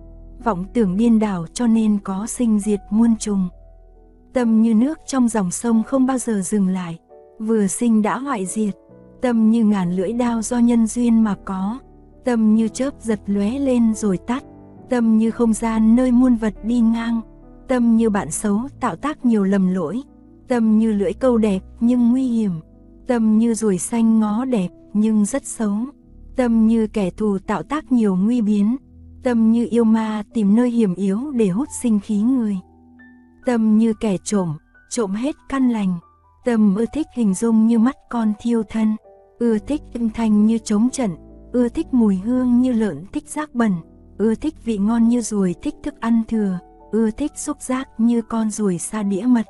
vọng 0.44 0.64
tưởng 0.74 0.96
điên 0.96 1.18
đảo 1.18 1.46
cho 1.52 1.66
nên 1.66 1.98
có 2.04 2.26
sinh 2.26 2.60
diệt 2.60 2.80
muôn 2.90 3.16
trùng. 3.16 3.48
Tâm 4.32 4.62
như 4.62 4.74
nước 4.74 4.98
trong 5.06 5.28
dòng 5.28 5.50
sông 5.50 5.82
không 5.82 6.06
bao 6.06 6.18
giờ 6.18 6.40
dừng 6.40 6.68
lại, 6.68 6.98
vừa 7.38 7.66
sinh 7.66 8.02
đã 8.02 8.18
hoại 8.18 8.46
diệt, 8.46 8.74
tâm 9.22 9.50
như 9.50 9.64
ngàn 9.64 9.96
lưỡi 9.96 10.12
đao 10.12 10.42
do 10.42 10.58
nhân 10.58 10.86
duyên 10.86 11.24
mà 11.24 11.36
có, 11.44 11.78
tâm 12.24 12.54
như 12.54 12.68
chớp 12.68 12.94
giật 13.00 13.20
lóe 13.26 13.58
lên 13.58 13.94
rồi 13.94 14.18
tắt, 14.18 14.44
tâm 14.90 15.18
như 15.18 15.30
không 15.30 15.52
gian 15.52 15.96
nơi 15.96 16.12
muôn 16.12 16.36
vật 16.36 16.54
đi 16.64 16.80
ngang, 16.80 17.20
tâm 17.68 17.96
như 17.96 18.10
bạn 18.10 18.30
xấu 18.30 18.60
tạo 18.80 18.96
tác 18.96 19.24
nhiều 19.24 19.44
lầm 19.44 19.74
lỗi, 19.74 20.02
tâm 20.48 20.78
như 20.78 20.92
lưỡi 20.92 21.12
câu 21.12 21.38
đẹp 21.38 21.62
nhưng 21.80 22.10
nguy 22.10 22.28
hiểm, 22.28 22.52
tâm 23.06 23.38
như 23.38 23.54
ruồi 23.54 23.78
xanh 23.78 24.20
ngó 24.20 24.44
đẹp 24.44 24.68
nhưng 24.92 25.24
rất 25.24 25.44
xấu, 25.44 25.76
tâm 26.36 26.66
như 26.66 26.86
kẻ 26.86 27.10
thù 27.10 27.38
tạo 27.38 27.62
tác 27.62 27.92
nhiều 27.92 28.16
nguy 28.16 28.40
biến, 28.40 28.76
tâm 29.22 29.52
như 29.52 29.68
yêu 29.70 29.84
ma 29.84 30.22
tìm 30.34 30.56
nơi 30.56 30.70
hiểm 30.70 30.94
yếu 30.94 31.30
để 31.30 31.48
hút 31.48 31.68
sinh 31.82 32.00
khí 32.00 32.20
người. 32.20 32.58
Tâm 33.46 33.78
như 33.78 33.92
kẻ 34.00 34.16
trộm, 34.24 34.56
trộm 34.90 35.10
hết 35.10 35.36
căn 35.48 35.70
lành, 35.70 35.98
tâm 36.44 36.74
ưa 36.74 36.84
thích 36.94 37.06
hình 37.14 37.34
dung 37.34 37.66
như 37.66 37.78
mắt 37.78 37.96
con 38.10 38.32
thiêu 38.40 38.62
thân, 38.62 38.96
ưa 39.38 39.58
thích 39.58 39.82
âm 39.94 40.10
thanh 40.10 40.46
như 40.46 40.58
trống 40.58 40.88
trận, 40.92 41.10
ưa 41.52 41.68
thích 41.68 41.86
mùi 41.92 42.16
hương 42.16 42.60
như 42.60 42.72
lợn 42.72 43.04
thích 43.12 43.28
rác 43.28 43.54
bẩn, 43.54 43.72
ưa 44.18 44.34
thích 44.34 44.54
vị 44.64 44.78
ngon 44.78 45.08
như 45.08 45.20
ruồi 45.20 45.54
thích 45.62 45.74
thức 45.82 45.94
ăn 46.00 46.22
thừa, 46.28 46.58
ưa 46.90 47.10
thích 47.10 47.32
xúc 47.34 47.62
giác 47.62 47.88
như 47.98 48.22
con 48.22 48.50
ruồi 48.50 48.78
xa 48.78 49.02
đĩa 49.02 49.22
mật. 49.22 49.46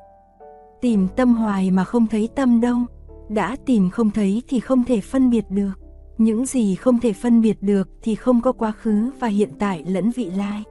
Tìm 0.80 1.08
tâm 1.16 1.34
hoài 1.34 1.70
mà 1.70 1.84
không 1.84 2.06
thấy 2.06 2.28
tâm 2.34 2.60
đâu, 2.60 2.78
đã 3.28 3.56
tìm 3.66 3.90
không 3.90 4.10
thấy 4.10 4.42
thì 4.48 4.60
không 4.60 4.84
thể 4.84 5.00
phân 5.00 5.30
biệt 5.30 5.44
được. 5.50 5.72
Những 6.18 6.46
gì 6.46 6.74
không 6.74 7.00
thể 7.00 7.12
phân 7.12 7.40
biệt 7.40 7.62
được 7.62 7.88
thì 8.02 8.14
không 8.14 8.40
có 8.40 8.52
quá 8.52 8.72
khứ 8.72 9.10
và 9.20 9.28
hiện 9.28 9.50
tại 9.58 9.84
lẫn 9.86 10.10
vị 10.10 10.30
lai. 10.30 10.62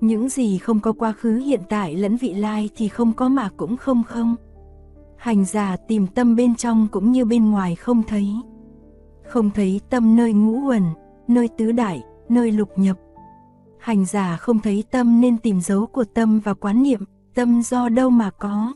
Những 0.00 0.28
gì 0.28 0.58
không 0.58 0.80
có 0.80 0.92
quá 0.92 1.12
khứ 1.12 1.36
hiện 1.36 1.60
tại 1.68 1.96
lẫn 1.96 2.16
vị 2.16 2.34
lai 2.34 2.70
thì 2.76 2.88
không 2.88 3.12
có 3.12 3.28
mà 3.28 3.50
cũng 3.56 3.76
không 3.76 4.02
không. 4.02 4.36
Hành 5.16 5.44
giả 5.44 5.76
tìm 5.88 6.06
tâm 6.06 6.36
bên 6.36 6.54
trong 6.54 6.88
cũng 6.90 7.12
như 7.12 7.24
bên 7.24 7.50
ngoài 7.50 7.76
không 7.76 8.02
thấy. 8.02 8.28
Không 9.26 9.50
thấy 9.50 9.80
tâm 9.90 10.16
nơi 10.16 10.32
ngũ 10.32 10.68
uẩn, 10.68 10.82
nơi 11.28 11.48
tứ 11.58 11.72
đại, 11.72 12.02
nơi 12.28 12.52
lục 12.52 12.68
nhập. 12.76 12.96
Hành 13.86 14.04
giả 14.04 14.36
không 14.36 14.58
thấy 14.58 14.84
tâm 14.90 15.20
nên 15.20 15.38
tìm 15.38 15.60
dấu 15.60 15.86
của 15.86 16.04
tâm 16.04 16.40
và 16.40 16.54
quán 16.54 16.82
niệm, 16.82 17.00
tâm 17.34 17.62
do 17.62 17.88
đâu 17.88 18.10
mà 18.10 18.30
có. 18.30 18.72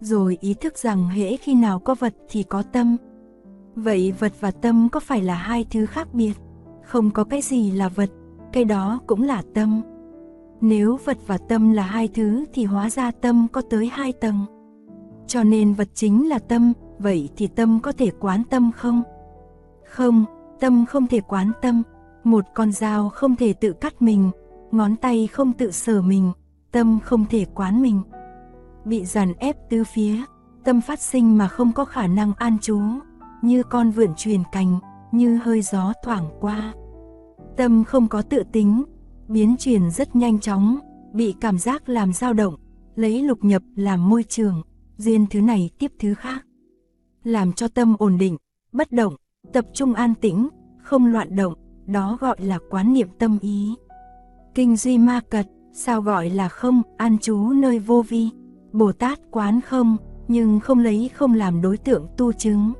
Rồi 0.00 0.38
ý 0.40 0.54
thức 0.54 0.78
rằng 0.78 1.08
hễ 1.08 1.36
khi 1.36 1.54
nào 1.54 1.78
có 1.78 1.94
vật 1.94 2.14
thì 2.28 2.42
có 2.42 2.62
tâm. 2.62 2.96
Vậy 3.74 4.12
vật 4.18 4.32
và 4.40 4.50
tâm 4.50 4.88
có 4.92 5.00
phải 5.00 5.22
là 5.22 5.34
hai 5.34 5.66
thứ 5.70 5.86
khác 5.86 6.14
biệt? 6.14 6.32
Không 6.84 7.10
có 7.10 7.24
cái 7.24 7.40
gì 7.42 7.70
là 7.70 7.88
vật, 7.88 8.10
cái 8.52 8.64
đó 8.64 9.00
cũng 9.06 9.22
là 9.22 9.42
tâm. 9.54 9.82
Nếu 10.60 10.98
vật 11.04 11.18
và 11.26 11.38
tâm 11.48 11.72
là 11.72 11.82
hai 11.82 12.08
thứ 12.08 12.44
thì 12.52 12.64
hóa 12.64 12.90
ra 12.90 13.10
tâm 13.10 13.46
có 13.52 13.60
tới 13.70 13.90
hai 13.92 14.12
tầng. 14.12 14.38
Cho 15.26 15.42
nên 15.44 15.74
vật 15.74 15.88
chính 15.94 16.28
là 16.28 16.38
tâm, 16.38 16.72
vậy 16.98 17.28
thì 17.36 17.46
tâm 17.46 17.80
có 17.82 17.92
thể 17.92 18.10
quán 18.20 18.42
tâm 18.50 18.70
không? 18.76 19.02
Không, 19.84 20.24
tâm 20.60 20.86
không 20.86 21.06
thể 21.06 21.20
quán 21.20 21.52
tâm. 21.62 21.82
Một 22.26 22.44
con 22.54 22.72
dao 22.72 23.08
không 23.08 23.36
thể 23.36 23.52
tự 23.52 23.72
cắt 23.72 24.02
mình, 24.02 24.30
ngón 24.70 24.96
tay 24.96 25.26
không 25.26 25.52
tự 25.52 25.70
sờ 25.70 26.02
mình, 26.02 26.32
tâm 26.72 26.98
không 27.04 27.24
thể 27.30 27.44
quán 27.54 27.82
mình. 27.82 28.02
Bị 28.84 29.04
dàn 29.04 29.32
ép 29.32 29.70
tứ 29.70 29.84
phía, 29.84 30.16
tâm 30.64 30.80
phát 30.80 31.00
sinh 31.00 31.38
mà 31.38 31.48
không 31.48 31.72
có 31.72 31.84
khả 31.84 32.06
năng 32.06 32.32
an 32.34 32.58
trú, 32.58 32.80
như 33.42 33.62
con 33.62 33.90
vượn 33.90 34.14
truyền 34.16 34.40
cành, 34.52 34.78
như 35.12 35.36
hơi 35.36 35.62
gió 35.62 35.92
thoảng 36.04 36.24
qua. 36.40 36.74
Tâm 37.56 37.84
không 37.84 38.08
có 38.08 38.22
tự 38.22 38.42
tính, 38.52 38.84
biến 39.28 39.56
chuyển 39.58 39.90
rất 39.90 40.16
nhanh 40.16 40.40
chóng, 40.40 40.78
bị 41.12 41.34
cảm 41.40 41.58
giác 41.58 41.88
làm 41.88 42.12
dao 42.12 42.32
động, 42.32 42.54
lấy 42.94 43.22
lục 43.22 43.44
nhập 43.44 43.62
làm 43.76 44.08
môi 44.08 44.22
trường, 44.22 44.62
duyên 44.96 45.26
thứ 45.30 45.40
này 45.40 45.70
tiếp 45.78 45.92
thứ 45.98 46.14
khác. 46.14 46.46
Làm 47.24 47.52
cho 47.52 47.68
tâm 47.68 47.96
ổn 47.98 48.18
định, 48.18 48.36
bất 48.72 48.92
động, 48.92 49.16
tập 49.52 49.64
trung 49.72 49.94
an 49.94 50.14
tĩnh, 50.14 50.48
không 50.82 51.06
loạn 51.06 51.36
động, 51.36 51.54
đó 51.86 52.18
gọi 52.20 52.36
là 52.38 52.58
quán 52.70 52.92
niệm 52.94 53.08
tâm 53.18 53.38
ý. 53.40 53.74
Kinh 54.54 54.76
Duy 54.76 54.98
Ma 54.98 55.20
Cật, 55.30 55.46
sao 55.72 56.02
gọi 56.02 56.30
là 56.30 56.48
không, 56.48 56.82
an 56.96 57.18
trú 57.18 57.48
nơi 57.48 57.78
vô 57.78 58.02
vi. 58.08 58.28
Bồ 58.72 58.92
Tát 58.92 59.18
quán 59.30 59.60
không, 59.60 59.96
nhưng 60.28 60.60
không 60.60 60.78
lấy 60.78 61.10
không 61.14 61.34
làm 61.34 61.62
đối 61.62 61.76
tượng 61.76 62.06
tu 62.16 62.32
chứng. 62.32 62.72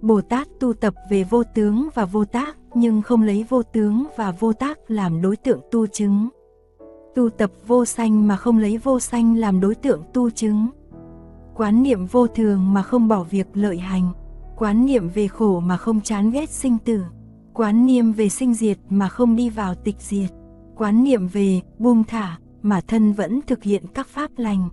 Bồ 0.00 0.20
Tát 0.20 0.48
tu 0.60 0.72
tập 0.72 0.94
về 1.10 1.24
vô 1.24 1.42
tướng 1.54 1.88
và 1.94 2.04
vô 2.04 2.24
tác, 2.24 2.56
nhưng 2.74 3.02
không 3.02 3.22
lấy 3.22 3.44
vô 3.48 3.62
tướng 3.62 4.04
và 4.16 4.30
vô 4.30 4.52
tác 4.52 4.78
làm 4.88 5.22
đối 5.22 5.36
tượng 5.36 5.60
tu 5.70 5.86
chứng. 5.86 6.28
Tu 7.14 7.28
tập 7.30 7.50
vô 7.66 7.84
sanh 7.84 8.28
mà 8.28 8.36
không 8.36 8.58
lấy 8.58 8.78
vô 8.78 9.00
sanh 9.00 9.36
làm 9.36 9.60
đối 9.60 9.74
tượng 9.74 10.02
tu 10.12 10.30
chứng. 10.30 10.66
Quán 11.54 11.82
niệm 11.82 12.06
vô 12.06 12.26
thường 12.26 12.72
mà 12.72 12.82
không 12.82 13.08
bỏ 13.08 13.22
việc 13.22 13.46
lợi 13.54 13.78
hành. 13.78 14.12
Quán 14.56 14.86
niệm 14.86 15.08
về 15.08 15.28
khổ 15.28 15.60
mà 15.60 15.76
không 15.76 16.00
chán 16.00 16.30
ghét 16.30 16.50
sinh 16.50 16.78
tử. 16.84 17.04
Quán 17.54 17.86
niệm 17.86 18.12
về 18.12 18.28
sinh 18.28 18.54
diệt 18.54 18.78
mà 18.90 19.08
không 19.08 19.36
đi 19.36 19.50
vào 19.50 19.74
tịch 19.74 19.96
diệt. 19.98 20.30
Quán 20.76 21.04
niệm 21.04 21.26
về 21.26 21.60
buông 21.78 22.04
thả 22.04 22.38
mà 22.62 22.80
thân 22.80 23.12
vẫn 23.12 23.40
thực 23.46 23.62
hiện 23.62 23.86
các 23.94 24.08
pháp 24.08 24.30
lành. 24.36 24.68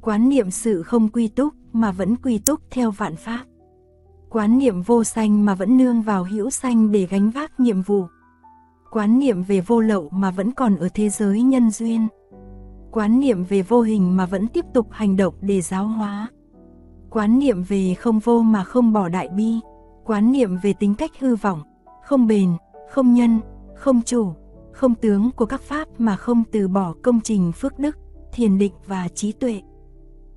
Quán 0.00 0.28
niệm 0.28 0.50
sự 0.50 0.82
không 0.82 1.08
quy 1.08 1.28
túc 1.28 1.54
mà 1.72 1.92
vẫn 1.92 2.16
quy 2.16 2.38
túc 2.38 2.60
theo 2.70 2.90
vạn 2.90 3.16
pháp 3.16 3.44
quán 4.32 4.58
niệm 4.58 4.82
vô 4.82 5.04
sanh 5.04 5.44
mà 5.44 5.54
vẫn 5.54 5.76
nương 5.76 6.02
vào 6.02 6.24
hữu 6.24 6.50
sanh 6.50 6.92
để 6.92 7.06
gánh 7.06 7.30
vác 7.30 7.60
nhiệm 7.60 7.82
vụ. 7.82 8.04
Quán 8.90 9.18
niệm 9.18 9.42
về 9.42 9.60
vô 9.60 9.80
lậu 9.80 10.08
mà 10.12 10.30
vẫn 10.30 10.52
còn 10.52 10.76
ở 10.76 10.88
thế 10.94 11.08
giới 11.08 11.42
nhân 11.42 11.70
duyên. 11.70 12.08
Quán 12.90 13.20
niệm 13.20 13.44
về 13.44 13.62
vô 13.62 13.80
hình 13.80 14.16
mà 14.16 14.26
vẫn 14.26 14.48
tiếp 14.48 14.64
tục 14.74 14.86
hành 14.90 15.16
động 15.16 15.34
để 15.40 15.60
giáo 15.60 15.86
hóa. 15.86 16.28
Quán 17.10 17.38
niệm 17.38 17.62
về 17.62 17.94
không 17.94 18.18
vô 18.18 18.42
mà 18.42 18.64
không 18.64 18.92
bỏ 18.92 19.08
đại 19.08 19.28
bi. 19.28 19.60
Quán 20.04 20.32
niệm 20.32 20.56
về 20.62 20.72
tính 20.72 20.94
cách 20.94 21.10
hư 21.18 21.36
vọng, 21.36 21.62
không 22.04 22.26
bền, 22.26 22.50
không 22.90 23.14
nhân, 23.14 23.40
không 23.74 24.02
chủ, 24.02 24.32
không 24.72 24.94
tướng 24.94 25.30
của 25.30 25.46
các 25.46 25.60
pháp 25.60 25.88
mà 25.98 26.16
không 26.16 26.44
từ 26.52 26.68
bỏ 26.68 26.94
công 27.02 27.20
trình 27.20 27.52
phước 27.52 27.78
đức, 27.78 27.96
thiền 28.32 28.58
định 28.58 28.72
và 28.86 29.08
trí 29.08 29.32
tuệ. 29.32 29.62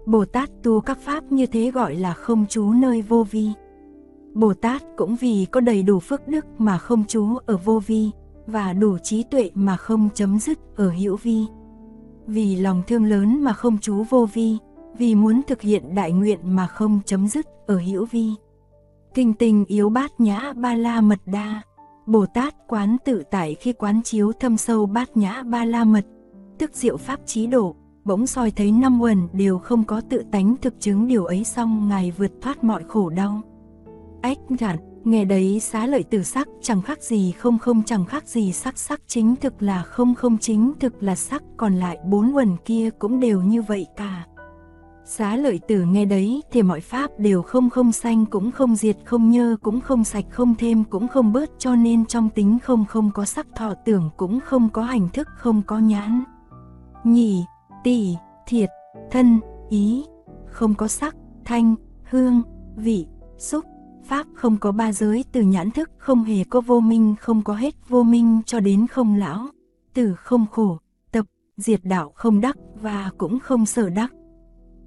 Bồ 0.05 0.25
Tát 0.25 0.49
tu 0.63 0.81
các 0.81 0.97
pháp 1.01 1.31
như 1.31 1.45
thế 1.45 1.71
gọi 1.71 1.95
là 1.95 2.13
không 2.13 2.45
trú 2.45 2.73
nơi 2.73 3.01
vô 3.01 3.23
vi. 3.23 3.49
Bồ 4.33 4.53
Tát 4.53 4.83
cũng 4.97 5.15
vì 5.15 5.45
có 5.51 5.59
đầy 5.59 5.83
đủ 5.83 5.99
phước 5.99 6.27
đức 6.27 6.45
mà 6.57 6.77
không 6.77 7.03
trú 7.05 7.37
ở 7.45 7.57
vô 7.57 7.79
vi, 7.79 8.11
và 8.47 8.73
đủ 8.73 8.97
trí 8.97 9.23
tuệ 9.23 9.51
mà 9.53 9.77
không 9.77 10.09
chấm 10.13 10.39
dứt 10.39 10.59
ở 10.75 10.89
hữu 10.89 11.17
vi. 11.17 11.45
Vì 12.27 12.55
lòng 12.55 12.81
thương 12.87 13.05
lớn 13.05 13.43
mà 13.43 13.53
không 13.53 13.77
trú 13.77 14.03
vô 14.03 14.25
vi, 14.33 14.57
vì 14.97 15.15
muốn 15.15 15.41
thực 15.47 15.61
hiện 15.61 15.95
đại 15.95 16.11
nguyện 16.11 16.39
mà 16.43 16.67
không 16.67 16.99
chấm 17.05 17.27
dứt 17.27 17.45
ở 17.67 17.77
hữu 17.77 18.05
vi. 18.05 18.29
Kinh 19.15 19.33
tinh 19.33 19.65
yếu 19.67 19.89
bát 19.89 20.19
nhã 20.19 20.53
ba 20.55 20.75
la 20.75 21.01
mật 21.01 21.19
đa, 21.25 21.61
Bồ 22.05 22.25
Tát 22.25 22.55
quán 22.67 22.97
tự 23.05 23.23
tại 23.31 23.55
khi 23.55 23.73
quán 23.73 24.01
chiếu 24.03 24.31
thâm 24.31 24.57
sâu 24.57 24.85
bát 24.85 25.17
nhã 25.17 25.43
ba 25.43 25.65
la 25.65 25.83
mật, 25.83 26.05
tức 26.57 26.71
diệu 26.73 26.97
pháp 26.97 27.19
trí 27.25 27.47
độ, 27.47 27.75
bỗng 28.03 28.27
soi 28.27 28.51
thấy 28.51 28.71
năm 28.71 29.01
quần 29.01 29.27
đều 29.33 29.59
không 29.59 29.83
có 29.83 30.01
tự 30.09 30.23
tánh 30.31 30.55
thực 30.61 30.79
chứng 30.79 31.07
điều 31.07 31.25
ấy 31.25 31.43
xong 31.43 31.87
Ngài 31.87 32.11
vượt 32.11 32.31
thoát 32.41 32.63
mọi 32.63 32.83
khổ 32.87 33.09
đau. 33.09 33.41
Ách 34.21 34.39
gạn, 34.59 34.77
nghe 35.03 35.25
đấy 35.25 35.59
xá 35.59 35.85
lợi 35.85 36.03
tử 36.03 36.23
sắc 36.23 36.47
chẳng 36.61 36.81
khác 36.81 37.03
gì 37.03 37.31
không 37.31 37.59
không 37.59 37.83
chẳng 37.83 38.05
khác 38.05 38.27
gì 38.27 38.51
sắc 38.51 38.77
sắc 38.77 39.01
chính 39.07 39.35
thực 39.35 39.61
là 39.61 39.83
không 39.83 40.15
không 40.15 40.37
chính 40.37 40.73
thực 40.79 41.03
là 41.03 41.15
sắc 41.15 41.43
còn 41.57 41.75
lại 41.75 41.97
bốn 42.05 42.35
quần 42.35 42.57
kia 42.65 42.89
cũng 42.99 43.19
đều 43.19 43.41
như 43.41 43.61
vậy 43.61 43.87
cả. 43.97 44.25
Xá 45.07 45.35
lợi 45.35 45.59
tử 45.67 45.83
nghe 45.83 46.05
đấy 46.05 46.41
thì 46.51 46.61
mọi 46.61 46.81
pháp 46.81 47.11
đều 47.17 47.41
không 47.41 47.69
không 47.69 47.91
sanh 47.91 48.25
cũng 48.25 48.51
không 48.51 48.75
diệt 48.75 48.97
không 49.05 49.31
nhơ 49.31 49.57
cũng 49.61 49.81
không 49.81 50.03
sạch 50.03 50.25
không 50.29 50.55
thêm 50.55 50.83
cũng 50.83 51.07
không 51.07 51.33
bớt 51.33 51.49
cho 51.57 51.75
nên 51.75 52.05
trong 52.05 52.29
tính 52.29 52.57
không 52.63 52.85
không 52.85 53.11
có 53.13 53.25
sắc 53.25 53.47
thọ 53.55 53.73
tưởng 53.85 54.09
cũng 54.17 54.39
không 54.39 54.69
có 54.69 54.83
hành 54.83 55.09
thức 55.13 55.27
không 55.37 55.61
có 55.67 55.79
nhãn. 55.79 56.23
Nhì, 57.03 57.43
tỷ, 57.83 58.15
thiệt, 58.47 58.69
thân, 59.11 59.39
ý, 59.69 60.03
không 60.45 60.75
có 60.75 60.87
sắc, 60.87 61.15
thanh, 61.45 61.75
hương, 62.03 62.41
vị, 62.75 63.07
xúc, 63.37 63.65
pháp 64.03 64.27
không 64.33 64.57
có 64.57 64.71
ba 64.71 64.91
giới 64.91 65.25
từ 65.31 65.41
nhãn 65.41 65.71
thức 65.71 65.89
không 65.97 66.23
hề 66.23 66.43
có 66.43 66.61
vô 66.61 66.79
minh 66.79 67.15
không 67.19 67.41
có 67.43 67.53
hết 67.53 67.89
vô 67.89 68.03
minh 68.03 68.41
cho 68.45 68.59
đến 68.59 68.87
không 68.87 69.15
lão, 69.15 69.47
tử 69.93 70.15
không 70.15 70.45
khổ, 70.51 70.77
tập, 71.11 71.25
diệt 71.57 71.79
đạo 71.83 72.11
không 72.15 72.41
đắc 72.41 72.57
và 72.81 73.11
cũng 73.17 73.39
không 73.39 73.65
sở 73.65 73.89
đắc. 73.89 74.11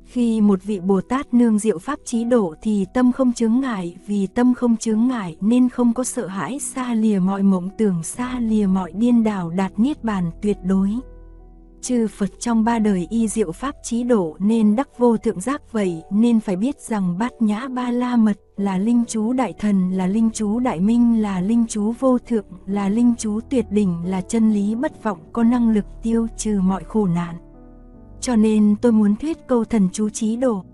Khi 0.09 0.41
một 0.41 0.65
vị 0.65 0.81
Bồ 0.81 1.01
Tát 1.01 1.35
nương 1.35 1.59
diệu 1.59 1.79
pháp 1.79 1.99
trí 2.05 2.25
độ 2.25 2.55
thì 2.63 2.87
tâm 2.95 3.13
không 3.13 3.33
chướng 3.33 3.61
ngại, 3.61 3.97
vì 4.07 4.27
tâm 4.27 4.55
không 4.55 4.77
chướng 4.77 5.09
ngại 5.09 5.37
nên 5.41 5.69
không 5.69 5.95
có 5.95 6.05
sợ 6.05 6.27
hãi 6.27 6.59
xa 6.59 6.95
lìa 6.95 7.19
mọi 7.19 7.43
mộng 7.43 7.69
tưởng 7.79 8.03
xa 8.03 8.41
lìa 8.41 8.67
mọi 8.67 8.93
điên 8.93 9.25
đảo 9.25 9.51
đạt 9.51 9.73
niết 9.77 10.05
bàn 10.05 10.31
tuyệt 10.43 10.57
đối. 10.65 10.91
Chư 11.81 12.07
Phật 12.09 12.31
trong 12.41 12.65
ba 12.65 12.79
đời 12.79 13.07
y 13.11 13.29
diệu 13.29 13.53
pháp 13.53 13.75
trí 13.83 14.03
độ 14.03 14.37
nên 14.39 14.77
đắc 14.77 14.99
vô 14.99 15.17
thượng 15.17 15.41
giác 15.41 15.73
vậy 15.73 16.03
nên 16.11 16.41
phải 16.41 16.57
biết 16.57 16.81
rằng 16.81 17.19
bát 17.19 17.43
nhã 17.43 17.69
ba 17.69 17.91
la 17.91 18.17
mật 18.17 18.39
là 18.57 18.79
linh 18.79 19.05
chú 19.09 19.33
đại 19.33 19.53
thần 19.59 19.91
là 19.91 20.07
linh 20.07 20.31
chú 20.35 20.59
đại 20.59 20.81
minh 20.81 21.23
là 21.23 21.41
linh 21.41 21.65
chú 21.69 21.93
vô 21.99 22.19
thượng 22.19 22.47
là 22.67 22.89
linh 22.89 23.15
chú 23.19 23.41
tuyệt 23.51 23.67
đỉnh 23.71 24.05
là 24.05 24.21
chân 24.21 24.53
lý 24.53 24.75
bất 24.75 25.03
vọng 25.03 25.19
có 25.33 25.43
năng 25.43 25.71
lực 25.71 25.85
tiêu 26.03 26.27
trừ 26.37 26.61
mọi 26.63 26.85
khổ 26.85 27.07
nạn. 27.07 27.35
Cho 28.29 28.37
nên 28.37 28.77
tôi 28.83 28.93
muốn 28.93 29.17
thuyết 29.17 29.47
câu 29.47 29.65
thần 29.65 29.89
chú 29.93 30.09
trí 30.09 30.37
độ. 30.37 30.65